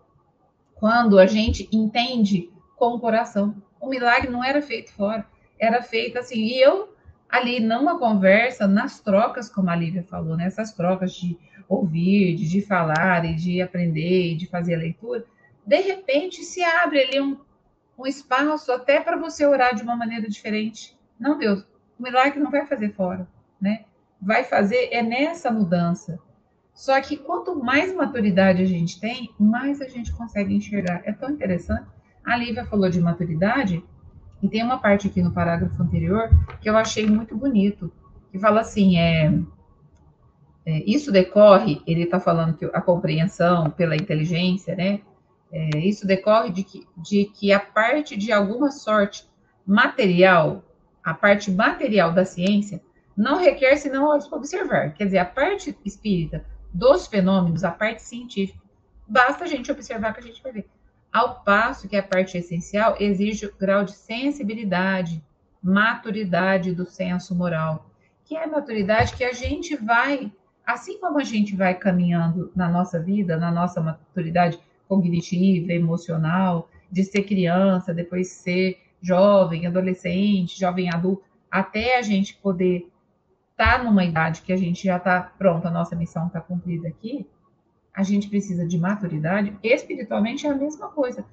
quando 0.74 1.18
a 1.18 1.26
gente 1.26 1.68
entende 1.72 2.50
com 2.76 2.94
o 2.94 3.00
coração. 3.00 3.54
O 3.80 3.88
milagre 3.88 4.30
não 4.30 4.44
era 4.44 4.62
feito 4.62 4.92
fora, 4.92 5.26
era 5.58 5.82
feito 5.82 6.18
assim. 6.18 6.36
E 6.36 6.60
eu 6.60 6.94
ali 7.32 7.60
numa 7.60 7.98
conversa, 7.98 8.66
nas 8.68 9.00
trocas, 9.00 9.48
como 9.48 9.70
a 9.70 9.74
Lívia 9.74 10.02
falou, 10.02 10.36
nessas 10.36 10.68
né? 10.68 10.76
trocas 10.76 11.14
de 11.14 11.38
ouvir, 11.66 12.36
de, 12.36 12.46
de 12.46 12.60
falar 12.60 13.24
e 13.24 13.34
de 13.34 13.62
aprender 13.62 14.32
e 14.32 14.36
de 14.36 14.46
fazer 14.46 14.74
a 14.74 14.78
leitura, 14.78 15.24
de 15.66 15.80
repente 15.80 16.44
se 16.44 16.62
abre 16.62 17.02
ali 17.02 17.20
um, 17.22 17.38
um 17.98 18.06
espaço 18.06 18.70
até 18.70 19.00
para 19.00 19.16
você 19.16 19.46
orar 19.46 19.74
de 19.74 19.82
uma 19.82 19.96
maneira 19.96 20.28
diferente. 20.28 20.94
Não, 21.18 21.38
Deus, 21.38 21.62
o 21.98 22.02
milagre 22.02 22.38
não 22.38 22.50
vai 22.50 22.66
fazer 22.66 22.92
fora, 22.92 23.26
né? 23.58 23.86
Vai 24.20 24.44
fazer 24.44 24.90
é 24.92 25.02
nessa 25.02 25.50
mudança. 25.50 26.20
Só 26.74 27.00
que 27.00 27.16
quanto 27.16 27.56
mais 27.56 27.94
maturidade 27.94 28.62
a 28.62 28.66
gente 28.66 29.00
tem, 29.00 29.30
mais 29.38 29.80
a 29.80 29.88
gente 29.88 30.12
consegue 30.12 30.54
enxergar. 30.54 31.00
É 31.04 31.12
tão 31.12 31.30
interessante. 31.30 31.86
A 32.22 32.36
Lívia 32.36 32.66
falou 32.66 32.90
de 32.90 33.00
maturidade, 33.00 33.82
e 34.42 34.48
tem 34.48 34.62
uma 34.62 34.78
parte 34.78 35.06
aqui 35.06 35.22
no 35.22 35.32
parágrafo 35.32 35.80
anterior 35.80 36.28
que 36.60 36.68
eu 36.68 36.76
achei 36.76 37.06
muito 37.06 37.36
bonito, 37.36 37.92
que 38.30 38.38
fala 38.38 38.60
assim, 38.60 38.98
é, 38.98 39.32
é 40.66 40.82
isso 40.84 41.12
decorre, 41.12 41.80
ele 41.86 42.02
está 42.02 42.18
falando 42.18 42.56
que 42.56 42.64
a 42.64 42.80
compreensão 42.80 43.70
pela 43.70 43.94
inteligência, 43.94 44.74
né? 44.74 45.00
É, 45.52 45.78
isso 45.78 46.06
decorre 46.06 46.50
de 46.50 46.64
que, 46.64 46.86
de 46.96 47.26
que 47.26 47.52
a 47.52 47.60
parte 47.60 48.16
de 48.16 48.32
alguma 48.32 48.70
sorte 48.70 49.28
material, 49.66 50.64
a 51.04 51.12
parte 51.12 51.50
material 51.50 52.12
da 52.12 52.24
ciência, 52.24 52.80
não 53.16 53.38
requer 53.38 53.76
senão 53.76 54.18
observar. 54.32 54.94
Quer 54.94 55.04
dizer, 55.04 55.18
a 55.18 55.26
parte 55.26 55.76
espírita 55.84 56.44
dos 56.72 57.06
fenômenos, 57.06 57.64
a 57.64 57.70
parte 57.70 58.02
científica, 58.02 58.58
basta 59.06 59.44
a 59.44 59.46
gente 59.46 59.70
observar 59.70 60.14
que 60.14 60.20
a 60.20 60.22
gente 60.22 60.42
vai 60.42 60.52
ver. 60.52 60.66
Ao 61.12 61.42
passo 61.42 61.88
que 61.88 61.96
a 61.96 62.02
parte 62.02 62.38
essencial 62.38 62.96
exige 62.98 63.44
o 63.44 63.54
grau 63.54 63.84
de 63.84 63.92
sensibilidade, 63.92 65.22
maturidade 65.62 66.74
do 66.74 66.86
senso 66.86 67.34
moral, 67.34 67.90
que 68.24 68.34
é 68.34 68.44
a 68.44 68.48
maturidade 68.48 69.14
que 69.14 69.22
a 69.22 69.32
gente 69.32 69.76
vai, 69.76 70.32
assim 70.66 70.98
como 70.98 71.20
a 71.20 71.24
gente 71.24 71.54
vai 71.54 71.74
caminhando 71.74 72.50
na 72.56 72.66
nossa 72.66 72.98
vida, 72.98 73.36
na 73.36 73.50
nossa 73.50 73.78
maturidade 73.80 74.58
cognitiva, 74.88 75.72
emocional, 75.72 76.70
de 76.90 77.04
ser 77.04 77.24
criança, 77.24 77.92
depois 77.92 78.28
ser 78.28 78.78
jovem, 79.00 79.66
adolescente, 79.66 80.58
jovem 80.58 80.90
adulto, 80.90 81.24
até 81.50 81.98
a 81.98 82.02
gente 82.02 82.36
poder 82.36 82.90
estar 83.50 83.78
tá 83.78 83.84
numa 83.84 84.04
idade 84.04 84.40
que 84.40 84.52
a 84.52 84.56
gente 84.56 84.84
já 84.84 84.96
está 84.96 85.20
pronto, 85.20 85.68
a 85.68 85.70
nossa 85.70 85.94
missão 85.94 86.28
está 86.28 86.40
cumprida 86.40 86.88
aqui, 86.88 87.26
a 87.94 88.02
gente 88.02 88.28
precisa 88.28 88.66
de 88.66 88.78
maturidade, 88.78 89.56
espiritualmente 89.62 90.46
é 90.46 90.50
a 90.50 90.54
mesma 90.54 90.88
coisa. 90.88 91.24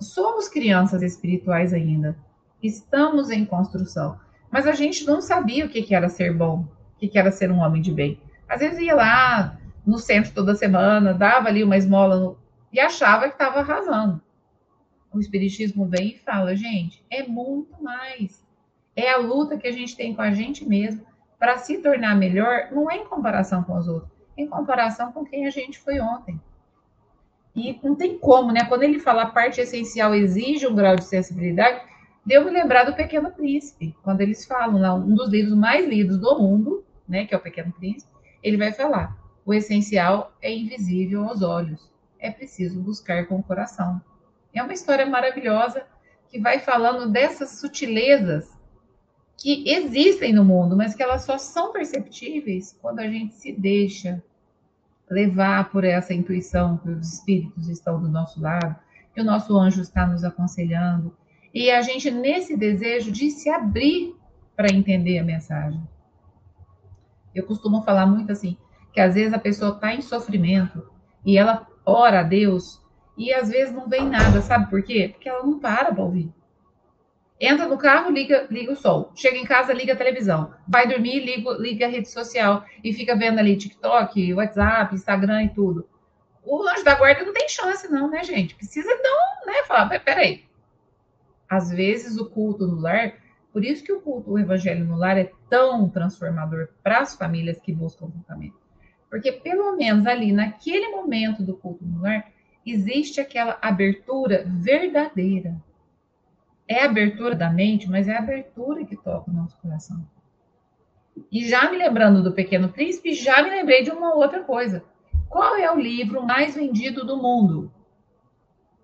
Somos 0.00 0.48
crianças 0.48 1.02
espirituais 1.02 1.72
ainda, 1.72 2.16
estamos 2.62 3.30
em 3.30 3.44
construção, 3.44 4.18
mas 4.50 4.66
a 4.66 4.72
gente 4.72 5.04
não 5.06 5.20
sabia 5.20 5.64
o 5.64 5.68
que, 5.68 5.94
era 5.94 6.08
ser 6.08 6.34
bom, 6.34 6.66
o 6.94 6.98
que, 6.98 7.16
era 7.18 7.30
ser 7.30 7.50
um 7.50 7.58
homem 7.58 7.80
de 7.80 7.92
bem. 7.92 8.20
Às 8.48 8.60
vezes 8.60 8.78
ia 8.80 8.94
lá 8.94 9.58
no 9.86 9.98
centro 9.98 10.32
toda 10.32 10.54
semana, 10.54 11.14
dava 11.14 11.48
ali 11.48 11.62
uma 11.62 11.76
esmola 11.76 12.18
no... 12.18 12.38
e 12.72 12.80
achava 12.80 13.28
que 13.28 13.34
estava 13.34 13.60
arrasando. 13.60 14.20
O 15.12 15.20
Espiritismo 15.20 15.86
vem 15.86 16.08
e 16.08 16.18
fala, 16.18 16.56
gente, 16.56 17.04
é 17.08 17.22
muito 17.22 17.80
mais. 17.80 18.44
É 18.96 19.12
a 19.12 19.18
luta 19.18 19.56
que 19.56 19.68
a 19.68 19.72
gente 19.72 19.96
tem 19.96 20.14
com 20.14 20.22
a 20.22 20.32
gente 20.32 20.66
mesmo 20.66 21.06
para 21.38 21.58
se 21.58 21.78
tornar 21.78 22.16
melhor, 22.16 22.68
não 22.72 22.90
é 22.90 22.96
em 22.96 23.06
comparação 23.06 23.62
com 23.62 23.76
os 23.76 23.86
outros 23.86 24.13
em 24.36 24.46
comparação 24.46 25.12
com 25.12 25.24
quem 25.24 25.46
a 25.46 25.50
gente 25.50 25.78
foi 25.78 26.00
ontem. 26.00 26.40
E 27.54 27.78
não 27.82 27.94
tem 27.94 28.18
como, 28.18 28.50
né? 28.50 28.64
Quando 28.64 28.82
ele 28.82 28.98
fala 28.98 29.22
a 29.22 29.30
parte 29.30 29.60
essencial 29.60 30.14
exige 30.14 30.66
um 30.66 30.74
grau 30.74 30.96
de 30.96 31.04
sensibilidade, 31.04 31.80
deu 32.26 32.44
me 32.44 32.50
lembrar 32.50 32.84
do 32.84 32.94
Pequeno 32.94 33.30
Príncipe, 33.30 33.96
quando 34.02 34.20
eles 34.20 34.44
falam, 34.44 34.80
lá, 34.80 34.94
um 34.94 35.14
dos 35.14 35.28
livros 35.28 35.54
mais 35.54 35.86
lidos 35.86 36.18
do 36.18 36.38
mundo, 36.38 36.84
né, 37.08 37.26
que 37.26 37.34
é 37.34 37.36
o 37.36 37.40
Pequeno 37.40 37.72
Príncipe, 37.72 38.10
ele 38.42 38.56
vai 38.56 38.72
falar: 38.72 39.16
o 39.44 39.54
essencial 39.54 40.32
é 40.42 40.52
invisível 40.52 41.28
aos 41.28 41.42
olhos, 41.42 41.90
é 42.18 42.30
preciso 42.30 42.80
buscar 42.80 43.26
com 43.26 43.36
o 43.36 43.42
coração. 43.42 44.00
É 44.52 44.62
uma 44.62 44.72
história 44.72 45.06
maravilhosa 45.06 45.86
que 46.30 46.40
vai 46.40 46.58
falando 46.58 47.10
dessas 47.10 47.60
sutilezas 47.60 48.48
que 49.36 49.68
existem 49.68 50.32
no 50.32 50.44
mundo, 50.44 50.76
mas 50.76 50.94
que 50.94 51.02
elas 51.02 51.22
só 51.22 51.38
são 51.38 51.72
perceptíveis 51.72 52.76
quando 52.80 53.00
a 53.00 53.08
gente 53.08 53.34
se 53.34 53.52
deixa 53.52 54.22
levar 55.10 55.70
por 55.70 55.84
essa 55.84 56.14
intuição 56.14 56.78
que 56.78 56.88
os 56.88 57.14
espíritos 57.14 57.68
estão 57.68 58.00
do 58.00 58.08
nosso 58.08 58.40
lado, 58.40 58.76
que 59.14 59.20
o 59.20 59.24
nosso 59.24 59.56
anjo 59.56 59.80
está 59.80 60.06
nos 60.06 60.24
aconselhando, 60.24 61.14
e 61.52 61.70
a 61.70 61.82
gente 61.82 62.10
nesse 62.10 62.56
desejo 62.56 63.12
de 63.12 63.30
se 63.30 63.48
abrir 63.48 64.14
para 64.56 64.72
entender 64.72 65.18
a 65.18 65.24
mensagem. 65.24 65.80
Eu 67.34 67.44
costumo 67.44 67.82
falar 67.82 68.06
muito 68.06 68.32
assim, 68.32 68.56
que 68.92 69.00
às 69.00 69.14
vezes 69.14 69.32
a 69.32 69.38
pessoa 69.38 69.74
está 69.74 69.94
em 69.94 70.00
sofrimento 70.00 70.88
e 71.24 71.36
ela 71.36 71.66
ora 71.84 72.20
a 72.20 72.22
Deus 72.22 72.80
e 73.16 73.32
às 73.32 73.48
vezes 73.48 73.74
não 73.74 73.88
vem 73.88 74.08
nada, 74.08 74.40
sabe 74.40 74.70
por 74.70 74.82
quê? 74.82 75.10
Porque 75.12 75.28
ela 75.28 75.44
não 75.44 75.58
para 75.58 75.92
para 75.92 76.04
ouvir. 76.04 76.32
Entra 77.44 77.66
no 77.66 77.76
carro, 77.76 78.10
liga, 78.10 78.46
liga 78.50 78.72
o 78.72 78.76
som. 78.76 79.12
Chega 79.14 79.36
em 79.36 79.44
casa, 79.44 79.72
liga 79.74 79.92
a 79.92 79.96
televisão. 79.96 80.54
Vai 80.66 80.88
dormir, 80.88 81.20
liga, 81.20 81.50
liga 81.58 81.86
a 81.86 81.88
rede 81.90 82.08
social 82.08 82.64
e 82.82 82.92
fica 82.92 83.14
vendo 83.14 83.38
ali 83.38 83.56
TikTok, 83.56 84.32
WhatsApp, 84.32 84.94
Instagram 84.94 85.44
e 85.44 85.48
tudo. 85.50 85.86
O 86.42 86.66
anjo 86.66 86.84
da 86.84 86.94
guarda 86.94 87.22
não 87.22 87.34
tem 87.34 87.46
chance, 87.48 87.90
não, 87.90 88.08
né, 88.08 88.24
gente? 88.24 88.54
Precisa 88.54 88.88
não, 89.02 89.46
né? 89.46 89.62
Falar, 89.66 90.00
peraí. 90.00 90.44
Às 91.48 91.70
vezes 91.70 92.16
o 92.16 92.30
culto 92.30 92.66
no 92.66 92.80
lar, 92.80 93.14
por 93.52 93.62
isso 93.62 93.84
que 93.84 93.92
o 93.92 94.00
culto, 94.00 94.32
o 94.32 94.38
evangelho 94.38 94.84
no 94.84 94.96
lar 94.96 95.18
é 95.18 95.30
tão 95.50 95.88
transformador 95.90 96.68
para 96.82 97.00
as 97.00 97.14
famílias 97.14 97.60
que 97.60 97.72
buscam 97.72 98.06
o 98.06 98.10
tratamento. 98.10 98.58
Porque 99.10 99.30
pelo 99.30 99.76
menos 99.76 100.06
ali, 100.06 100.32
naquele 100.32 100.88
momento 100.88 101.42
do 101.42 101.54
culto 101.54 101.84
no 101.84 102.00
lar, 102.00 102.26
existe 102.64 103.20
aquela 103.20 103.58
abertura 103.60 104.44
verdadeira 104.46 105.54
é 106.68 106.82
a 106.82 106.86
abertura 106.86 107.34
da 107.34 107.50
mente, 107.50 107.88
mas 107.88 108.08
é 108.08 108.14
a 108.14 108.18
abertura 108.18 108.84
que 108.84 108.96
toca 108.96 109.30
o 109.30 109.34
nosso 109.34 109.56
coração. 109.58 110.04
E 111.30 111.48
já 111.48 111.70
me 111.70 111.76
lembrando 111.76 112.22
do 112.22 112.32
Pequeno 112.32 112.68
Príncipe, 112.68 113.14
já 113.14 113.42
me 113.42 113.50
lembrei 113.50 113.82
de 113.82 113.90
uma 113.90 114.14
outra 114.14 114.42
coisa. 114.42 114.84
Qual 115.28 115.56
é 115.56 115.70
o 115.70 115.78
livro 115.78 116.22
mais 116.22 116.54
vendido 116.54 117.04
do 117.04 117.16
mundo? 117.16 117.72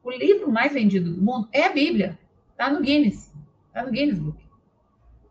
O 0.03 0.11
livro 0.11 0.51
mais 0.51 0.73
vendido 0.73 1.13
do 1.13 1.23
mundo 1.23 1.49
é 1.53 1.65
a 1.65 1.73
Bíblia. 1.73 2.19
Está 2.53 2.71
no 2.71 2.81
Guinness. 2.81 3.33
Está 3.69 3.85
no 3.85 3.91
Guinness 3.91 4.19
Book. 4.19 4.51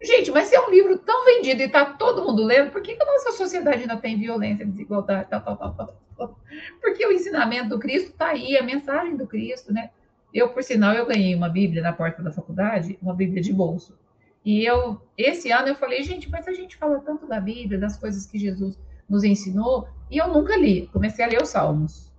Gente, 0.01 0.31
mas 0.31 0.47
se 0.47 0.55
é 0.55 0.61
um 0.61 0.69
livro 0.69 0.97
tão 0.99 1.25
vendido 1.25 1.61
e 1.61 1.65
está 1.65 1.85
todo 1.85 2.23
mundo 2.23 2.43
lendo, 2.43 2.71
por 2.71 2.81
que, 2.81 2.95
que 2.95 3.03
a 3.03 3.05
nossa 3.05 3.33
sociedade 3.33 3.81
ainda 3.81 3.97
tem 3.97 4.17
violência, 4.17 4.65
desigualdade, 4.65 5.29
tal, 5.29 5.41
tal, 5.41 5.57
tal, 5.57 5.73
tal? 5.73 6.39
Porque 6.79 7.05
o 7.05 7.11
ensinamento 7.11 7.69
do 7.69 7.79
Cristo 7.79 8.11
está 8.11 8.27
aí, 8.27 8.57
a 8.57 8.63
mensagem 8.63 9.17
do 9.17 9.27
Cristo, 9.27 9.73
né? 9.73 9.89
Eu, 10.33 10.49
por 10.49 10.63
sinal, 10.63 10.93
eu 10.93 11.05
ganhei 11.05 11.33
uma 11.35 11.49
Bíblia 11.49 11.81
na 11.81 11.93
porta 11.93 12.21
da 12.21 12.31
faculdade, 12.31 12.97
uma 13.01 13.13
Bíblia 13.13 13.41
de 13.41 13.51
bolso. 13.51 13.97
E 14.45 14.63
eu, 14.63 15.01
esse 15.17 15.51
ano, 15.51 15.67
eu 15.67 15.75
falei, 15.75 16.03
gente, 16.03 16.29
mas 16.29 16.47
a 16.47 16.53
gente 16.53 16.77
fala 16.77 16.99
tanto 16.99 17.27
da 17.27 17.39
Bíblia, 17.39 17.79
das 17.79 17.97
coisas 17.97 18.25
que 18.25 18.39
Jesus 18.39 18.79
nos 19.09 19.23
ensinou, 19.23 19.87
e 20.09 20.17
eu 20.17 20.27
nunca 20.27 20.55
li. 20.55 20.87
Comecei 20.87 21.25
a 21.25 21.27
ler 21.27 21.41
os 21.41 21.49
Salmos. 21.49 22.13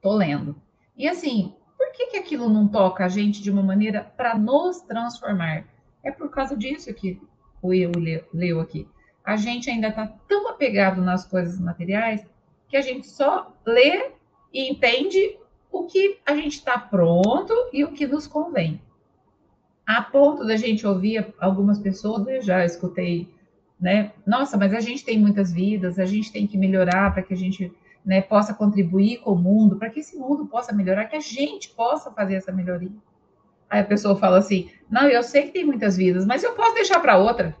Tô 0.00 0.14
lendo. 0.14 0.60
E 0.96 1.06
assim, 1.06 1.54
por 1.76 1.92
que, 1.92 2.06
que 2.06 2.16
aquilo 2.16 2.48
não 2.48 2.66
toca 2.66 3.04
a 3.04 3.08
gente 3.08 3.42
de 3.42 3.50
uma 3.50 3.62
maneira 3.62 4.02
para 4.16 4.36
nos 4.36 4.80
transformar? 4.80 5.64
É 6.02 6.10
por 6.10 6.30
causa 6.30 6.56
disso 6.56 6.92
que 6.92 7.20
o 7.60 7.72
eu 7.72 7.92
leu 8.32 8.60
aqui. 8.60 8.88
A 9.24 9.36
gente 9.36 9.70
ainda 9.70 9.88
está 9.88 10.06
tão 10.26 10.48
apegado 10.48 11.00
nas 11.00 11.24
coisas 11.24 11.60
materiais 11.60 12.26
que 12.68 12.76
a 12.76 12.80
gente 12.80 13.06
só 13.06 13.54
lê 13.64 14.12
e 14.52 14.68
entende 14.68 15.38
o 15.72 15.86
que 15.86 16.20
a 16.26 16.36
gente 16.36 16.58
está 16.58 16.78
pronto 16.78 17.52
e 17.72 17.82
o 17.82 17.92
que 17.92 18.06
nos 18.06 18.26
convém. 18.26 18.80
A 19.86 20.02
ponto 20.02 20.46
da 20.46 20.56
gente 20.56 20.86
ouvir 20.86 21.34
algumas 21.40 21.78
pessoas, 21.78 22.26
eu 22.28 22.42
já 22.42 22.64
escutei, 22.64 23.34
né? 23.80 24.12
Nossa, 24.24 24.56
mas 24.56 24.72
a 24.74 24.80
gente 24.80 25.04
tem 25.04 25.18
muitas 25.18 25.52
vidas, 25.52 25.98
a 25.98 26.04
gente 26.04 26.30
tem 26.30 26.46
que 26.46 26.56
melhorar 26.56 27.12
para 27.12 27.22
que 27.22 27.34
a 27.34 27.36
gente 27.36 27.72
né, 28.04 28.20
possa 28.20 28.54
contribuir 28.54 29.18
com 29.18 29.32
o 29.32 29.38
mundo, 29.38 29.76
para 29.76 29.90
que 29.90 30.00
esse 30.00 30.16
mundo 30.16 30.46
possa 30.46 30.72
melhorar, 30.72 31.06
que 31.06 31.16
a 31.16 31.20
gente 31.20 31.70
possa 31.70 32.10
fazer 32.10 32.34
essa 32.34 32.52
melhoria. 32.52 32.92
Aí 33.68 33.80
a 33.80 33.84
pessoa 33.84 34.16
fala 34.16 34.38
assim: 34.38 34.70
não, 34.90 35.08
eu 35.08 35.22
sei 35.22 35.44
que 35.44 35.52
tem 35.52 35.64
muitas 35.64 35.96
vidas, 35.96 36.26
mas 36.26 36.44
eu 36.44 36.52
posso 36.52 36.74
deixar 36.74 37.00
para 37.00 37.16
outra. 37.16 37.56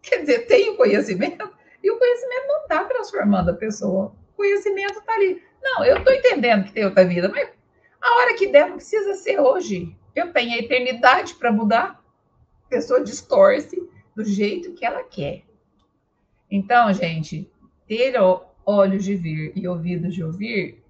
Quer 0.00 0.18
dizer, 0.20 0.46
tem 0.46 0.70
o 0.70 0.76
conhecimento, 0.76 1.48
e 1.82 1.90
o 1.90 1.98
conhecimento 1.98 2.46
não 2.48 2.62
está 2.62 2.84
transformando 2.84 3.50
a 3.50 3.54
pessoa. 3.54 4.14
O 4.32 4.36
conhecimento 4.36 4.98
está 4.98 5.14
ali. 5.14 5.42
Não, 5.62 5.84
eu 5.84 5.98
estou 5.98 6.12
entendendo 6.12 6.64
que 6.64 6.72
tem 6.72 6.84
outra 6.84 7.04
vida, 7.04 7.28
mas 7.28 7.48
a 8.00 8.16
hora 8.16 8.34
que 8.34 8.48
der 8.48 8.68
não 8.68 8.76
precisa 8.76 9.14
ser 9.14 9.40
hoje. 9.40 9.96
Eu 10.14 10.32
tenho 10.32 10.52
a 10.52 10.58
eternidade 10.58 11.34
para 11.34 11.52
mudar. 11.52 12.02
A 12.66 12.68
pessoa 12.68 13.02
distorce 13.02 13.88
do 14.14 14.24
jeito 14.24 14.72
que 14.72 14.84
ela 14.84 15.04
quer. 15.04 15.42
Então, 16.50 16.92
gente, 16.92 17.50
ter 17.86 18.14
olhos 18.66 19.04
de 19.04 19.16
ver 19.16 19.52
e 19.54 19.66
ouvidos 19.66 20.14
de 20.14 20.22
ouvir, 20.22 20.82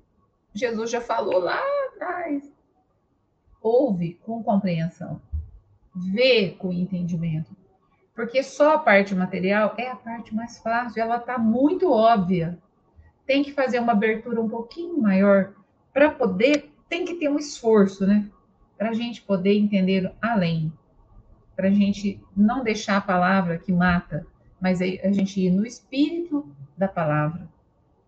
Jesus 0.55 0.91
já 0.91 1.01
falou 1.01 1.39
lá 1.39 1.61
atrás. 1.87 2.51
Ouve 3.61 4.15
com 4.25 4.43
compreensão, 4.43 5.21
vê 5.95 6.51
com 6.51 6.73
entendimento, 6.73 7.57
porque 8.15 8.43
só 8.43 8.75
a 8.75 8.79
parte 8.79 9.15
material 9.15 9.75
é 9.79 9.89
a 9.89 9.97
parte 9.97 10.35
mais 10.35 10.59
fácil, 10.59 11.01
ela 11.01 11.17
está 11.17 11.39
muito 11.39 11.91
óbvia. 11.91 12.59
Tem 13.27 13.43
que 13.43 13.53
fazer 13.53 13.79
uma 13.79 13.93
abertura 13.93 14.41
um 14.41 14.49
pouquinho 14.49 15.01
maior 15.01 15.53
para 15.93 16.11
poder, 16.11 16.73
tem 16.89 17.05
que 17.05 17.15
ter 17.15 17.29
um 17.29 17.39
esforço, 17.39 18.07
né? 18.07 18.29
Para 18.77 18.91
a 18.91 18.95
gente 18.95 19.23
poder 19.23 19.57
entender 19.57 20.13
além, 20.21 20.73
para 21.55 21.69
a 21.69 21.71
gente 21.71 22.21
não 22.37 22.65
deixar 22.65 22.97
a 22.97 23.01
palavra 23.01 23.59
que 23.59 23.73
mata, 23.73 24.27
mas 24.61 24.81
a 24.81 25.13
gente 25.13 25.41
ir 25.41 25.51
no 25.51 25.65
espírito 25.67 26.47
da 26.77 26.89
palavra 26.89 27.53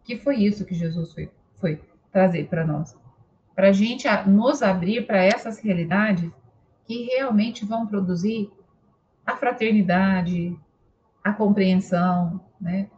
que 0.04 0.18
foi 0.18 0.36
isso 0.36 0.64
que 0.64 0.74
Jesus 0.74 1.12
foi, 1.12 1.30
foi 1.58 1.80
trazer 2.12 2.46
para 2.46 2.64
nós. 2.64 2.96
Para 3.54 3.68
a 3.68 3.72
gente 3.72 4.06
nos 4.26 4.62
abrir 4.62 5.06
para 5.06 5.24
essas 5.24 5.58
realidades 5.58 6.30
que 6.84 7.04
realmente 7.04 7.64
vão 7.64 7.86
produzir 7.86 8.50
a 9.26 9.34
fraternidade, 9.34 10.56
a 11.22 11.32
compreensão, 11.32 12.40
né? 12.60 12.90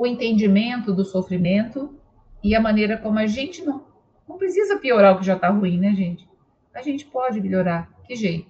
O 0.00 0.06
entendimento 0.06 0.94
do 0.94 1.04
sofrimento 1.04 1.92
e 2.40 2.54
a 2.54 2.60
maneira 2.60 2.96
como 2.96 3.18
a 3.18 3.26
gente 3.26 3.64
não, 3.64 3.84
não 4.28 4.38
precisa 4.38 4.78
piorar 4.78 5.14
o 5.14 5.18
que 5.18 5.26
já 5.26 5.34
está 5.34 5.48
ruim, 5.48 5.76
né, 5.76 5.92
gente? 5.92 6.28
A 6.72 6.80
gente 6.82 7.04
pode 7.04 7.40
melhorar. 7.40 7.90
Que 8.06 8.14
jeito? 8.14 8.48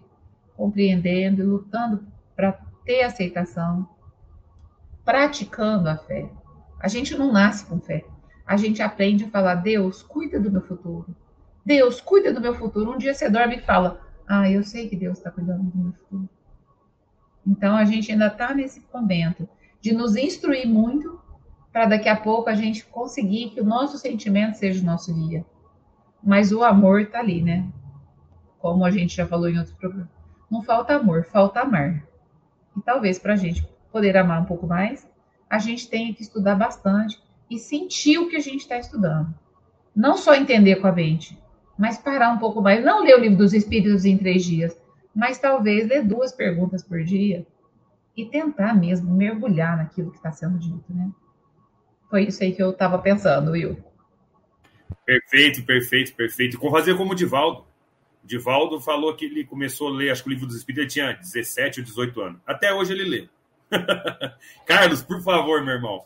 Compreendendo 0.54 1.40
e 1.40 1.46
lutando 1.46 2.06
para 2.36 2.52
ter 2.84 3.02
aceitação, 3.02 3.88
praticando 5.06 5.88
a 5.88 5.96
fé. 5.96 6.30
A 6.78 6.86
gente 6.86 7.16
não 7.16 7.32
nasce 7.32 7.64
com 7.64 7.80
fé. 7.80 8.04
A 8.46 8.58
gente 8.58 8.82
aprende 8.82 9.24
a 9.24 9.30
falar: 9.30 9.54
Deus, 9.54 10.02
cuida 10.02 10.38
do 10.38 10.52
meu 10.52 10.60
futuro. 10.60 11.16
Deus, 11.64 11.98
cuida 11.98 12.30
do 12.30 12.42
meu 12.42 12.54
futuro. 12.54 12.92
Um 12.92 12.98
dia 12.98 13.14
você 13.14 13.30
dorme 13.30 13.56
e 13.56 13.62
fala: 13.62 14.02
Ah, 14.28 14.50
eu 14.50 14.62
sei 14.62 14.86
que 14.86 14.96
Deus 14.96 15.16
está 15.16 15.30
cuidando 15.30 15.62
do 15.62 15.78
meu 15.78 15.92
futuro. 15.94 16.28
Então 17.46 17.74
a 17.74 17.86
gente 17.86 18.12
ainda 18.12 18.26
está 18.26 18.52
nesse 18.52 18.84
momento 18.92 19.48
de 19.80 19.92
nos 19.92 20.14
instruir 20.14 20.68
muito 20.68 21.18
para 21.78 21.86
daqui 21.86 22.08
a 22.08 22.16
pouco 22.16 22.50
a 22.50 22.56
gente 22.56 22.84
conseguir 22.86 23.50
que 23.50 23.60
o 23.60 23.64
nosso 23.64 23.98
sentimento 23.98 24.56
seja 24.56 24.82
o 24.82 24.84
nosso 24.84 25.14
guia. 25.14 25.46
Mas 26.20 26.50
o 26.50 26.64
amor 26.64 27.02
está 27.02 27.20
ali, 27.20 27.40
né? 27.40 27.68
Como 28.58 28.84
a 28.84 28.90
gente 28.90 29.14
já 29.14 29.24
falou 29.24 29.48
em 29.48 29.56
outros 29.56 29.76
programas. 29.76 30.08
Não 30.50 30.60
falta 30.60 30.96
amor, 30.96 31.26
falta 31.26 31.60
amar. 31.60 32.04
E 32.76 32.80
talvez 32.80 33.20
para 33.20 33.34
a 33.34 33.36
gente 33.36 33.64
poder 33.92 34.16
amar 34.16 34.42
um 34.42 34.44
pouco 34.44 34.66
mais, 34.66 35.08
a 35.48 35.60
gente 35.60 35.88
tem 35.88 36.12
que 36.12 36.20
estudar 36.20 36.56
bastante 36.56 37.22
e 37.48 37.60
sentir 37.60 38.18
o 38.18 38.28
que 38.28 38.34
a 38.34 38.40
gente 38.40 38.62
está 38.62 38.76
estudando. 38.76 39.32
Não 39.94 40.16
só 40.16 40.34
entender 40.34 40.80
com 40.80 40.88
a 40.88 40.92
mente, 40.92 41.40
mas 41.78 41.96
parar 41.96 42.32
um 42.32 42.38
pouco 42.38 42.60
mais. 42.60 42.84
Não 42.84 43.04
ler 43.04 43.14
o 43.14 43.20
livro 43.20 43.38
dos 43.38 43.54
Espíritos 43.54 44.04
em 44.04 44.18
três 44.18 44.44
dias, 44.44 44.76
mas 45.14 45.38
talvez 45.38 45.86
ler 45.86 46.04
duas 46.04 46.32
perguntas 46.32 46.82
por 46.82 47.04
dia 47.04 47.46
e 48.16 48.26
tentar 48.26 48.74
mesmo 48.74 49.14
mergulhar 49.14 49.76
naquilo 49.76 50.10
que 50.10 50.16
está 50.16 50.32
sendo 50.32 50.58
dito, 50.58 50.92
né? 50.92 51.08
Foi 52.08 52.24
isso 52.24 52.42
aí 52.42 52.52
que 52.52 52.62
eu 52.62 52.70
estava 52.70 52.98
pensando, 52.98 53.52
Will. 53.52 53.76
Perfeito, 55.04 55.62
perfeito, 55.64 56.14
perfeito. 56.14 56.58
Com 56.58 56.70
fazer 56.70 56.96
como 56.96 57.12
o 57.12 57.14
Divaldo. 57.14 57.64
O 58.22 58.26
Divaldo 58.26 58.80
falou 58.80 59.14
que 59.14 59.24
ele 59.24 59.44
começou 59.44 59.88
a 59.88 59.90
ler, 59.90 60.10
acho 60.10 60.22
que 60.22 60.28
o 60.28 60.32
livro 60.32 60.46
dos 60.46 60.56
Espíritos 60.56 60.96
ele 60.96 61.08
tinha 61.08 61.18
17 61.18 61.80
ou 61.80 61.86
18 61.86 62.20
anos. 62.20 62.40
Até 62.46 62.72
hoje 62.72 62.92
ele 62.92 63.04
lê. 63.04 63.28
Carlos, 64.66 65.02
por 65.02 65.22
favor, 65.22 65.62
meu 65.62 65.74
irmão. 65.74 66.02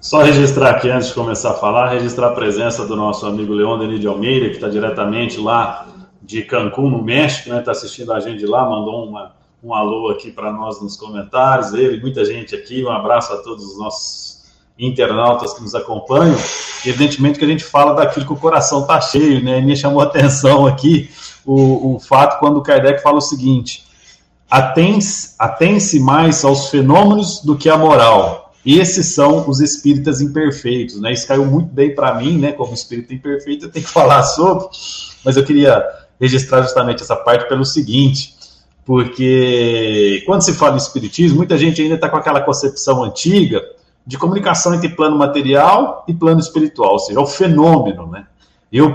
Só 0.00 0.22
registrar 0.22 0.70
aqui, 0.70 0.88
antes 0.90 1.08
de 1.08 1.14
começar 1.14 1.50
a 1.50 1.54
falar, 1.54 1.90
registrar 1.90 2.28
a 2.28 2.34
presença 2.34 2.86
do 2.86 2.96
nosso 2.96 3.26
amigo 3.26 3.52
Leon 3.52 3.78
Denis 3.78 4.00
de 4.00 4.06
Almeida, 4.06 4.48
que 4.48 4.54
está 4.54 4.68
diretamente 4.68 5.40
lá 5.40 5.86
de 6.22 6.42
Cancún, 6.42 6.90
no 6.90 7.02
México, 7.02 7.50
né? 7.50 7.60
Está 7.60 7.72
assistindo 7.72 8.12
a 8.12 8.20
gente 8.20 8.44
lá, 8.46 8.68
mandou 8.68 9.08
uma, 9.08 9.34
um 9.62 9.74
alô 9.74 10.08
aqui 10.10 10.30
para 10.30 10.52
nós 10.52 10.80
nos 10.80 10.96
comentários. 10.96 11.72
Ele, 11.74 12.00
muita 12.00 12.24
gente 12.24 12.54
aqui, 12.54 12.84
um 12.84 12.90
abraço 12.90 13.32
a 13.32 13.42
todos 13.42 13.64
os 13.64 13.78
nossos 13.78 14.39
internautas 14.86 15.52
que 15.52 15.62
nos 15.62 15.74
acompanham. 15.74 16.36
Evidentemente 16.84 17.38
que 17.38 17.44
a 17.44 17.48
gente 17.48 17.64
fala 17.64 17.94
daquilo 17.94 18.26
que 18.26 18.32
o 18.32 18.36
coração 18.36 18.80
está 18.80 19.00
cheio, 19.00 19.42
né? 19.42 19.60
Me 19.60 19.76
chamou 19.76 20.00
a 20.00 20.04
atenção 20.04 20.66
aqui 20.66 21.10
o, 21.44 21.96
o 21.96 22.00
fato 22.00 22.38
quando 22.38 22.56
o 22.58 22.62
Kardec 22.62 23.02
fala 23.02 23.18
o 23.18 23.20
seguinte: 23.20 23.84
atém-se 24.50 26.00
mais 26.00 26.44
aos 26.44 26.70
fenômenos 26.70 27.40
do 27.42 27.56
que 27.56 27.68
à 27.68 27.76
moral. 27.76 28.52
Esses 28.64 29.06
são 29.06 29.48
os 29.48 29.58
espíritas 29.60 30.20
imperfeitos, 30.20 31.00
né? 31.00 31.12
Isso 31.12 31.26
caiu 31.26 31.46
muito 31.46 31.72
bem 31.72 31.94
para 31.94 32.14
mim, 32.14 32.38
né? 32.38 32.52
Como 32.52 32.74
espírita 32.74 33.14
imperfeito, 33.14 33.66
eu 33.66 33.70
tenho 33.70 33.84
que 33.84 33.90
falar 33.92 34.22
sobre, 34.22 34.66
mas 35.24 35.36
eu 35.36 35.44
queria 35.44 35.82
registrar 36.20 36.60
justamente 36.60 37.02
essa 37.02 37.16
parte 37.16 37.48
pelo 37.48 37.64
seguinte, 37.64 38.34
porque 38.84 40.22
quando 40.26 40.42
se 40.42 40.52
fala 40.52 40.74
em 40.74 40.78
espiritismo, 40.78 41.38
muita 41.38 41.56
gente 41.56 41.80
ainda 41.80 41.94
está 41.94 42.08
com 42.08 42.18
aquela 42.18 42.42
concepção 42.42 43.02
antiga 43.02 43.62
de 44.06 44.18
comunicação 44.18 44.74
entre 44.74 44.88
plano 44.88 45.16
material 45.16 46.04
e 46.08 46.14
plano 46.14 46.40
espiritual, 46.40 46.92
ou 46.92 46.98
seja, 46.98 47.20
o 47.20 47.26
fenômeno, 47.26 48.06
né? 48.06 48.26
Eu, 48.72 48.94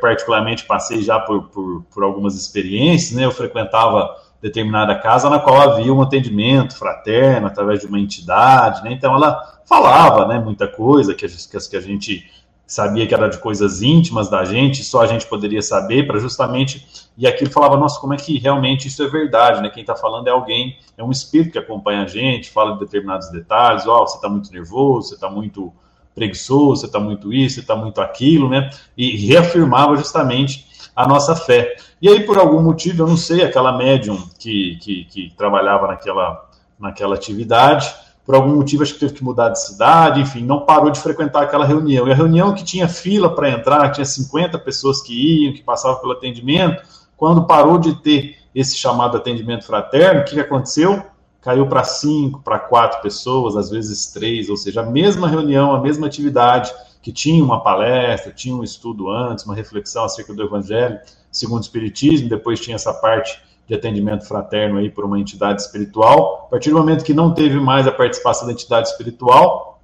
particularmente, 0.00 0.66
passei 0.66 1.02
já 1.02 1.18
por, 1.18 1.44
por, 1.44 1.82
por 1.90 2.04
algumas 2.04 2.34
experiências, 2.34 3.16
né? 3.16 3.24
Eu 3.24 3.30
frequentava 3.30 4.14
determinada 4.42 4.94
casa 4.94 5.30
na 5.30 5.38
qual 5.38 5.60
havia 5.60 5.92
um 5.92 6.02
atendimento 6.02 6.76
fraterno 6.76 7.46
através 7.46 7.80
de 7.80 7.86
uma 7.86 7.98
entidade, 7.98 8.84
né? 8.84 8.92
Então 8.92 9.14
ela 9.14 9.40
falava, 9.64 10.26
né, 10.26 10.38
muita 10.38 10.68
coisa 10.68 11.14
que 11.14 11.24
a, 11.24 11.28
que 11.28 11.76
a 11.76 11.80
gente 11.80 12.30
sabia 12.66 13.06
que 13.06 13.14
era 13.14 13.28
de 13.28 13.38
coisas 13.38 13.80
íntimas 13.80 14.28
da 14.28 14.44
gente, 14.44 14.82
só 14.82 15.02
a 15.02 15.06
gente 15.06 15.26
poderia 15.26 15.62
saber 15.62 16.06
para 16.06 16.18
justamente 16.18 16.84
e 17.16 17.26
aquilo 17.26 17.50
falava, 17.50 17.76
nossa, 17.76 18.00
como 18.00 18.12
é 18.12 18.16
que 18.16 18.38
realmente 18.38 18.88
isso 18.88 19.02
é 19.02 19.08
verdade, 19.08 19.62
né? 19.62 19.70
Quem 19.70 19.82
está 19.82 19.94
falando 19.94 20.26
é 20.26 20.30
alguém, 20.30 20.76
é 20.98 21.04
um 21.04 21.10
espírito 21.10 21.52
que 21.52 21.58
acompanha 21.58 22.02
a 22.02 22.06
gente, 22.06 22.50
fala 22.50 22.72
de 22.72 22.80
determinados 22.80 23.30
detalhes, 23.30 23.86
ó, 23.86 24.02
oh, 24.02 24.06
você 24.06 24.16
está 24.16 24.28
muito 24.28 24.52
nervoso, 24.52 25.08
você 25.08 25.14
está 25.14 25.30
muito 25.30 25.72
preguiçoso, 26.14 26.80
você 26.80 26.86
está 26.86 26.98
muito 26.98 27.32
isso, 27.32 27.54
você 27.54 27.60
está 27.60 27.76
muito 27.76 28.00
aquilo, 28.00 28.48
né? 28.48 28.70
E 28.96 29.16
reafirmava 29.16 29.96
justamente 29.96 30.66
a 30.94 31.06
nossa 31.06 31.36
fé. 31.36 31.76
E 32.00 32.08
aí, 32.08 32.24
por 32.24 32.38
algum 32.38 32.60
motivo, 32.60 33.02
eu 33.02 33.06
não 33.06 33.16
sei, 33.16 33.42
aquela 33.42 33.76
médium 33.76 34.18
que, 34.38 34.76
que, 34.76 35.04
que 35.04 35.34
trabalhava 35.36 35.86
naquela, 35.86 36.48
naquela 36.78 37.14
atividade, 37.14 37.94
por 38.26 38.34
algum 38.34 38.56
motivo, 38.56 38.82
acho 38.82 38.94
que 38.94 39.00
teve 39.00 39.14
que 39.14 39.22
mudar 39.22 39.50
de 39.50 39.62
cidade, 39.62 40.20
enfim, 40.20 40.44
não 40.44 40.66
parou 40.66 40.90
de 40.90 40.98
frequentar 40.98 41.44
aquela 41.44 41.64
reunião. 41.64 42.08
E 42.08 42.12
a 42.12 42.14
reunião 42.14 42.52
que 42.52 42.64
tinha 42.64 42.88
fila 42.88 43.32
para 43.32 43.48
entrar, 43.48 43.90
tinha 43.92 44.04
50 44.04 44.58
pessoas 44.58 45.00
que 45.00 45.44
iam, 45.44 45.54
que 45.54 45.62
passavam 45.62 46.00
pelo 46.00 46.12
atendimento, 46.12 46.82
quando 47.16 47.46
parou 47.46 47.78
de 47.78 47.94
ter 48.02 48.36
esse 48.52 48.76
chamado 48.76 49.16
atendimento 49.16 49.64
fraterno, 49.64 50.22
o 50.22 50.24
que, 50.24 50.34
que 50.34 50.40
aconteceu? 50.40 51.02
Caiu 51.40 51.68
para 51.68 51.84
cinco, 51.84 52.40
para 52.42 52.58
quatro 52.58 53.00
pessoas, 53.00 53.54
às 53.54 53.70
vezes 53.70 54.12
três, 54.12 54.48
ou 54.48 54.56
seja, 54.56 54.80
a 54.80 54.86
mesma 54.86 55.28
reunião, 55.28 55.72
a 55.72 55.80
mesma 55.80 56.08
atividade, 56.08 56.74
que 57.00 57.12
tinha 57.12 57.44
uma 57.44 57.62
palestra, 57.62 58.32
tinha 58.32 58.56
um 58.56 58.64
estudo 58.64 59.08
antes, 59.08 59.44
uma 59.44 59.54
reflexão 59.54 60.04
acerca 60.04 60.34
do 60.34 60.42
Evangelho 60.42 60.98
segundo 61.36 61.58
o 61.58 61.62
Espiritismo, 61.62 62.28
depois 62.28 62.58
tinha 62.60 62.74
essa 62.74 62.92
parte 62.94 63.38
de 63.66 63.74
atendimento 63.74 64.26
fraterno 64.26 64.78
aí 64.78 64.90
por 64.90 65.04
uma 65.04 65.18
entidade 65.18 65.60
espiritual. 65.60 66.44
A 66.46 66.50
partir 66.50 66.70
do 66.70 66.76
momento 66.76 67.04
que 67.04 67.12
não 67.12 67.34
teve 67.34 67.58
mais 67.58 67.86
a 67.86 67.92
participação 67.92 68.46
da 68.46 68.52
entidade 68.52 68.88
espiritual, 68.88 69.80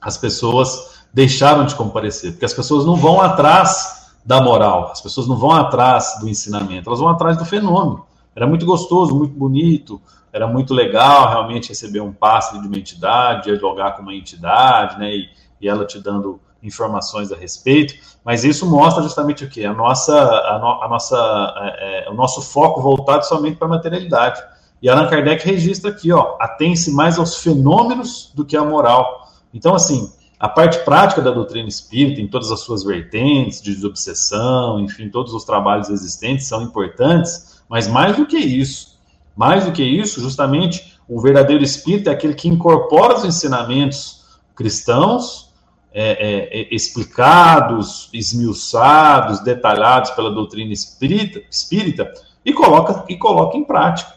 as 0.00 0.18
pessoas 0.18 1.02
deixaram 1.12 1.64
de 1.64 1.74
comparecer, 1.74 2.32
porque 2.32 2.44
as 2.44 2.52
pessoas 2.52 2.84
não 2.84 2.96
vão 2.96 3.20
atrás 3.20 4.12
da 4.24 4.42
moral, 4.42 4.90
as 4.90 5.00
pessoas 5.00 5.28
não 5.28 5.36
vão 5.36 5.52
atrás 5.52 6.18
do 6.20 6.28
ensinamento, 6.28 6.88
elas 6.88 6.98
vão 6.98 7.08
atrás 7.08 7.36
do 7.36 7.44
fenômeno. 7.44 8.04
Era 8.34 8.46
muito 8.46 8.66
gostoso, 8.66 9.14
muito 9.14 9.34
bonito, 9.34 10.00
era 10.32 10.48
muito 10.48 10.74
legal 10.74 11.28
realmente 11.28 11.68
receber 11.68 12.00
um 12.00 12.12
passe 12.12 12.60
de 12.60 12.66
uma 12.66 12.76
entidade, 12.76 13.44
dialogar 13.44 13.92
com 13.92 14.02
uma 14.02 14.14
entidade, 14.14 14.98
né? 14.98 15.14
E, 15.14 15.28
e 15.60 15.68
ela 15.68 15.86
te 15.86 16.00
dando 16.00 16.40
informações 16.66 17.30
a 17.30 17.36
respeito, 17.36 17.94
mas 18.24 18.44
isso 18.44 18.66
mostra 18.66 19.02
justamente 19.02 19.44
o 19.44 19.48
que? 19.48 19.64
A 19.64 19.72
nossa, 19.72 20.18
a, 20.18 20.58
no, 20.58 20.82
a 20.82 20.88
nossa, 20.88 21.54
é, 21.78 22.06
é, 22.06 22.10
o 22.10 22.14
nosso 22.14 22.40
foco 22.42 22.80
voltado 22.80 23.24
somente 23.26 23.56
para 23.56 23.66
a 23.66 23.70
materialidade. 23.70 24.42
E 24.80 24.88
Allan 24.88 25.08
Kardec 25.08 25.44
registra 25.46 25.90
aqui, 25.90 26.12
ó, 26.12 26.36
atém-se 26.40 26.90
mais 26.90 27.18
aos 27.18 27.38
fenômenos 27.38 28.32
do 28.34 28.44
que 28.44 28.56
à 28.56 28.64
moral. 28.64 29.28
Então, 29.52 29.74
assim, 29.74 30.10
a 30.38 30.48
parte 30.48 30.78
prática 30.84 31.22
da 31.22 31.30
doutrina 31.30 31.68
espírita, 31.68 32.20
em 32.20 32.26
todas 32.26 32.50
as 32.50 32.60
suas 32.60 32.82
vertentes, 32.82 33.62
de 33.62 33.74
desobsessão, 33.74 34.80
enfim, 34.80 35.08
todos 35.08 35.32
os 35.32 35.44
trabalhos 35.44 35.88
existentes 35.88 36.46
são 36.46 36.62
importantes, 36.62 37.62
mas 37.68 37.86
mais 37.86 38.16
do 38.16 38.26
que 38.26 38.36
isso, 38.36 38.98
mais 39.36 39.64
do 39.64 39.72
que 39.72 39.82
isso, 39.82 40.20
justamente 40.20 40.98
o 41.08 41.20
verdadeiro 41.20 41.62
espírito 41.62 42.08
é 42.08 42.12
aquele 42.12 42.34
que 42.34 42.48
incorpora 42.48 43.16
os 43.16 43.24
ensinamentos 43.24 44.24
cristãos, 44.54 45.43
é, 45.94 46.10
é, 46.10 46.60
é, 46.60 46.74
explicados, 46.74 48.10
esmiuçados, 48.12 49.40
detalhados 49.40 50.10
pela 50.10 50.30
doutrina 50.30 50.72
espírita, 50.72 51.40
espírita 51.48 52.12
e, 52.44 52.52
coloca, 52.52 53.04
e 53.08 53.16
coloca 53.16 53.56
em 53.56 53.64
prática 53.64 54.14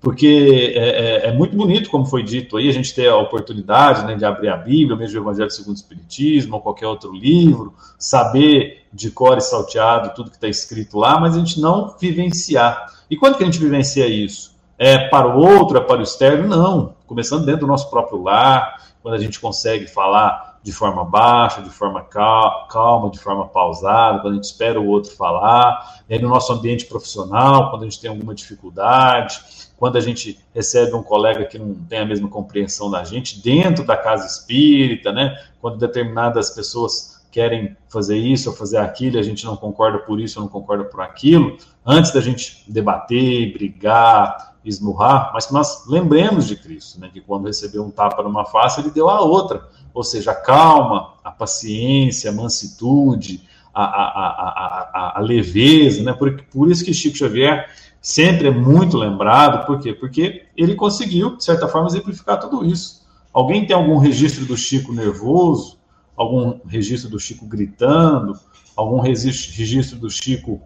porque 0.00 0.72
é, 0.74 0.80
é, 0.80 1.26
é, 1.26 1.32
muito 1.32 1.54
bonito, 1.54 1.90
como 1.90 2.06
foi 2.06 2.22
dito 2.22 2.56
aí, 2.56 2.70
a 2.70 2.72
gente 2.72 2.94
ter 2.94 3.08
a 3.08 3.16
oportunidade 3.16 4.06
né, 4.06 4.14
de 4.14 4.24
abrir 4.24 4.48
a 4.48 4.56
Bíblia, 4.56 4.96
mesmo 4.96 5.18
o 5.18 5.22
Evangelho 5.22 5.50
segundo 5.50 5.74
o 5.74 5.78
Espiritismo, 5.78 6.56
ou 6.56 6.62
qualquer 6.62 6.86
outro 6.86 7.12
livro, 7.12 7.74
saber 7.98 8.86
de 8.90 9.10
cor 9.10 9.36
e 9.36 9.42
salteado 9.42 10.14
tudo 10.14 10.30
que 10.30 10.36
está 10.36 10.48
escrito 10.48 10.96
lá, 10.96 11.20
mas 11.20 11.36
a 11.36 11.38
gente 11.38 11.60
não 11.60 11.94
vivenciar. 12.00 12.86
E 13.10 13.16
quando 13.16 13.36
que 13.36 13.42
a 13.42 13.46
gente 13.46 13.58
vivencia 13.58 14.06
isso? 14.06 14.58
É 14.78 15.08
para 15.08 15.28
o 15.28 15.38
outro, 15.38 15.76
é 15.76 15.80
para 15.82 16.00
o 16.00 16.02
externo? 16.02 16.48
Não. 16.48 16.94
Começando 17.06 17.44
dentro 17.44 17.62
do 17.62 17.66
nosso 17.66 17.90
próprio 17.90 18.22
lar, 18.22 18.80
quando 19.02 19.14
a 19.14 19.18
gente 19.18 19.38
consegue 19.38 19.86
falar 19.86 20.49
de 20.62 20.72
forma 20.72 21.04
baixa, 21.04 21.62
de 21.62 21.70
forma 21.70 22.02
calma, 22.02 23.10
de 23.10 23.18
forma 23.18 23.48
pausada, 23.48 24.20
quando 24.20 24.32
a 24.32 24.36
gente 24.36 24.44
espera 24.44 24.80
o 24.80 24.86
outro 24.86 25.10
falar, 25.12 26.02
e 26.08 26.14
aí 26.14 26.20
no 26.20 26.28
nosso 26.28 26.52
ambiente 26.52 26.84
profissional, 26.84 27.70
quando 27.70 27.82
a 27.82 27.84
gente 27.86 28.00
tem 28.00 28.10
alguma 28.10 28.34
dificuldade, 28.34 29.40
quando 29.78 29.96
a 29.96 30.00
gente 30.00 30.38
recebe 30.54 30.94
um 30.94 31.02
colega 31.02 31.46
que 31.46 31.58
não 31.58 31.74
tem 31.74 32.00
a 32.00 32.04
mesma 32.04 32.28
compreensão 32.28 32.90
da 32.90 33.02
gente, 33.02 33.40
dentro 33.42 33.86
da 33.86 33.96
casa 33.96 34.26
espírita, 34.26 35.10
né? 35.10 35.34
Quando 35.58 35.78
determinadas 35.78 36.50
pessoas 36.50 37.24
querem 37.30 37.74
fazer 37.88 38.18
isso 38.18 38.50
ou 38.50 38.56
fazer 38.56 38.76
aquilo, 38.76 39.18
a 39.18 39.22
gente 39.22 39.46
não 39.46 39.56
concorda 39.56 39.98
por 39.98 40.20
isso 40.20 40.38
ou 40.38 40.44
não 40.44 40.52
concorda 40.52 40.84
por 40.84 41.00
aquilo, 41.00 41.56
antes 41.86 42.10
da 42.10 42.20
gente 42.20 42.62
debater, 42.68 43.52
brigar, 43.54 44.49
esmurrar, 44.64 45.30
mas 45.32 45.46
que 45.46 45.52
nós 45.52 45.86
lembremos 45.86 46.46
de 46.46 46.56
Cristo, 46.56 47.00
né? 47.00 47.10
Que 47.12 47.20
quando 47.20 47.46
recebeu 47.46 47.84
um 47.84 47.90
tapa 47.90 48.22
numa 48.22 48.44
face, 48.44 48.80
ele 48.80 48.90
deu 48.90 49.08
a 49.08 49.20
outra, 49.20 49.68
ou 49.94 50.04
seja, 50.04 50.32
a 50.32 50.34
calma, 50.34 51.14
a 51.24 51.30
paciência, 51.30 52.30
a 52.30 52.34
mansitude, 52.34 53.48
a, 53.72 53.82
a, 53.82 55.12
a, 55.14 55.18
a, 55.18 55.20
leveza, 55.20 56.02
né? 56.02 56.12
Por, 56.12 56.42
por 56.44 56.70
isso 56.70 56.84
que 56.84 56.92
Chico 56.92 57.16
Xavier 57.16 57.68
sempre 58.00 58.48
é 58.48 58.50
muito 58.50 58.96
lembrado, 58.96 59.66
por 59.66 59.80
quê? 59.80 59.92
Porque 59.92 60.44
ele 60.56 60.74
conseguiu, 60.74 61.36
de 61.36 61.44
certa 61.44 61.68
forma, 61.68 61.88
exemplificar 61.88 62.38
tudo 62.38 62.64
isso. 62.64 63.00
Alguém 63.32 63.66
tem 63.66 63.76
algum 63.76 63.96
registro 63.96 64.44
do 64.44 64.56
Chico 64.56 64.92
nervoso, 64.92 65.78
algum 66.16 66.60
registro 66.66 67.08
do 67.08 67.18
Chico 67.18 67.46
gritando, 67.46 68.38
algum 68.76 69.00
registro 69.00 69.98
do 69.98 70.10
Chico 70.10 70.60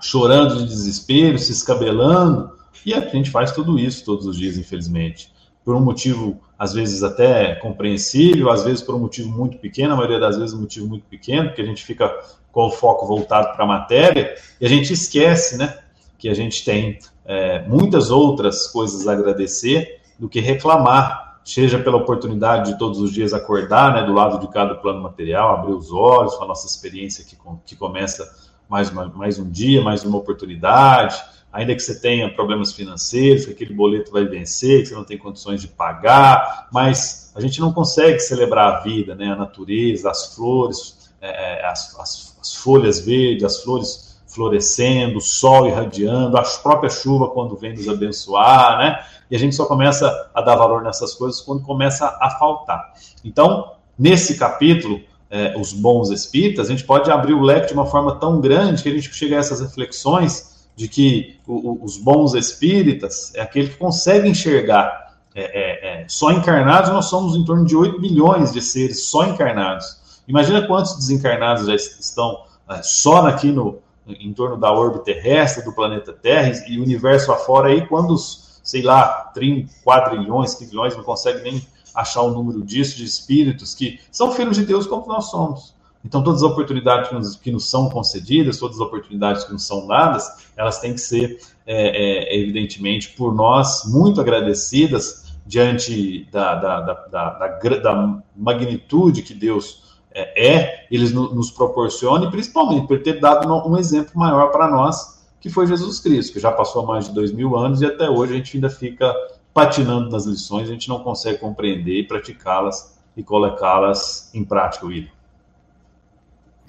chorando 0.00 0.58
de 0.58 0.66
desespero, 0.66 1.38
se 1.38 1.52
escabelando, 1.52 2.52
e 2.84 2.94
a 2.94 3.00
gente 3.00 3.30
faz 3.30 3.52
tudo 3.52 3.78
isso 3.78 4.04
todos 4.04 4.26
os 4.26 4.36
dias, 4.36 4.56
infelizmente. 4.56 5.32
Por 5.64 5.76
um 5.76 5.80
motivo, 5.80 6.40
às 6.58 6.72
vezes, 6.72 7.02
até 7.02 7.54
compreensível, 7.56 8.50
às 8.50 8.64
vezes 8.64 8.82
por 8.82 8.94
um 8.94 8.98
motivo 8.98 9.30
muito 9.30 9.58
pequeno, 9.58 9.94
a 9.94 9.96
maioria 9.96 10.18
das 10.18 10.36
vezes 10.36 10.54
um 10.54 10.60
motivo 10.62 10.88
muito 10.88 11.04
pequeno, 11.06 11.48
porque 11.48 11.62
a 11.62 11.66
gente 11.66 11.84
fica 11.84 12.12
com 12.50 12.66
o 12.66 12.70
foco 12.70 13.06
voltado 13.06 13.54
para 13.54 13.64
a 13.64 13.66
matéria, 13.66 14.34
e 14.60 14.66
a 14.66 14.68
gente 14.68 14.92
esquece, 14.92 15.56
né? 15.56 15.78
que 16.22 16.28
a 16.28 16.34
gente 16.34 16.64
tem 16.64 17.00
é, 17.24 17.66
muitas 17.66 18.08
outras 18.12 18.68
coisas 18.68 19.08
a 19.08 19.12
agradecer 19.12 20.00
do 20.16 20.28
que 20.28 20.38
reclamar, 20.38 21.40
seja 21.44 21.80
pela 21.80 21.96
oportunidade 21.96 22.70
de 22.70 22.78
todos 22.78 23.00
os 23.00 23.12
dias 23.12 23.34
acordar 23.34 23.92
né, 23.92 24.04
do 24.04 24.12
lado 24.12 24.38
de 24.38 24.46
cada 24.52 24.76
plano 24.76 25.02
material, 25.02 25.52
abrir 25.52 25.72
os 25.72 25.90
olhos 25.90 26.36
com 26.36 26.44
a 26.44 26.46
nossa 26.46 26.64
experiência 26.64 27.24
que, 27.24 27.36
que 27.66 27.74
começa 27.74 28.24
mais, 28.68 28.88
uma, 28.88 29.06
mais 29.08 29.36
um 29.40 29.50
dia, 29.50 29.82
mais 29.82 30.04
uma 30.04 30.16
oportunidade, 30.16 31.20
ainda 31.52 31.74
que 31.74 31.80
você 31.80 32.00
tenha 32.00 32.32
problemas 32.32 32.72
financeiros, 32.72 33.44
que 33.44 33.52
aquele 33.52 33.74
boleto 33.74 34.10
vai 34.10 34.24
vencer, 34.24 34.82
que 34.82 34.88
você 34.88 34.94
não 34.94 35.04
tem 35.04 35.18
condições 35.18 35.60
de 35.60 35.68
pagar, 35.68 36.68
mas 36.72 37.30
a 37.34 37.40
gente 37.40 37.60
não 37.60 37.72
consegue 37.72 38.18
celebrar 38.20 38.74
a 38.74 38.80
vida, 38.80 39.14
né, 39.14 39.26
a 39.26 39.36
natureza, 39.36 40.10
as 40.10 40.34
flores, 40.34 41.10
é, 41.20 41.60
é 41.60 41.66
as, 41.66 41.98
as, 41.98 42.38
as 42.40 42.56
folhas 42.56 43.00
verdes, 43.00 43.44
as 43.44 43.62
flores 43.62 44.12
florescendo, 44.26 45.18
o 45.18 45.20
sol 45.20 45.66
irradiando, 45.66 46.38
a 46.38 46.42
própria 46.62 46.88
chuva 46.88 47.28
quando 47.28 47.54
vem 47.54 47.74
nos 47.74 47.86
abençoar, 47.86 48.78
né? 48.78 49.04
E 49.30 49.36
a 49.36 49.38
gente 49.38 49.54
só 49.54 49.66
começa 49.66 50.30
a 50.34 50.40
dar 50.40 50.56
valor 50.56 50.82
nessas 50.82 51.14
coisas 51.14 51.40
quando 51.42 51.62
começa 51.62 52.18
a 52.18 52.30
faltar. 52.38 52.94
Então, 53.22 53.72
nesse 53.98 54.38
capítulo, 54.38 55.00
é, 55.30 55.54
os 55.58 55.72
bons 55.72 56.10
espíritas, 56.10 56.68
a 56.68 56.70
gente 56.70 56.84
pode 56.84 57.10
abrir 57.10 57.34
o 57.34 57.42
leque 57.42 57.68
de 57.68 57.72
uma 57.74 57.86
forma 57.86 58.16
tão 58.16 58.40
grande 58.40 58.82
que 58.82 58.88
a 58.88 58.92
gente 58.92 59.12
chega 59.12 59.36
a 59.36 59.38
essas 59.38 59.60
reflexões 59.60 60.51
de 60.74 60.88
que 60.88 61.38
o, 61.46 61.54
o, 61.54 61.84
os 61.84 61.96
bons 61.96 62.34
espíritas 62.34 63.34
é 63.34 63.42
aquele 63.42 63.68
que 63.68 63.76
consegue 63.76 64.28
enxergar. 64.28 65.02
É, 65.34 65.42
é, 65.42 66.02
é 66.02 66.08
só 66.08 66.30
encarnados, 66.30 66.90
nós 66.90 67.06
somos 67.06 67.34
em 67.36 67.44
torno 67.44 67.64
de 67.64 67.74
8 67.74 67.98
bilhões 67.98 68.52
de 68.52 68.60
seres 68.60 69.06
só 69.06 69.24
encarnados. 69.24 70.02
Imagina 70.28 70.66
quantos 70.66 70.96
desencarnados 70.96 71.66
já 71.66 71.74
estão 71.74 72.44
é, 72.68 72.82
só 72.82 73.26
aqui 73.26 73.50
no, 73.50 73.78
em 74.06 74.32
torno 74.32 74.56
da 74.56 74.72
órbita 74.72 75.04
terrestre 75.04 75.64
do 75.64 75.72
planeta 75.72 76.12
Terra 76.12 76.52
e 76.68 76.78
universo 76.78 77.32
afora 77.32 77.68
aí, 77.68 77.86
quando 77.86 78.12
os, 78.12 78.60
sei 78.62 78.82
lá, 78.82 79.30
30, 79.34 79.72
4 79.82 80.16
trilhões, 80.16 80.54
quilhões, 80.54 80.96
não 80.96 81.04
consegue 81.04 81.42
nem 81.42 81.66
achar 81.94 82.22
o 82.22 82.30
número 82.30 82.62
disso, 82.62 82.96
de 82.96 83.04
espíritos 83.04 83.74
que 83.74 84.00
são 84.10 84.32
filhos 84.32 84.56
de 84.56 84.64
Deus 84.64 84.86
como 84.86 85.06
nós 85.06 85.30
somos. 85.30 85.74
Então, 86.04 86.22
todas 86.22 86.42
as 86.42 86.50
oportunidades 86.50 87.08
que 87.08 87.14
nos, 87.14 87.36
que 87.36 87.50
nos 87.52 87.70
são 87.70 87.88
concedidas, 87.88 88.58
todas 88.58 88.76
as 88.76 88.82
oportunidades 88.82 89.44
que 89.44 89.52
nos 89.52 89.66
são 89.66 89.86
dadas, 89.86 90.28
elas 90.56 90.80
têm 90.80 90.94
que 90.94 91.00
ser, 91.00 91.38
é, 91.64 92.34
é, 92.34 92.40
evidentemente, 92.40 93.10
por 93.10 93.34
nós, 93.34 93.84
muito 93.86 94.20
agradecidas 94.20 95.32
diante 95.46 96.26
da, 96.30 96.54
da, 96.54 96.80
da, 96.80 97.28
da, 97.58 98.22
magnitude 98.36 99.22
que 99.22 99.34
Deus 99.34 99.82
é, 100.12 100.54
é 100.56 100.86
eles 100.90 101.12
nos 101.12 101.50
proporcionam, 101.50 102.28
e 102.28 102.30
principalmente 102.30 102.86
por 102.86 103.02
ter 103.02 103.20
dado 103.20 103.48
um 103.66 103.76
exemplo 103.76 104.12
maior 104.14 104.48
para 104.50 104.70
nós, 104.70 105.22
que 105.40 105.50
foi 105.50 105.66
Jesus 105.66 105.98
Cristo, 105.98 106.32
que 106.32 106.40
já 106.40 106.52
passou 106.52 106.86
mais 106.86 107.08
de 107.08 107.14
dois 107.14 107.32
mil 107.32 107.56
anos 107.56 107.80
e 107.80 107.86
até 107.86 108.08
hoje 108.08 108.32
a 108.32 108.36
gente 108.36 108.56
ainda 108.56 108.70
fica 108.70 109.12
patinando 109.52 110.10
nas 110.10 110.24
lições, 110.24 110.68
a 110.68 110.72
gente 110.72 110.88
não 110.88 111.00
consegue 111.00 111.38
compreender 111.38 111.98
e 111.98 112.06
praticá-las 112.06 112.98
e 113.16 113.22
colocá-las 113.22 114.30
em 114.32 114.44
prática, 114.44 114.86
William. 114.86 115.21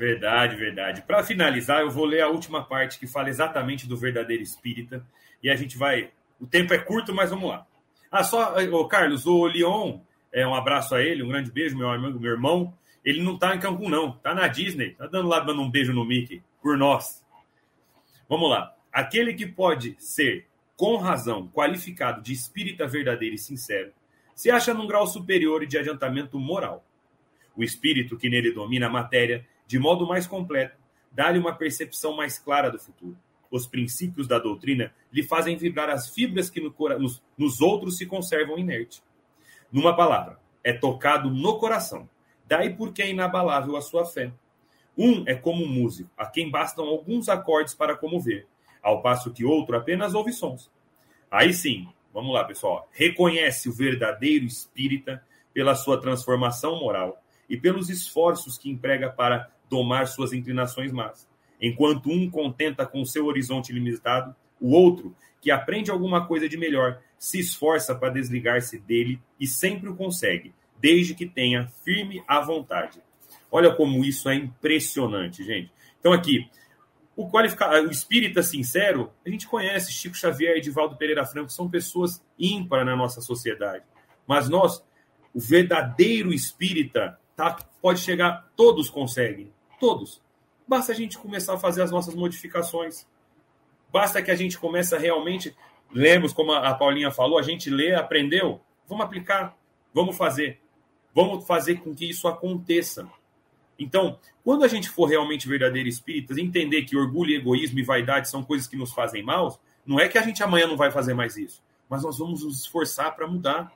Verdade, 0.04 0.58
verdade. 0.58 1.02
Para 1.02 1.24
finalizar, 1.24 1.80
eu 1.80 1.90
vou 1.90 2.04
ler 2.04 2.20
a 2.20 2.28
última 2.28 2.62
parte 2.62 3.00
que 3.00 3.08
fala 3.08 3.30
exatamente 3.30 3.88
do 3.88 3.96
verdadeiro 3.96 4.44
espírita 4.44 5.02
e 5.42 5.50
a 5.50 5.56
gente 5.56 5.78
vai. 5.78 6.12
O 6.42 6.46
tempo 6.46 6.74
é 6.74 6.78
curto, 6.78 7.14
mas 7.14 7.30
vamos 7.30 7.50
lá. 7.50 7.66
Ah, 8.12 8.22
só, 8.22 8.54
ô, 8.58 8.86
Carlos, 8.86 9.26
o 9.26 9.46
Leon, 9.46 10.02
é, 10.34 10.46
um 10.46 10.54
abraço 10.54 10.94
a 10.94 11.02
ele, 11.02 11.24
um 11.24 11.30
grande 11.30 11.50
beijo, 11.50 11.78
meu 11.78 11.90
amigo, 11.90 12.20
meu 12.20 12.32
irmão. 12.32 12.78
Ele 13.06 13.24
não 13.24 13.38
tá 13.38 13.56
em 13.56 13.62
Cancún, 13.62 13.88
não. 13.88 14.12
Tá 14.12 14.36
na 14.36 14.46
Disney. 14.50 14.90
Tá 14.90 15.08
dando 15.08 15.30
lá, 15.30 15.40
dando 15.40 15.62
um 15.62 15.72
beijo 15.72 15.94
no 15.94 16.04
Mickey. 16.04 16.44
Por 16.62 16.78
nós. 16.78 17.24
Vamos 18.28 18.50
lá. 18.50 18.76
Aquele 18.92 19.34
que 19.34 19.46
pode 19.46 19.96
ser, 20.00 20.48
com 20.76 20.98
razão, 20.98 21.48
qualificado 21.48 22.22
de 22.22 22.34
espírita 22.34 22.86
verdadeiro 22.86 23.36
e 23.36 23.40
sincero, 23.40 23.94
se 24.36 24.52
acha 24.52 24.74
num 24.74 24.86
grau 24.86 25.08
superior 25.08 25.66
de 25.66 25.78
adiantamento 25.78 26.38
moral. 26.38 26.86
O 27.56 27.64
espírito 27.64 28.18
que 28.18 28.30
nele 28.30 28.52
domina 28.52 28.88
a 28.88 28.90
matéria, 28.90 29.48
de 29.74 29.80
modo 29.80 30.06
mais 30.06 30.28
completo, 30.28 30.78
dá-lhe 31.12 31.40
uma 31.40 31.56
percepção 31.56 32.16
mais 32.16 32.38
clara 32.38 32.70
do 32.70 32.78
futuro. 32.78 33.18
Os 33.50 33.66
princípios 33.66 34.28
da 34.28 34.38
doutrina 34.38 34.94
lhe 35.12 35.24
fazem 35.24 35.58
vibrar 35.58 35.90
as 35.90 36.14
fibras 36.14 36.48
que 36.48 36.62
no, 36.62 36.72
nos, 37.00 37.24
nos 37.36 37.60
outros 37.60 37.98
se 37.98 38.06
conservam 38.06 38.60
inertes. 38.60 39.04
Numa 39.72 39.96
palavra, 39.96 40.40
é 40.64 40.72
tocado 40.74 41.32
no 41.32 41.58
coração 41.58 42.08
Daí 42.46 42.76
porque 42.76 43.02
é 43.02 43.10
inabalável 43.10 43.76
a 43.76 43.82
sua 43.82 44.06
fé. 44.06 44.32
Um 44.96 45.24
é 45.26 45.34
como 45.34 45.64
um 45.64 45.68
músico, 45.68 46.12
a 46.16 46.28
quem 46.28 46.52
bastam 46.52 46.86
alguns 46.86 47.28
acordes 47.28 47.74
para 47.74 47.98
comover, 47.98 48.46
ao 48.80 49.02
passo 49.02 49.34
que 49.34 49.44
outro 49.44 49.76
apenas 49.76 50.14
ouve 50.14 50.32
sons. 50.32 50.70
Aí 51.32 51.52
sim, 51.52 51.88
vamos 52.14 52.32
lá, 52.32 52.44
pessoal. 52.44 52.88
Reconhece 52.92 53.70
o 53.70 53.74
verdadeiro 53.74 54.46
espírita 54.46 55.26
pela 55.52 55.74
sua 55.74 56.00
transformação 56.00 56.80
moral 56.80 57.20
e 57.50 57.58
pelos 57.58 57.90
esforços 57.90 58.56
que 58.56 58.70
emprega 58.70 59.10
para 59.10 59.50
domar 59.74 60.08
suas 60.08 60.34
inclinações 60.34 60.92
más. 60.92 61.28
Enquanto 61.60 62.12
um 62.12 62.30
contenta 62.30 62.86
com 62.86 63.04
seu 63.04 63.26
horizonte 63.26 63.74
limitado, 63.74 64.36
o 64.62 64.72
outro, 64.72 65.16
que 65.42 65.50
aprende 65.50 65.90
alguma 65.90 66.28
coisa 66.28 66.48
de 66.48 66.56
melhor, 66.56 67.02
se 67.18 67.40
esforça 67.40 67.96
para 67.96 68.14
desligar-se 68.14 68.78
dele 68.78 69.20
e 69.40 69.48
sempre 69.48 69.90
o 69.90 69.96
consegue, 69.96 70.54
desde 70.80 71.16
que 71.16 71.26
tenha 71.26 71.68
firme 71.84 72.24
a 72.28 72.40
vontade. 72.40 73.02
Olha 73.52 73.74
como 73.74 74.06
isso 74.06 74.30
é 74.30 74.36
impressionante, 74.36 75.44
gente. 75.44 75.72
Então, 76.00 76.14
aqui, 76.14 76.48
o, 77.16 77.28
qualificado, 77.32 77.88
o 77.88 77.92
espírita 77.92 78.44
sincero, 78.44 79.12
a 79.26 79.30
gente 79.30 79.48
conhece 79.48 79.92
Chico 79.92 80.16
Xavier 80.16 80.56
e 80.56 80.60
Edivaldo 80.60 80.98
Pereira 80.98 81.26
Franco, 81.26 81.52
são 81.52 81.68
pessoas 81.68 82.24
ímpares 82.38 82.86
na 82.86 82.96
nossa 82.96 83.22
sociedade. 83.22 83.84
Mas 84.28 84.48
nós, 84.48 84.84
o 85.34 85.40
verdadeiro 85.40 86.32
espírita, 86.32 87.20
tá, 87.36 87.58
pode 87.82 88.02
chegar, 88.02 88.52
todos 88.56 88.88
conseguem, 88.88 89.52
todos. 89.84 90.22
Basta 90.66 90.94
a 90.94 90.96
gente 90.96 91.18
começar 91.18 91.56
a 91.56 91.58
fazer 91.58 91.82
as 91.82 91.92
nossas 91.92 92.16
modificações. 92.16 93.06
Basta 93.92 94.22
que 94.22 94.32
a 94.32 94.36
gente 94.36 94.58
comece 94.58 94.96
a 94.96 94.98
realmente, 94.98 95.54
lemos 95.92 96.32
como 96.32 96.54
a 96.54 96.74
Paulinha 96.74 97.12
falou, 97.12 97.38
a 97.38 97.42
gente 97.42 97.70
lê, 97.70 97.94
aprendeu, 97.94 98.62
vamos 98.88 99.04
aplicar, 99.04 99.58
vamos 99.94 100.16
fazer. 100.16 100.62
Vamos 101.14 101.46
fazer 101.46 101.82
com 101.82 101.94
que 101.94 102.10
isso 102.10 102.30
aconteça. 102.30 103.10
Então, 103.78 104.18
quando 104.42 104.64
a 104.64 104.70
gente 104.70 104.88
for 104.88 105.06
realmente 105.06 105.50
verdadeiro 105.50 105.90
espíritas, 105.90 106.38
entender 106.38 106.84
que 106.84 106.96
orgulho, 106.96 107.36
egoísmo 107.36 107.78
e 107.78 107.84
vaidade 107.84 108.30
são 108.30 108.42
coisas 108.42 108.68
que 108.68 108.78
nos 108.78 108.94
fazem 108.94 109.22
mal, 109.22 109.60
não 109.86 110.00
é 110.00 110.08
que 110.08 110.18
a 110.18 110.22
gente 110.22 110.42
amanhã 110.42 110.66
não 110.66 110.78
vai 110.78 110.92
fazer 110.92 111.14
mais 111.14 111.36
isso, 111.36 111.62
mas 111.90 112.04
nós 112.04 112.18
vamos 112.18 112.42
nos 112.42 112.62
esforçar 112.62 113.14
para 113.18 113.28
mudar. 113.28 113.70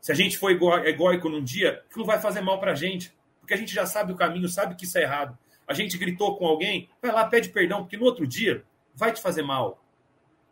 Se 0.00 0.10
a 0.10 0.14
gente 0.14 0.38
for 0.38 0.50
egóico 0.50 1.28
num 1.28 1.44
dia, 1.44 1.84
aquilo 1.90 2.06
vai 2.06 2.18
fazer 2.18 2.40
mal 2.40 2.58
para 2.58 2.72
a 2.72 2.74
gente, 2.74 3.12
porque 3.50 3.54
a 3.54 3.56
gente 3.66 3.74
já 3.74 3.84
sabe 3.84 4.12
o 4.12 4.16
caminho, 4.16 4.48
sabe 4.48 4.76
que 4.76 4.84
isso 4.84 4.96
é 4.96 5.02
errado. 5.02 5.36
A 5.66 5.74
gente 5.74 5.98
gritou 5.98 6.36
com 6.36 6.46
alguém, 6.46 6.88
vai 7.02 7.10
lá, 7.10 7.26
pede 7.26 7.48
perdão, 7.48 7.80
porque 7.80 7.96
no 7.96 8.04
outro 8.04 8.24
dia 8.24 8.62
vai 8.94 9.12
te 9.12 9.20
fazer 9.20 9.42
mal. 9.42 9.84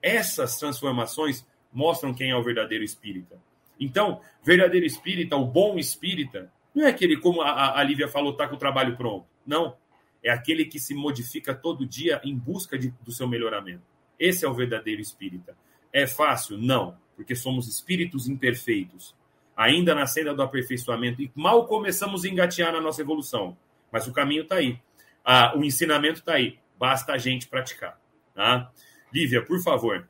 Essas 0.03 0.59
transformações 0.59 1.47
mostram 1.73 2.13
quem 2.13 2.31
é 2.31 2.37
o 2.37 2.43
verdadeiro 2.43 2.83
espírita. 2.83 3.41
Então, 3.79 4.21
verdadeiro 4.43 4.85
espírita, 4.85 5.37
o 5.37 5.47
bom 5.47 5.79
espírita, 5.79 6.53
não 6.75 6.87
é 6.87 6.89
aquele, 6.91 7.17
como 7.19 7.41
a, 7.41 7.79
a 7.79 7.83
Lívia 7.85 8.09
falou, 8.09 8.33
tá 8.33 8.49
com 8.49 8.57
o 8.57 8.59
trabalho 8.59 8.97
pronto. 8.97 9.29
Não. 9.47 9.77
É 10.21 10.33
aquele 10.33 10.65
que 10.65 10.81
se 10.81 10.93
modifica 10.93 11.55
todo 11.55 11.87
dia 11.87 12.21
em 12.25 12.37
busca 12.37 12.77
de, 12.77 12.93
do 13.05 13.13
seu 13.13 13.29
melhoramento. 13.29 13.85
Esse 14.19 14.45
é 14.45 14.49
o 14.49 14.55
verdadeiro 14.55 15.01
espírita. 15.01 15.57
É 15.93 16.05
fácil? 16.05 16.59
Não, 16.59 16.99
porque 17.15 17.37
somos 17.37 17.69
espíritos 17.69 18.27
imperfeitos, 18.27 19.15
ainda 19.59 19.93
na 19.93 20.07
senda 20.07 20.33
do 20.33 20.41
aperfeiçoamento 20.41 21.21
e 21.21 21.33
mal 21.35 21.67
começamos 21.67 22.25
a 22.25 22.29
engatear 22.29 22.73
na 22.73 22.81
nossa 22.81 23.03
evolução. 23.03 23.57
Mas 23.91 24.07
o 24.07 24.13
caminho 24.13 24.45
está 24.45 24.55
aí. 24.55 24.79
Ah, 25.25 25.53
o 25.57 25.65
ensinamento 25.65 26.21
está 26.21 26.35
aí. 26.35 26.61
Basta 26.79 27.13
a 27.13 27.19
gente 27.19 27.49
praticar. 27.49 28.01
Tá? 28.37 28.71
Lívia, 29.13 29.45
por 29.45 29.61
favor. 29.61 30.09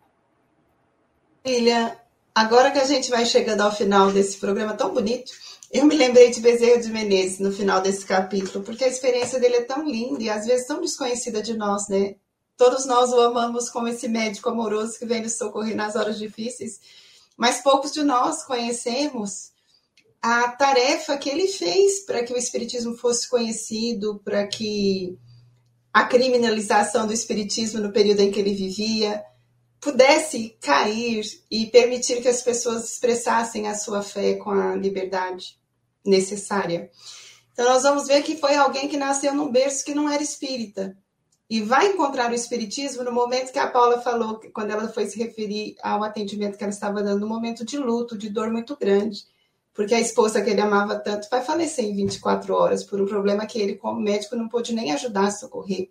Filha, 1.43 1.99
agora 2.35 2.71
que 2.71 2.79
a 2.79 2.85
gente 2.85 3.09
vai 3.09 3.25
chegando 3.25 3.63
ao 3.63 3.75
final 3.75 4.13
desse 4.13 4.37
programa 4.39 4.75
tão 4.75 4.93
bonito, 4.93 5.33
eu 5.73 5.87
me 5.87 5.97
lembrei 5.97 6.31
de 6.31 6.41
Bezerra 6.41 6.83
de 6.83 6.93
Menezes 6.93 7.39
no 7.39 7.51
final 7.51 7.81
desse 7.81 8.05
capítulo, 8.05 8.63
porque 8.63 8.85
a 8.85 8.89
experiência 8.89 9.41
dele 9.41 9.57
é 9.57 9.65
tão 9.65 9.89
linda 9.89 10.23
e 10.23 10.29
às 10.29 10.45
vezes 10.45 10.67
tão 10.67 10.81
desconhecida 10.83 11.41
de 11.41 11.57
nós, 11.57 11.89
né? 11.89 12.17
Todos 12.55 12.85
nós 12.85 13.11
o 13.13 13.21
amamos 13.21 13.71
como 13.71 13.89
esse 13.89 14.09
médico 14.09 14.51
amoroso 14.51 14.99
que 14.99 15.07
vem 15.07 15.23
nos 15.23 15.39
socorrer 15.39 15.75
nas 15.75 15.97
horas 15.97 16.19
difíceis, 16.19 16.81
mas 17.39 17.63
poucos 17.63 17.93
de 17.93 18.03
nós 18.03 18.43
conhecemos 18.43 19.53
a 20.21 20.49
tarefa 20.49 21.17
que 21.17 21.31
ele 21.31 21.47
fez 21.47 22.01
para 22.01 22.25
que 22.25 22.33
o 22.33 22.37
Espiritismo 22.37 22.97
fosse 22.97 23.31
conhecido, 23.31 24.21
para 24.25 24.45
que 24.49 25.17
a 25.93 26.05
criminalização 26.05 27.07
do 27.07 27.13
Espiritismo 27.13 27.81
no 27.81 27.93
período 27.93 28.21
em 28.21 28.33
que 28.33 28.41
ele 28.41 28.53
vivia 28.53 29.23
pudesse 29.81 30.57
cair 30.61 31.25
e 31.49 31.67
permitir 31.67 32.21
que 32.21 32.27
as 32.27 32.43
pessoas 32.43 32.93
expressassem 32.93 33.69
a 33.69 33.77
sua 33.77 34.03
fé 34.03 34.35
com 34.35 34.51
a 34.51 34.75
liberdade 34.75 35.57
necessária. 36.05 36.91
Então, 37.53 37.65
nós 37.67 37.85
vamos 37.85 38.09
ver 38.09 38.25
que 38.25 38.37
foi 38.37 38.57
alguém 38.57 38.89
que 38.89 38.97
nasceu 38.97 39.33
num 39.33 39.53
berço 39.53 39.85
que 39.85 39.95
não 39.95 40.11
era 40.11 40.23
espírita. 40.23 40.97
E 41.51 41.63
vai 41.63 41.89
encontrar 41.89 42.31
o 42.31 42.35
espiritismo 42.35 43.03
no 43.03 43.11
momento 43.11 43.53
que 43.53 43.59
a 43.59 43.67
Paula 43.67 44.01
falou, 44.03 44.39
quando 44.53 44.71
ela 44.71 44.89
foi 44.89 45.07
se 45.07 45.19
referir 45.19 45.77
ao 45.83 46.05
atendimento 46.05 46.59
que 46.59 46.65
ela 46.65 46.73
estava 46.73 47.03
dando, 47.03 47.21
no 47.21 47.27
momento 47.27 47.65
de 47.65 47.79
luto, 47.79 48.19
de 48.19 48.29
dor 48.29 48.51
muito 48.51 48.77
grande. 48.77 49.25
Porque 49.73 49.95
a 49.95 50.01
esposa 50.01 50.43
que 50.43 50.51
ele 50.51 50.61
amava 50.61 50.99
tanto 50.99 51.29
vai 51.31 51.43
falecer 51.43 51.85
em 51.85 51.95
24 51.95 52.53
horas 52.53 52.85
por 52.85 53.01
um 53.01 53.07
problema 53.07 53.47
que 53.47 53.59
ele, 53.59 53.77
como 53.77 54.01
médico, 54.01 54.37
não 54.37 54.49
pôde 54.49 54.75
nem 54.75 54.93
ajudar 54.93 55.29
a 55.29 55.31
socorrer. 55.31 55.89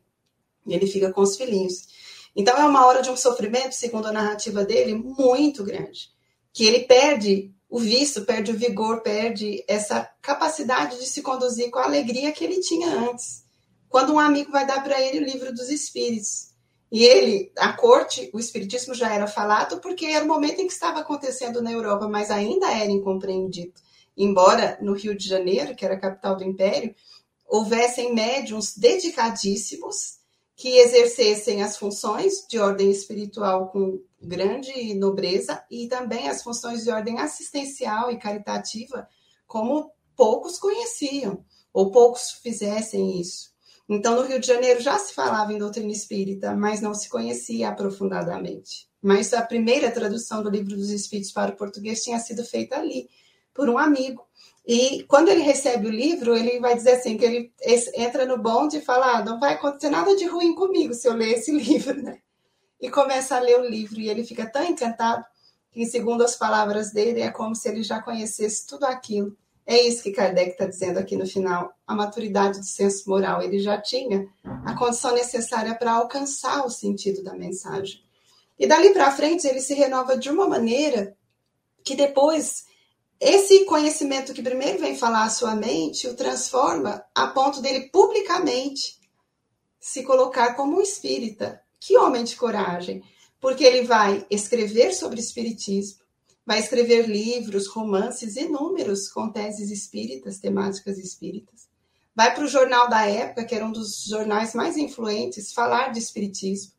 E 0.66 0.76
ele 0.76 0.86
fica 0.86 1.12
com 1.12 1.22
os 1.22 1.36
filhinhos. 1.36 1.88
Então, 2.36 2.56
é 2.56 2.66
uma 2.66 2.86
hora 2.86 3.02
de 3.02 3.10
um 3.10 3.18
sofrimento, 3.18 3.72
segundo 3.72 4.08
a 4.08 4.12
narrativa 4.12 4.64
dele, 4.64 4.94
muito 4.94 5.64
grande. 5.64 6.12
Que 6.54 6.66
ele 6.66 6.82
perde 6.82 7.52
o 7.68 7.80
vício, 7.80 8.26
perde 8.26 8.52
o 8.52 8.58
vigor, 8.58 9.02
perde 9.02 9.64
essa 9.68 10.08
capacidade 10.22 11.00
de 11.00 11.06
se 11.08 11.22
conduzir 11.24 11.72
com 11.72 11.80
a 11.80 11.86
alegria 11.86 12.32
que 12.32 12.44
ele 12.44 12.60
tinha 12.60 12.90
antes. 12.90 13.47
Quando 13.90 14.14
um 14.14 14.20
amigo 14.20 14.52
vai 14.52 14.66
dar 14.66 14.84
para 14.84 15.02
ele 15.02 15.20
o 15.20 15.26
livro 15.26 15.54
dos 15.54 15.70
espíritos. 15.70 16.56
E 16.92 17.04
ele, 17.04 17.52
a 17.58 17.74
corte, 17.74 18.30
o 18.34 18.40
espiritismo 18.40 18.94
já 18.94 19.14
era 19.14 19.28
falado 19.28 19.80
porque 19.82 20.06
era 20.06 20.24
o 20.24 20.28
momento 20.28 20.62
em 20.62 20.68
que 20.68 20.74
estava 20.74 21.00
acontecendo 21.00 21.62
na 21.62 21.72
Europa, 21.72 22.08
mas 22.08 22.32
ainda 22.32 22.72
era 22.72 22.90
incompreendido. 22.90 23.74
Embora 24.16 24.78
no 24.82 24.94
Rio 24.94 25.16
de 25.16 25.28
Janeiro, 25.28 25.76
que 25.76 25.84
era 25.86 25.96
a 25.96 26.00
capital 26.00 26.36
do 26.38 26.44
império, 26.44 26.96
houvessem 27.46 28.14
médiums 28.14 28.78
dedicadíssimos 28.78 30.18
que 30.56 30.80
exercessem 30.80 31.62
as 31.62 31.78
funções 31.78 32.46
de 32.50 32.58
ordem 32.58 32.90
espiritual 32.90 33.68
com 33.70 34.02
grande 34.20 34.94
nobreza 34.96 35.64
e 35.70 35.88
também 35.88 36.28
as 36.28 36.42
funções 36.42 36.84
de 36.84 36.90
ordem 36.90 37.20
assistencial 37.20 38.10
e 38.12 38.18
caritativa, 38.18 39.08
como 39.46 39.92
poucos 40.16 40.58
conheciam, 40.58 41.46
ou 41.72 41.92
poucos 41.92 42.32
fizessem 42.32 43.22
isso. 43.22 43.52
Então, 43.90 44.16
no 44.16 44.24
Rio 44.24 44.40
de 44.40 44.48
Janeiro 44.48 44.82
já 44.82 45.00
se 45.00 45.14
falava 45.14 45.54
em 45.54 45.58
doutrina 45.58 45.92
espírita, 45.92 46.54
mas 46.54 46.82
não 46.82 46.94
se 46.94 47.08
conhecia 47.08 47.70
aprofundadamente. 47.70 48.88
Mas 49.02 49.34
a 49.34 49.42
primeira 49.42 49.90
tradução 49.90 50.44
do 50.44 50.50
Livro 50.50 50.76
dos 50.76 50.90
Espíritos 50.90 51.32
para 51.32 51.52
o 51.52 51.56
português 51.56 52.04
tinha 52.04 52.20
sido 52.20 52.44
feita 52.44 52.78
ali, 52.78 53.10
por 53.54 53.70
um 53.70 53.78
amigo. 53.78 54.28
E 54.66 55.04
quando 55.04 55.30
ele 55.30 55.42
recebe 55.42 55.88
o 55.88 55.92
livro, 55.92 56.36
ele 56.36 56.60
vai 56.60 56.76
dizer 56.76 56.92
assim, 56.92 57.18
que 57.18 57.24
ele 57.24 57.54
entra 57.96 58.26
no 58.26 58.38
bonde 58.38 58.78
e 58.78 58.82
fala, 58.82 59.18
ah, 59.18 59.24
não 59.24 59.40
vai 59.40 59.54
acontecer 59.54 59.90
nada 59.90 60.14
de 60.18 60.26
ruim 60.26 60.54
comigo 60.54 60.94
se 60.94 61.08
eu 61.08 61.14
ler 61.14 61.38
esse 61.38 61.52
livro, 61.56 62.02
né? 62.04 62.20
E 62.82 62.90
começa 62.90 63.38
a 63.38 63.40
ler 63.40 63.58
o 63.60 63.68
livro, 63.68 64.00
e 64.00 64.10
ele 64.10 64.26
fica 64.26 64.46
tão 64.46 64.64
encantado 64.64 65.24
que, 65.72 65.86
segundo 65.86 66.22
as 66.24 66.36
palavras 66.36 66.92
dele, 66.92 67.22
é 67.22 67.32
como 67.32 67.56
se 67.56 67.70
ele 67.70 67.82
já 67.82 68.02
conhecesse 68.02 68.68
tudo 68.68 68.84
aquilo. 68.84 69.38
É 69.70 69.86
isso 69.86 70.02
que 70.02 70.12
Kardec 70.12 70.52
está 70.52 70.66
dizendo 70.66 70.98
aqui 70.98 71.18
no 71.18 71.28
final, 71.28 71.74
a 71.86 71.94
maturidade 71.94 72.60
do 72.60 72.66
senso 72.66 73.10
moral. 73.10 73.42
Ele 73.42 73.60
já 73.60 73.78
tinha 73.82 74.26
a 74.66 74.74
condição 74.78 75.14
necessária 75.14 75.76
para 75.76 75.92
alcançar 75.92 76.66
o 76.66 76.70
sentido 76.70 77.22
da 77.22 77.34
mensagem. 77.34 78.02
E 78.58 78.66
dali 78.66 78.94
para 78.94 79.12
frente, 79.12 79.46
ele 79.46 79.60
se 79.60 79.74
renova 79.74 80.18
de 80.18 80.30
uma 80.30 80.48
maneira 80.48 81.18
que 81.84 81.96
depois 81.96 82.66
esse 83.20 83.66
conhecimento 83.66 84.34
que 84.34 84.42
primeiro 84.42 84.80
vem 84.80 84.96
falar 84.96 85.26
à 85.26 85.30
sua 85.30 85.54
mente 85.54 86.08
o 86.08 86.16
transforma 86.16 87.04
a 87.14 87.28
ponto 87.28 87.62
dele 87.62 87.90
publicamente 87.90 88.98
se 89.78 90.02
colocar 90.04 90.54
como 90.54 90.78
um 90.78 90.82
espírita. 90.82 91.62
Que 91.78 91.98
homem 91.98 92.24
de 92.24 92.38
coragem! 92.38 93.04
Porque 93.40 93.66
ele 93.66 93.84
vai 93.84 94.26
escrever 94.30 94.94
sobre 94.94 95.20
espiritismo, 95.20 96.00
vai 96.48 96.60
escrever 96.60 97.10
livros, 97.10 97.68
romances 97.68 98.38
inúmeros 98.38 99.10
com 99.10 99.30
teses 99.30 99.70
espíritas, 99.70 100.40
temáticas 100.40 100.98
espíritas. 100.98 101.68
Vai 102.16 102.34
para 102.34 102.46
o 102.46 102.48
jornal 102.48 102.90
da 102.90 103.06
época, 103.06 103.44
que 103.44 103.54
era 103.54 103.66
um 103.66 103.72
dos 103.72 104.06
jornais 104.06 104.56
mais 104.56 104.78
influentes, 104.78 105.52
falar 105.52 105.92
de 105.92 106.00
espiritismo, 106.00 106.72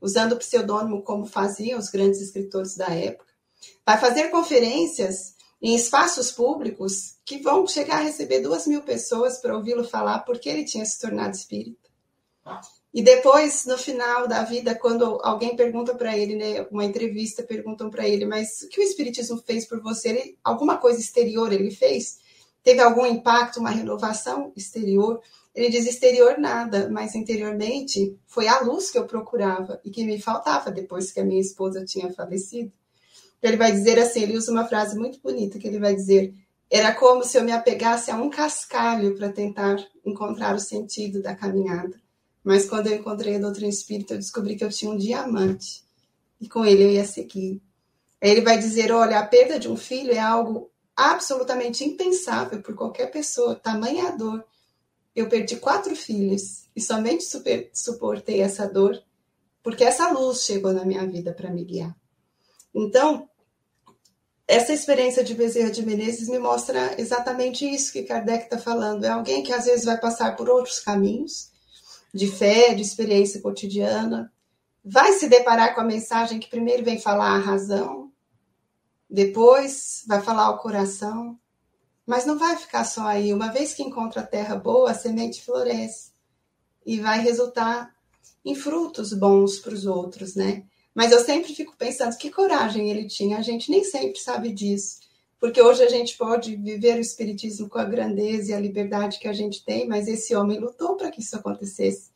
usando 0.00 0.32
o 0.32 0.38
pseudônimo 0.38 1.02
como 1.02 1.26
faziam 1.26 1.80
os 1.80 1.90
grandes 1.90 2.20
escritores 2.20 2.76
da 2.76 2.94
época. 2.94 3.34
Vai 3.84 3.98
fazer 3.98 4.28
conferências 4.28 5.34
em 5.60 5.74
espaços 5.74 6.30
públicos 6.30 7.16
que 7.24 7.42
vão 7.42 7.66
chegar 7.66 7.98
a 7.98 8.02
receber 8.02 8.40
duas 8.40 8.68
mil 8.68 8.82
pessoas 8.82 9.38
para 9.38 9.56
ouvi-lo 9.56 9.82
falar 9.82 10.20
porque 10.20 10.48
ele 10.48 10.64
tinha 10.64 10.86
se 10.86 11.00
tornado 11.00 11.34
espírita. 11.34 11.88
E 12.98 13.02
depois, 13.02 13.64
no 13.64 13.78
final 13.78 14.26
da 14.26 14.42
vida, 14.42 14.74
quando 14.74 15.20
alguém 15.22 15.54
pergunta 15.54 15.94
para 15.94 16.18
ele, 16.18 16.34
né, 16.34 16.66
uma 16.68 16.84
entrevista, 16.84 17.44
perguntam 17.44 17.88
para 17.88 18.08
ele, 18.08 18.26
mas 18.26 18.62
o 18.62 18.68
que 18.68 18.80
o 18.80 18.82
Espiritismo 18.82 19.40
fez 19.46 19.68
por 19.68 19.80
você? 19.80 20.08
Ele, 20.08 20.38
alguma 20.42 20.78
coisa 20.78 20.98
exterior 20.98 21.52
ele 21.52 21.70
fez? 21.70 22.18
Teve 22.60 22.80
algum 22.80 23.06
impacto, 23.06 23.60
uma 23.60 23.70
renovação 23.70 24.52
exterior? 24.56 25.20
Ele 25.54 25.70
diz 25.70 25.86
exterior 25.86 26.38
nada, 26.38 26.90
mas 26.90 27.14
interiormente 27.14 28.18
foi 28.26 28.48
a 28.48 28.62
luz 28.62 28.90
que 28.90 28.98
eu 28.98 29.06
procurava 29.06 29.80
e 29.84 29.90
que 29.90 30.04
me 30.04 30.20
faltava 30.20 30.72
depois 30.72 31.12
que 31.12 31.20
a 31.20 31.24
minha 31.24 31.40
esposa 31.40 31.84
tinha 31.84 32.12
falecido. 32.12 32.72
Ele 33.40 33.56
vai 33.56 33.70
dizer 33.70 33.96
assim, 34.00 34.24
ele 34.24 34.36
usa 34.36 34.50
uma 34.50 34.66
frase 34.66 34.98
muito 34.98 35.20
bonita, 35.20 35.56
que 35.56 35.68
ele 35.68 35.78
vai 35.78 35.94
dizer, 35.94 36.34
era 36.68 36.92
como 36.92 37.22
se 37.22 37.38
eu 37.38 37.44
me 37.44 37.52
apegasse 37.52 38.10
a 38.10 38.16
um 38.16 38.28
cascalho 38.28 39.14
para 39.14 39.30
tentar 39.30 39.76
encontrar 40.04 40.56
o 40.56 40.58
sentido 40.58 41.22
da 41.22 41.36
caminhada. 41.36 41.96
Mas 42.48 42.64
quando 42.64 42.86
eu 42.86 42.94
encontrei 42.94 43.36
a 43.36 43.38
doutrina 43.38 43.68
espírita, 43.68 44.14
eu 44.14 44.18
descobri 44.18 44.56
que 44.56 44.64
eu 44.64 44.70
tinha 44.70 44.90
um 44.90 44.96
diamante. 44.96 45.84
E 46.40 46.48
com 46.48 46.64
ele 46.64 46.82
eu 46.82 46.90
ia 46.92 47.04
seguir. 47.04 47.60
Aí 48.22 48.30
ele 48.30 48.40
vai 48.40 48.56
dizer, 48.56 48.90
olha, 48.90 49.18
a 49.18 49.26
perda 49.26 49.58
de 49.58 49.68
um 49.68 49.76
filho 49.76 50.12
é 50.12 50.18
algo 50.18 50.70
absolutamente 50.96 51.84
impensável 51.84 52.62
por 52.62 52.74
qualquer 52.74 53.10
pessoa, 53.10 53.54
tamanha 53.54 54.16
dor. 54.16 54.42
eu 55.14 55.28
perdi 55.28 55.56
quatro 55.56 55.94
filhos 55.94 56.64
e 56.74 56.80
somente 56.80 57.24
super, 57.24 57.68
suportei 57.74 58.40
essa 58.40 58.66
dor 58.66 58.98
porque 59.62 59.84
essa 59.84 60.10
luz 60.10 60.44
chegou 60.44 60.72
na 60.72 60.86
minha 60.86 61.06
vida 61.06 61.34
para 61.34 61.50
me 61.50 61.62
guiar. 61.66 61.94
Então, 62.74 63.28
essa 64.46 64.72
experiência 64.72 65.22
de 65.22 65.34
Bezerra 65.34 65.70
de 65.70 65.84
Menezes 65.84 66.30
me 66.30 66.38
mostra 66.38 66.98
exatamente 66.98 67.68
isso 67.68 67.92
que 67.92 68.04
Kardec 68.04 68.44
está 68.44 68.56
falando. 68.56 69.04
É 69.04 69.10
alguém 69.10 69.42
que 69.42 69.52
às 69.52 69.66
vezes 69.66 69.84
vai 69.84 70.00
passar 70.00 70.34
por 70.34 70.48
outros 70.48 70.80
caminhos 70.80 71.57
de 72.12 72.26
fé, 72.26 72.74
de 72.74 72.82
experiência 72.82 73.40
cotidiana, 73.40 74.32
vai 74.84 75.12
se 75.12 75.28
deparar 75.28 75.74
com 75.74 75.80
a 75.80 75.84
mensagem 75.84 76.38
que 76.38 76.48
primeiro 76.48 76.84
vem 76.84 76.98
falar 76.98 77.32
a 77.32 77.38
razão, 77.38 78.10
depois 79.08 80.04
vai 80.06 80.20
falar 80.20 80.50
o 80.50 80.58
coração, 80.58 81.38
mas 82.06 82.24
não 82.24 82.38
vai 82.38 82.56
ficar 82.56 82.84
só 82.84 83.06
aí. 83.06 83.32
Uma 83.32 83.52
vez 83.52 83.74
que 83.74 83.82
encontra 83.82 84.22
a 84.22 84.26
terra 84.26 84.56
boa, 84.56 84.90
a 84.90 84.94
semente 84.94 85.42
floresce 85.42 86.12
e 86.84 86.98
vai 86.98 87.20
resultar 87.20 87.94
em 88.44 88.54
frutos 88.54 89.12
bons 89.12 89.58
para 89.58 89.74
os 89.74 89.84
outros, 89.84 90.34
né? 90.34 90.64
Mas 90.94 91.12
eu 91.12 91.20
sempre 91.20 91.54
fico 91.54 91.76
pensando 91.76 92.16
que 92.16 92.30
coragem 92.30 92.90
ele 92.90 93.06
tinha. 93.06 93.38
A 93.38 93.42
gente 93.42 93.70
nem 93.70 93.84
sempre 93.84 94.18
sabe 94.18 94.52
disso, 94.52 95.00
porque 95.40 95.62
hoje 95.62 95.82
a 95.82 95.88
gente 95.88 96.16
pode 96.16 96.56
viver 96.56 96.96
o 96.96 97.00
espiritismo 97.00 97.68
com 97.68 97.78
a 97.78 97.84
grandeza 97.84 98.50
e 98.50 98.54
a 98.54 98.60
liberdade 98.60 99.18
que 99.18 99.28
a 99.28 99.32
gente 99.32 99.64
tem, 99.64 99.86
mas 99.86 100.08
esse 100.08 100.34
homem 100.34 100.58
lutou 100.58 100.96
para 100.96 101.10
que 101.10 101.20
isso 101.20 101.36
acontecesse. 101.36 102.10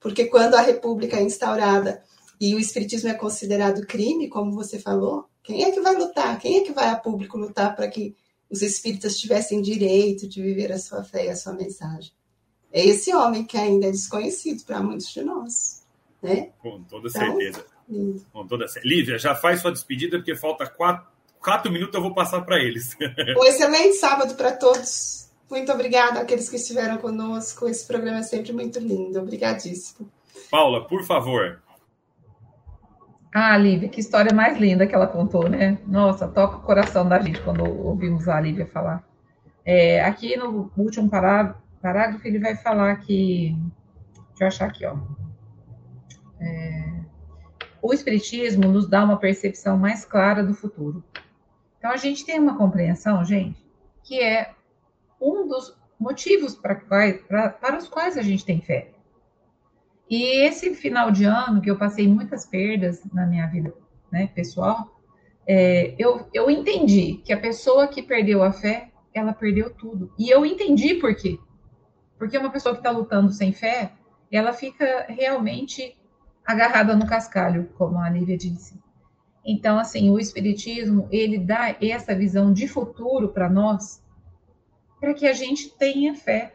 Porque 0.00 0.26
quando 0.26 0.54
a 0.54 0.60
república 0.60 1.16
é 1.16 1.22
instaurada 1.22 2.02
e 2.40 2.54
o 2.54 2.58
espiritismo 2.58 3.08
é 3.08 3.14
considerado 3.14 3.86
crime, 3.86 4.28
como 4.28 4.52
você 4.52 4.78
falou, 4.78 5.28
quem 5.42 5.64
é 5.64 5.70
que 5.70 5.80
vai 5.80 5.96
lutar? 5.96 6.38
Quem 6.38 6.58
é 6.58 6.60
que 6.60 6.72
vai 6.72 6.88
a 6.88 6.96
público 6.96 7.38
lutar 7.38 7.74
para 7.74 7.88
que 7.88 8.14
os 8.50 8.62
espíritas 8.62 9.18
tivessem 9.18 9.60
direito 9.60 10.26
de 10.26 10.42
viver 10.42 10.72
a 10.72 10.78
sua 10.78 11.04
fé 11.04 11.26
e 11.26 11.30
a 11.30 11.36
sua 11.36 11.52
mensagem. 11.52 12.12
É 12.72 12.84
esse 12.84 13.14
homem 13.14 13.44
que 13.44 13.56
ainda 13.56 13.86
é 13.86 13.90
desconhecido 13.90 14.64
para 14.64 14.82
muitos 14.82 15.12
de 15.12 15.22
nós. 15.22 15.86
Né? 16.22 16.50
Com 16.58 16.82
toda 16.82 17.08
então, 17.08 17.20
certeza. 17.20 17.66
Lindo. 17.88 18.26
Com 18.32 18.46
toda 18.46 18.68
certeza. 18.68 18.94
Lívia, 18.94 19.18
já 19.18 19.34
faz 19.34 19.60
sua 19.60 19.72
despedida, 19.72 20.18
porque 20.18 20.36
falta 20.36 20.66
quatro, 20.66 21.06
quatro 21.40 21.70
minutos, 21.72 21.94
eu 21.94 22.02
vou 22.02 22.14
passar 22.14 22.42
para 22.42 22.58
eles. 22.58 22.96
Um 23.36 23.44
excelente 23.44 23.94
sábado 23.94 24.34
para 24.34 24.52
todos. 24.52 25.28
Muito 25.50 25.72
obrigada 25.72 26.20
àqueles 26.20 26.48
que 26.48 26.56
estiveram 26.56 26.98
conosco. 26.98 27.68
Esse 27.68 27.86
programa 27.86 28.18
é 28.18 28.22
sempre 28.22 28.52
muito 28.52 28.78
lindo. 28.78 29.18
Obrigadíssimo. 29.18 30.10
Paula, 30.50 30.86
por 30.86 31.02
favor. 31.04 31.62
Ah, 33.34 33.56
Lívia, 33.56 33.88
que 33.88 34.00
história 34.00 34.34
mais 34.34 34.58
linda 34.58 34.86
que 34.86 34.94
ela 34.94 35.06
contou, 35.06 35.48
né? 35.48 35.78
Nossa, 35.86 36.26
toca 36.26 36.56
o 36.56 36.62
coração 36.62 37.08
da 37.08 37.20
gente 37.20 37.40
quando 37.42 37.64
ouvimos 37.64 38.28
a 38.28 38.40
Lívia 38.40 38.66
falar. 38.66 39.04
É, 39.64 40.02
aqui 40.02 40.36
no 40.36 40.72
último 40.76 41.10
parágrafo, 41.10 42.26
ele 42.26 42.38
vai 42.38 42.56
falar 42.56 42.96
que. 42.96 43.54
Deixa 44.30 44.44
eu 44.44 44.46
achar 44.48 44.68
aqui, 44.68 44.86
ó. 44.86 44.96
É, 46.40 47.00
o 47.82 47.92
Espiritismo 47.92 48.68
nos 48.68 48.88
dá 48.88 49.04
uma 49.04 49.18
percepção 49.18 49.76
mais 49.76 50.04
clara 50.04 50.42
do 50.42 50.54
futuro. 50.54 51.04
Então, 51.78 51.90
a 51.90 51.96
gente 51.96 52.24
tem 52.24 52.38
uma 52.38 52.56
compreensão, 52.56 53.24
gente, 53.24 53.64
que 54.02 54.20
é 54.20 54.54
um 55.20 55.46
dos 55.46 55.76
motivos 55.98 56.54
para, 56.54 56.74
para, 56.74 57.78
os 57.78 57.88
quais 57.88 58.16
a 58.16 58.22
gente 58.22 58.44
tem 58.44 58.60
fé. 58.60 58.90
E 60.08 60.44
esse 60.44 60.74
final 60.74 61.10
de 61.10 61.24
ano, 61.24 61.60
que 61.60 61.70
eu 61.70 61.76
passei 61.76 62.08
muitas 62.08 62.46
perdas 62.46 63.04
na 63.12 63.26
minha 63.26 63.46
vida 63.46 63.74
né, 64.10 64.28
pessoal, 64.34 65.00
é, 65.46 65.94
eu, 65.98 66.28
eu 66.32 66.50
entendi 66.50 67.20
que 67.24 67.32
a 67.32 67.40
pessoa 67.40 67.88
que 67.88 68.02
perdeu 68.02 68.42
a 68.42 68.52
fé, 68.52 68.90
ela 69.12 69.32
perdeu 69.32 69.70
tudo. 69.70 70.12
E 70.18 70.30
eu 70.30 70.46
entendi 70.46 70.94
por 70.94 71.14
quê. 71.14 71.38
Porque 72.18 72.38
uma 72.38 72.50
pessoa 72.50 72.74
que 72.74 72.80
está 72.80 72.90
lutando 72.90 73.30
sem 73.32 73.52
fé, 73.52 73.92
ela 74.30 74.52
fica 74.52 75.06
realmente 75.08 75.96
agarrada 76.44 76.96
no 76.96 77.06
cascalho, 77.06 77.68
como 77.76 77.98
a 77.98 78.08
Lívia 78.08 78.36
disse. 78.36 78.78
Então, 79.50 79.78
assim, 79.78 80.10
o 80.10 80.18
Espiritismo, 80.18 81.08
ele 81.10 81.38
dá 81.38 81.74
essa 81.80 82.14
visão 82.14 82.52
de 82.52 82.68
futuro 82.68 83.30
para 83.30 83.48
nós, 83.48 84.04
para 85.00 85.14
que 85.14 85.26
a 85.26 85.32
gente 85.32 85.70
tenha 85.70 86.14
fé, 86.14 86.54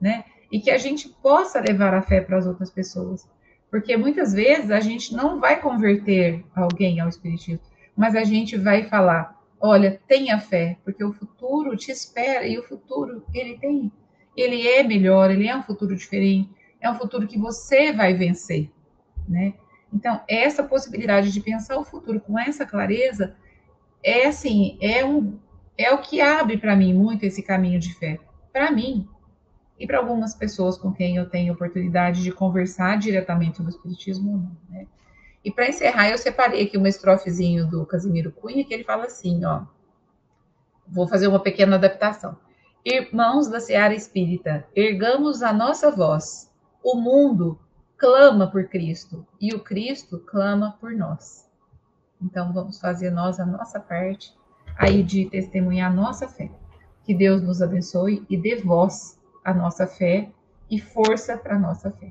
né? 0.00 0.24
e 0.52 0.60
que 0.60 0.70
a 0.70 0.76
gente 0.76 1.08
possa 1.08 1.58
levar 1.58 1.94
a 1.94 2.02
fé 2.02 2.20
para 2.20 2.36
as 2.36 2.46
outras 2.46 2.70
pessoas. 2.70 3.26
Porque 3.70 3.96
muitas 3.96 4.34
vezes 4.34 4.70
a 4.70 4.80
gente 4.80 5.14
não 5.14 5.40
vai 5.40 5.58
converter 5.58 6.44
alguém 6.54 7.00
ao 7.00 7.08
Espiritismo, 7.08 7.64
mas 7.96 8.14
a 8.14 8.22
gente 8.22 8.58
vai 8.58 8.84
falar: 8.84 9.40
olha, 9.58 9.98
tenha 10.06 10.38
fé, 10.38 10.76
porque 10.84 11.02
o 11.02 11.14
futuro 11.14 11.74
te 11.74 11.90
espera 11.90 12.46
e 12.46 12.58
o 12.58 12.62
futuro 12.62 13.24
ele 13.32 13.56
tem. 13.56 13.90
Ele 14.36 14.68
é 14.68 14.82
melhor, 14.82 15.30
ele 15.30 15.48
é 15.48 15.56
um 15.56 15.62
futuro 15.62 15.96
diferente, 15.96 16.50
é 16.80 16.90
um 16.90 16.98
futuro 16.98 17.26
que 17.26 17.38
você 17.38 17.92
vai 17.92 18.12
vencer, 18.14 18.70
né? 19.26 19.54
Então, 19.92 20.22
essa 20.26 20.62
possibilidade 20.62 21.30
de 21.30 21.40
pensar 21.40 21.78
o 21.78 21.84
futuro 21.84 22.20
com 22.20 22.38
essa 22.38 22.64
clareza 22.64 23.36
é 24.02 24.26
assim, 24.26 24.78
é 24.80 25.04
um 25.04 25.38
é 25.76 25.92
o 25.92 25.98
que 25.98 26.20
abre 26.20 26.58
para 26.58 26.76
mim 26.76 26.92
muito 26.92 27.24
esse 27.24 27.42
caminho 27.42 27.80
de 27.80 27.94
fé. 27.94 28.18
Para 28.52 28.70
mim, 28.70 29.08
e 29.78 29.86
para 29.86 29.98
algumas 29.98 30.34
pessoas 30.34 30.76
com 30.78 30.92
quem 30.92 31.16
eu 31.16 31.28
tenho 31.28 31.54
oportunidade 31.54 32.22
de 32.22 32.30
conversar 32.30 32.98
diretamente 32.98 33.56
sobre 33.56 33.72
o 33.72 33.74
espiritismo, 33.74 34.56
né? 34.68 34.86
E 35.44 35.50
para 35.50 35.68
encerrar, 35.68 36.08
eu 36.08 36.18
separei 36.18 36.62
aqui 36.62 36.76
uma 36.76 36.88
estrofezinho 36.88 37.66
do 37.66 37.84
Casimiro 37.84 38.30
Cunha, 38.30 38.64
que 38.64 38.72
ele 38.72 38.84
fala 38.84 39.06
assim, 39.06 39.44
ó. 39.44 39.62
Vou 40.86 41.08
fazer 41.08 41.26
uma 41.26 41.40
pequena 41.40 41.76
adaptação. 41.76 42.36
Irmãos 42.84 43.48
da 43.48 43.58
Seara 43.58 43.94
Espírita, 43.94 44.64
ergamos 44.74 45.42
a 45.42 45.52
nossa 45.52 45.90
voz. 45.90 46.48
O 46.82 46.96
mundo 46.96 47.58
clama 48.02 48.48
por 48.48 48.64
Cristo 48.64 49.24
e 49.40 49.54
o 49.54 49.60
Cristo 49.60 50.18
clama 50.18 50.76
por 50.80 50.90
nós. 50.90 51.48
Então 52.20 52.52
vamos 52.52 52.80
fazer 52.80 53.12
nós 53.12 53.38
a 53.38 53.46
nossa 53.46 53.78
parte 53.78 54.34
aí 54.76 55.04
de 55.04 55.26
testemunhar 55.26 55.92
a 55.92 55.94
nossa 55.94 56.26
fé. 56.26 56.50
Que 57.04 57.14
Deus 57.14 57.40
nos 57.40 57.62
abençoe 57.62 58.26
e 58.28 58.36
dê 58.36 58.56
voz 58.56 59.20
a 59.44 59.54
nossa 59.54 59.86
fé 59.86 60.28
e 60.68 60.80
força 60.80 61.36
para 61.36 61.54
a 61.54 61.58
nossa 61.58 61.92
fé. 61.92 62.10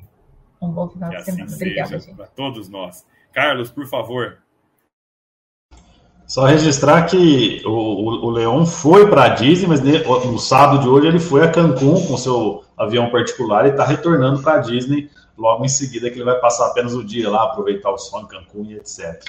Um 0.62 0.70
bom 0.70 0.88
final 0.88 1.10
que 1.10 1.18
de 1.18 1.22
assim 1.24 1.32
semana. 1.34 1.56
Obrigada, 1.56 2.00
gente. 2.00 2.16
Para 2.16 2.28
todos 2.28 2.70
nós. 2.70 3.06
Carlos, 3.34 3.70
por 3.70 3.86
favor. 3.86 4.38
Só 6.26 6.46
registrar 6.46 7.06
que 7.08 7.62
o, 7.66 7.70
o, 7.70 8.28
o 8.28 8.30
Leon 8.30 8.66
foi 8.66 9.10
para 9.10 9.26
a 9.26 9.30
Disney, 9.30 9.68
mas 9.68 9.82
no 9.82 10.40
sábado 10.40 10.80
de 10.80 10.88
hoje 10.88 11.08
ele 11.08 11.20
foi 11.20 11.44
a 11.44 11.52
Cancún 11.52 12.08
com 12.08 12.16
seu 12.16 12.64
avião 12.78 13.10
particular 13.10 13.66
e 13.66 13.72
está 13.72 13.84
retornando 13.86 14.42
para 14.42 14.60
a 14.60 14.62
Disney 14.62 15.10
logo 15.42 15.66
em 15.66 15.68
seguida, 15.68 16.10
que 16.10 16.18
ele 16.18 16.24
vai 16.24 16.40
passar 16.40 16.68
apenas 16.68 16.94
o 16.94 17.04
dia 17.04 17.30
lá, 17.30 17.44
aproveitar 17.44 17.90
o 17.90 17.96
em 17.96 18.28
Cancún 18.28 18.66
e 18.70 18.76
etc. 18.76 19.24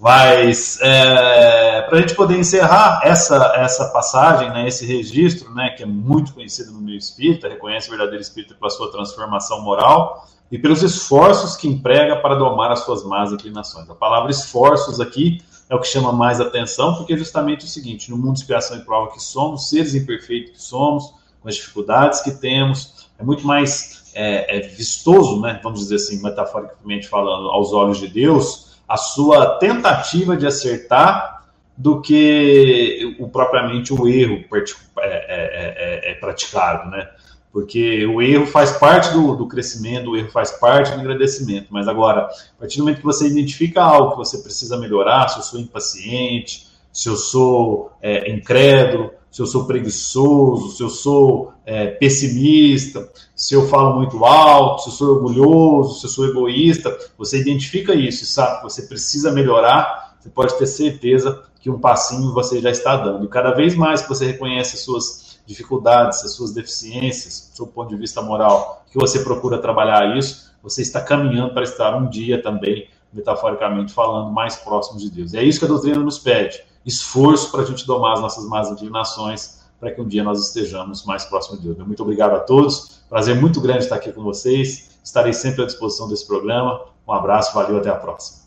Mas 0.00 0.80
é, 0.80 1.82
para 1.82 1.98
a 1.98 2.00
gente 2.00 2.14
poder 2.14 2.36
encerrar 2.38 3.02
essa, 3.04 3.52
essa 3.56 3.90
passagem, 3.90 4.50
né, 4.50 4.66
esse 4.66 4.84
registro, 4.86 5.54
né, 5.54 5.70
que 5.76 5.82
é 5.82 5.86
muito 5.86 6.32
conhecido 6.32 6.72
no 6.72 6.80
meio 6.80 6.98
espírita, 6.98 7.48
reconhece 7.48 7.88
o 7.88 7.90
verdadeiro 7.90 8.22
espírito 8.22 8.56
pela 8.56 8.70
sua 8.70 8.90
transformação 8.90 9.60
moral 9.62 10.26
e 10.50 10.58
pelos 10.58 10.82
esforços 10.82 11.56
que 11.56 11.68
emprega 11.68 12.16
para 12.16 12.34
domar 12.34 12.72
as 12.72 12.80
suas 12.80 13.04
más 13.04 13.30
inclinações. 13.30 13.88
A 13.88 13.94
palavra 13.94 14.30
esforços 14.30 15.00
aqui 15.00 15.40
é 15.68 15.74
o 15.74 15.80
que 15.80 15.86
chama 15.86 16.12
mais 16.12 16.40
atenção, 16.40 16.96
porque 16.96 17.12
é 17.12 17.16
justamente 17.16 17.64
o 17.64 17.68
seguinte: 17.68 18.10
no 18.10 18.16
mundo 18.16 18.34
de 18.34 18.40
expiação 18.40 18.76
e 18.76 18.80
prova 18.80 19.12
que 19.12 19.22
somos, 19.22 19.68
seres 19.68 19.94
imperfeitos 19.94 20.52
que 20.52 20.62
somos, 20.62 21.14
com 21.40 21.48
as 21.48 21.54
dificuldades 21.54 22.20
que 22.20 22.30
temos, 22.32 23.08
é 23.18 23.24
muito 23.24 23.46
mais 23.46 24.01
é, 24.14 24.58
é 24.58 24.60
vistoso, 24.60 25.40
né, 25.40 25.60
vamos 25.62 25.80
dizer 25.80 25.96
assim, 25.96 26.22
metaforicamente 26.22 27.08
falando, 27.08 27.48
aos 27.50 27.72
olhos 27.72 27.98
de 27.98 28.08
Deus 28.08 28.72
a 28.92 28.96
sua 28.98 29.56
tentativa 29.56 30.36
de 30.36 30.46
acertar 30.46 31.44
do 31.74 32.02
que 32.02 33.16
o 33.18 33.26
propriamente 33.28 33.92
o 33.92 34.06
erro 34.06 34.44
é, 34.54 35.06
é, 35.06 36.10
é, 36.10 36.10
é, 36.10 36.14
praticado, 36.14 36.90
né? 36.90 37.08
Porque 37.50 38.06
o 38.06 38.20
erro 38.20 38.46
faz 38.46 38.72
parte 38.72 39.12
do, 39.12 39.34
do, 39.34 39.46
crescimento, 39.46 40.10
o 40.10 40.16
erro 40.16 40.30
faz 40.30 40.52
parte 40.52 40.92
do 40.92 41.00
agradecimento. 41.00 41.68
Mas 41.70 41.88
agora, 41.88 42.22
a 42.26 42.60
partir 42.60 42.78
do 42.78 42.84
momento 42.84 42.98
que 42.98 43.04
você 43.04 43.26
identifica 43.26 43.82
algo 43.82 44.12
que 44.12 44.18
você 44.18 44.38
precisa 44.38 44.78
melhorar, 44.78 45.28
se 45.28 45.38
eu 45.38 45.42
sou 45.42 45.60
impaciente, 45.60 46.68
se 46.92 47.08
eu 47.08 47.16
sou 47.16 47.92
é, 48.00 48.30
incrédulo, 48.30 49.10
se 49.30 49.40
eu 49.40 49.46
sou 49.46 49.66
preguiçoso, 49.66 50.76
se 50.76 50.82
eu 50.82 50.90
sou 50.90 51.51
é, 51.64 51.86
pessimista, 51.86 53.08
se 53.34 53.54
eu 53.54 53.68
falo 53.68 53.96
muito 53.96 54.24
alto, 54.24 54.82
se 54.82 54.88
eu 54.88 54.92
sou 54.92 55.14
orgulhoso, 55.16 56.00
se 56.00 56.06
eu 56.06 56.10
sou 56.10 56.28
egoísta, 56.28 56.96
você 57.16 57.40
identifica 57.40 57.94
isso 57.94 58.26
sabe 58.26 58.58
que 58.58 58.64
você 58.64 58.82
precisa 58.82 59.30
melhorar, 59.30 60.16
você 60.18 60.28
pode 60.28 60.56
ter 60.58 60.66
certeza 60.66 61.42
que 61.60 61.70
um 61.70 61.78
passinho 61.78 62.32
você 62.32 62.60
já 62.60 62.70
está 62.70 62.96
dando. 62.96 63.24
E 63.24 63.28
cada 63.28 63.52
vez 63.52 63.74
mais 63.74 64.02
que 64.02 64.08
você 64.08 64.26
reconhece 64.26 64.76
as 64.76 64.82
suas 64.82 65.40
dificuldades, 65.46 66.24
as 66.24 66.34
suas 66.34 66.52
deficiências, 66.52 67.50
do 67.50 67.56
seu 67.56 67.66
ponto 67.66 67.88
de 67.90 67.96
vista 67.96 68.20
moral, 68.20 68.84
que 68.90 68.98
você 68.98 69.20
procura 69.20 69.58
trabalhar 69.58 70.16
isso, 70.16 70.52
você 70.62 70.82
está 70.82 71.00
caminhando 71.00 71.54
para 71.54 71.62
estar 71.62 71.96
um 71.96 72.08
dia 72.08 72.42
também, 72.42 72.88
metaforicamente 73.12 73.92
falando, 73.92 74.32
mais 74.32 74.56
próximo 74.56 74.98
de 74.98 75.10
Deus. 75.10 75.32
E 75.32 75.38
é 75.38 75.44
isso 75.44 75.58
que 75.58 75.64
a 75.64 75.68
doutrina 75.68 75.98
nos 75.98 76.18
pede 76.18 76.62
esforço 76.84 77.50
para 77.50 77.62
a 77.62 77.64
gente 77.64 77.86
domar 77.86 78.14
as 78.14 78.20
nossas 78.20 78.44
más 78.46 78.70
inclinações, 78.70 79.61
para 79.82 79.90
que 79.90 80.00
um 80.00 80.06
dia 80.06 80.22
nós 80.22 80.38
estejamos 80.46 81.04
mais 81.04 81.24
próximos 81.24 81.60
de 81.60 81.66
Deus. 81.66 81.84
Muito 81.84 82.04
obrigado 82.04 82.36
a 82.36 82.38
todos. 82.38 83.04
Prazer 83.08 83.34
muito 83.34 83.60
grande 83.60 83.82
estar 83.82 83.96
aqui 83.96 84.12
com 84.12 84.22
vocês. 84.22 84.96
Estarei 85.02 85.32
sempre 85.32 85.64
à 85.64 85.66
disposição 85.66 86.08
desse 86.08 86.24
programa. 86.24 86.84
Um 87.06 87.12
abraço, 87.12 87.52
valeu, 87.52 87.78
até 87.78 87.90
a 87.90 87.96
próxima. 87.96 88.42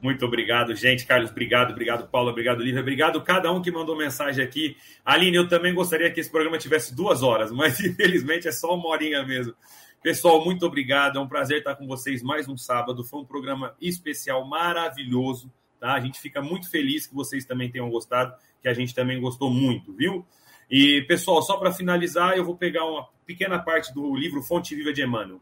Muito 0.00 0.24
obrigado, 0.24 0.72
gente. 0.76 1.04
Carlos, 1.04 1.32
obrigado. 1.32 1.72
Obrigado, 1.72 2.08
Paulo. 2.08 2.30
Obrigado, 2.30 2.62
Lívia. 2.62 2.80
Obrigado 2.80 3.20
cada 3.22 3.50
um 3.50 3.60
que 3.60 3.72
mandou 3.72 3.96
mensagem 3.96 4.44
aqui. 4.44 4.76
Aline, 5.04 5.36
eu 5.36 5.48
também 5.48 5.74
gostaria 5.74 6.08
que 6.12 6.20
esse 6.20 6.30
programa 6.30 6.58
tivesse 6.58 6.94
duas 6.94 7.24
horas, 7.24 7.50
mas 7.50 7.80
infelizmente 7.82 8.46
é 8.46 8.52
só 8.52 8.76
uma 8.76 8.88
horinha 8.88 9.26
mesmo. 9.26 9.52
Pessoal, 10.00 10.44
muito 10.44 10.64
obrigado. 10.64 11.18
É 11.18 11.20
um 11.20 11.26
prazer 11.26 11.58
estar 11.58 11.74
com 11.74 11.88
vocês 11.88 12.22
mais 12.22 12.46
um 12.46 12.56
sábado. 12.56 13.02
Foi 13.02 13.18
um 13.18 13.24
programa 13.24 13.74
especial, 13.80 14.46
maravilhoso. 14.46 15.50
Tá? 15.80 15.94
A 15.94 16.00
gente 16.00 16.20
fica 16.20 16.40
muito 16.40 16.70
feliz 16.70 17.06
que 17.08 17.14
vocês 17.14 17.44
também 17.46 17.68
tenham 17.68 17.90
gostado, 17.90 18.32
que 18.60 18.68
a 18.68 18.74
gente 18.74 18.94
também 18.94 19.20
gostou 19.20 19.50
muito, 19.50 19.92
viu? 19.92 20.26
E, 20.70 21.02
pessoal, 21.02 21.42
só 21.42 21.56
para 21.56 21.72
finalizar, 21.72 22.36
eu 22.36 22.44
vou 22.44 22.56
pegar 22.56 22.84
uma 22.84 23.08
pequena 23.26 23.58
parte 23.58 23.92
do 23.92 24.14
livro 24.14 24.42
Fonte 24.42 24.74
Viva 24.74 24.92
de 24.92 25.02
Emmanuel. 25.02 25.40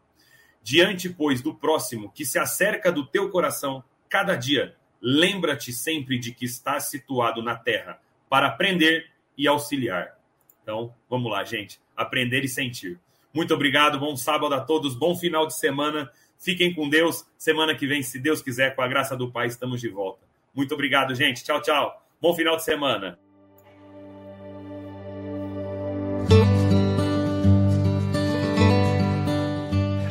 Diante, 0.63 1.09
pois, 1.09 1.41
do 1.41 1.53
próximo 1.53 2.11
que 2.11 2.25
se 2.25 2.39
acerca 2.39 2.91
do 2.91 3.05
teu 3.05 3.29
coração, 3.29 3.83
cada 4.09 4.35
dia, 4.35 4.75
lembra-te 5.01 5.71
sempre 5.71 6.17
de 6.17 6.33
que 6.33 6.45
estás 6.45 6.89
situado 6.89 7.41
na 7.41 7.55
terra 7.55 7.99
para 8.27 8.47
aprender 8.47 9.09
e 9.37 9.47
auxiliar. 9.47 10.17
Então, 10.61 10.93
vamos 11.09 11.31
lá, 11.31 11.43
gente. 11.43 11.79
Aprender 11.95 12.43
e 12.43 12.47
sentir. 12.47 12.99
Muito 13.33 13.53
obrigado, 13.53 13.99
bom 13.99 14.15
sábado 14.15 14.53
a 14.53 14.59
todos, 14.59 14.95
bom 14.95 15.15
final 15.15 15.45
de 15.45 15.57
semana. 15.57 16.11
Fiquem 16.37 16.73
com 16.73 16.89
Deus. 16.89 17.25
Semana 17.37 17.75
que 17.75 17.85
vem, 17.85 18.01
se 18.01 18.19
Deus 18.19 18.41
quiser, 18.41 18.75
com 18.75 18.81
a 18.81 18.87
graça 18.87 19.15
do 19.15 19.31
Pai, 19.31 19.47
estamos 19.47 19.79
de 19.81 19.89
volta. 19.89 20.25
Muito 20.53 20.73
obrigado, 20.73 21.13
gente. 21.13 21.43
Tchau, 21.43 21.61
tchau. 21.61 22.08
Bom 22.21 22.35
final 22.35 22.57
de 22.57 22.63
semana. 22.65 23.17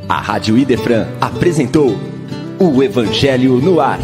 A 0.08 0.18
Rádio 0.18 0.56
Idefran 0.56 1.06
apresentou 1.20 1.90
o 2.58 2.82
Evangelho 2.82 3.60
no 3.60 3.78
Ar. 3.78 3.98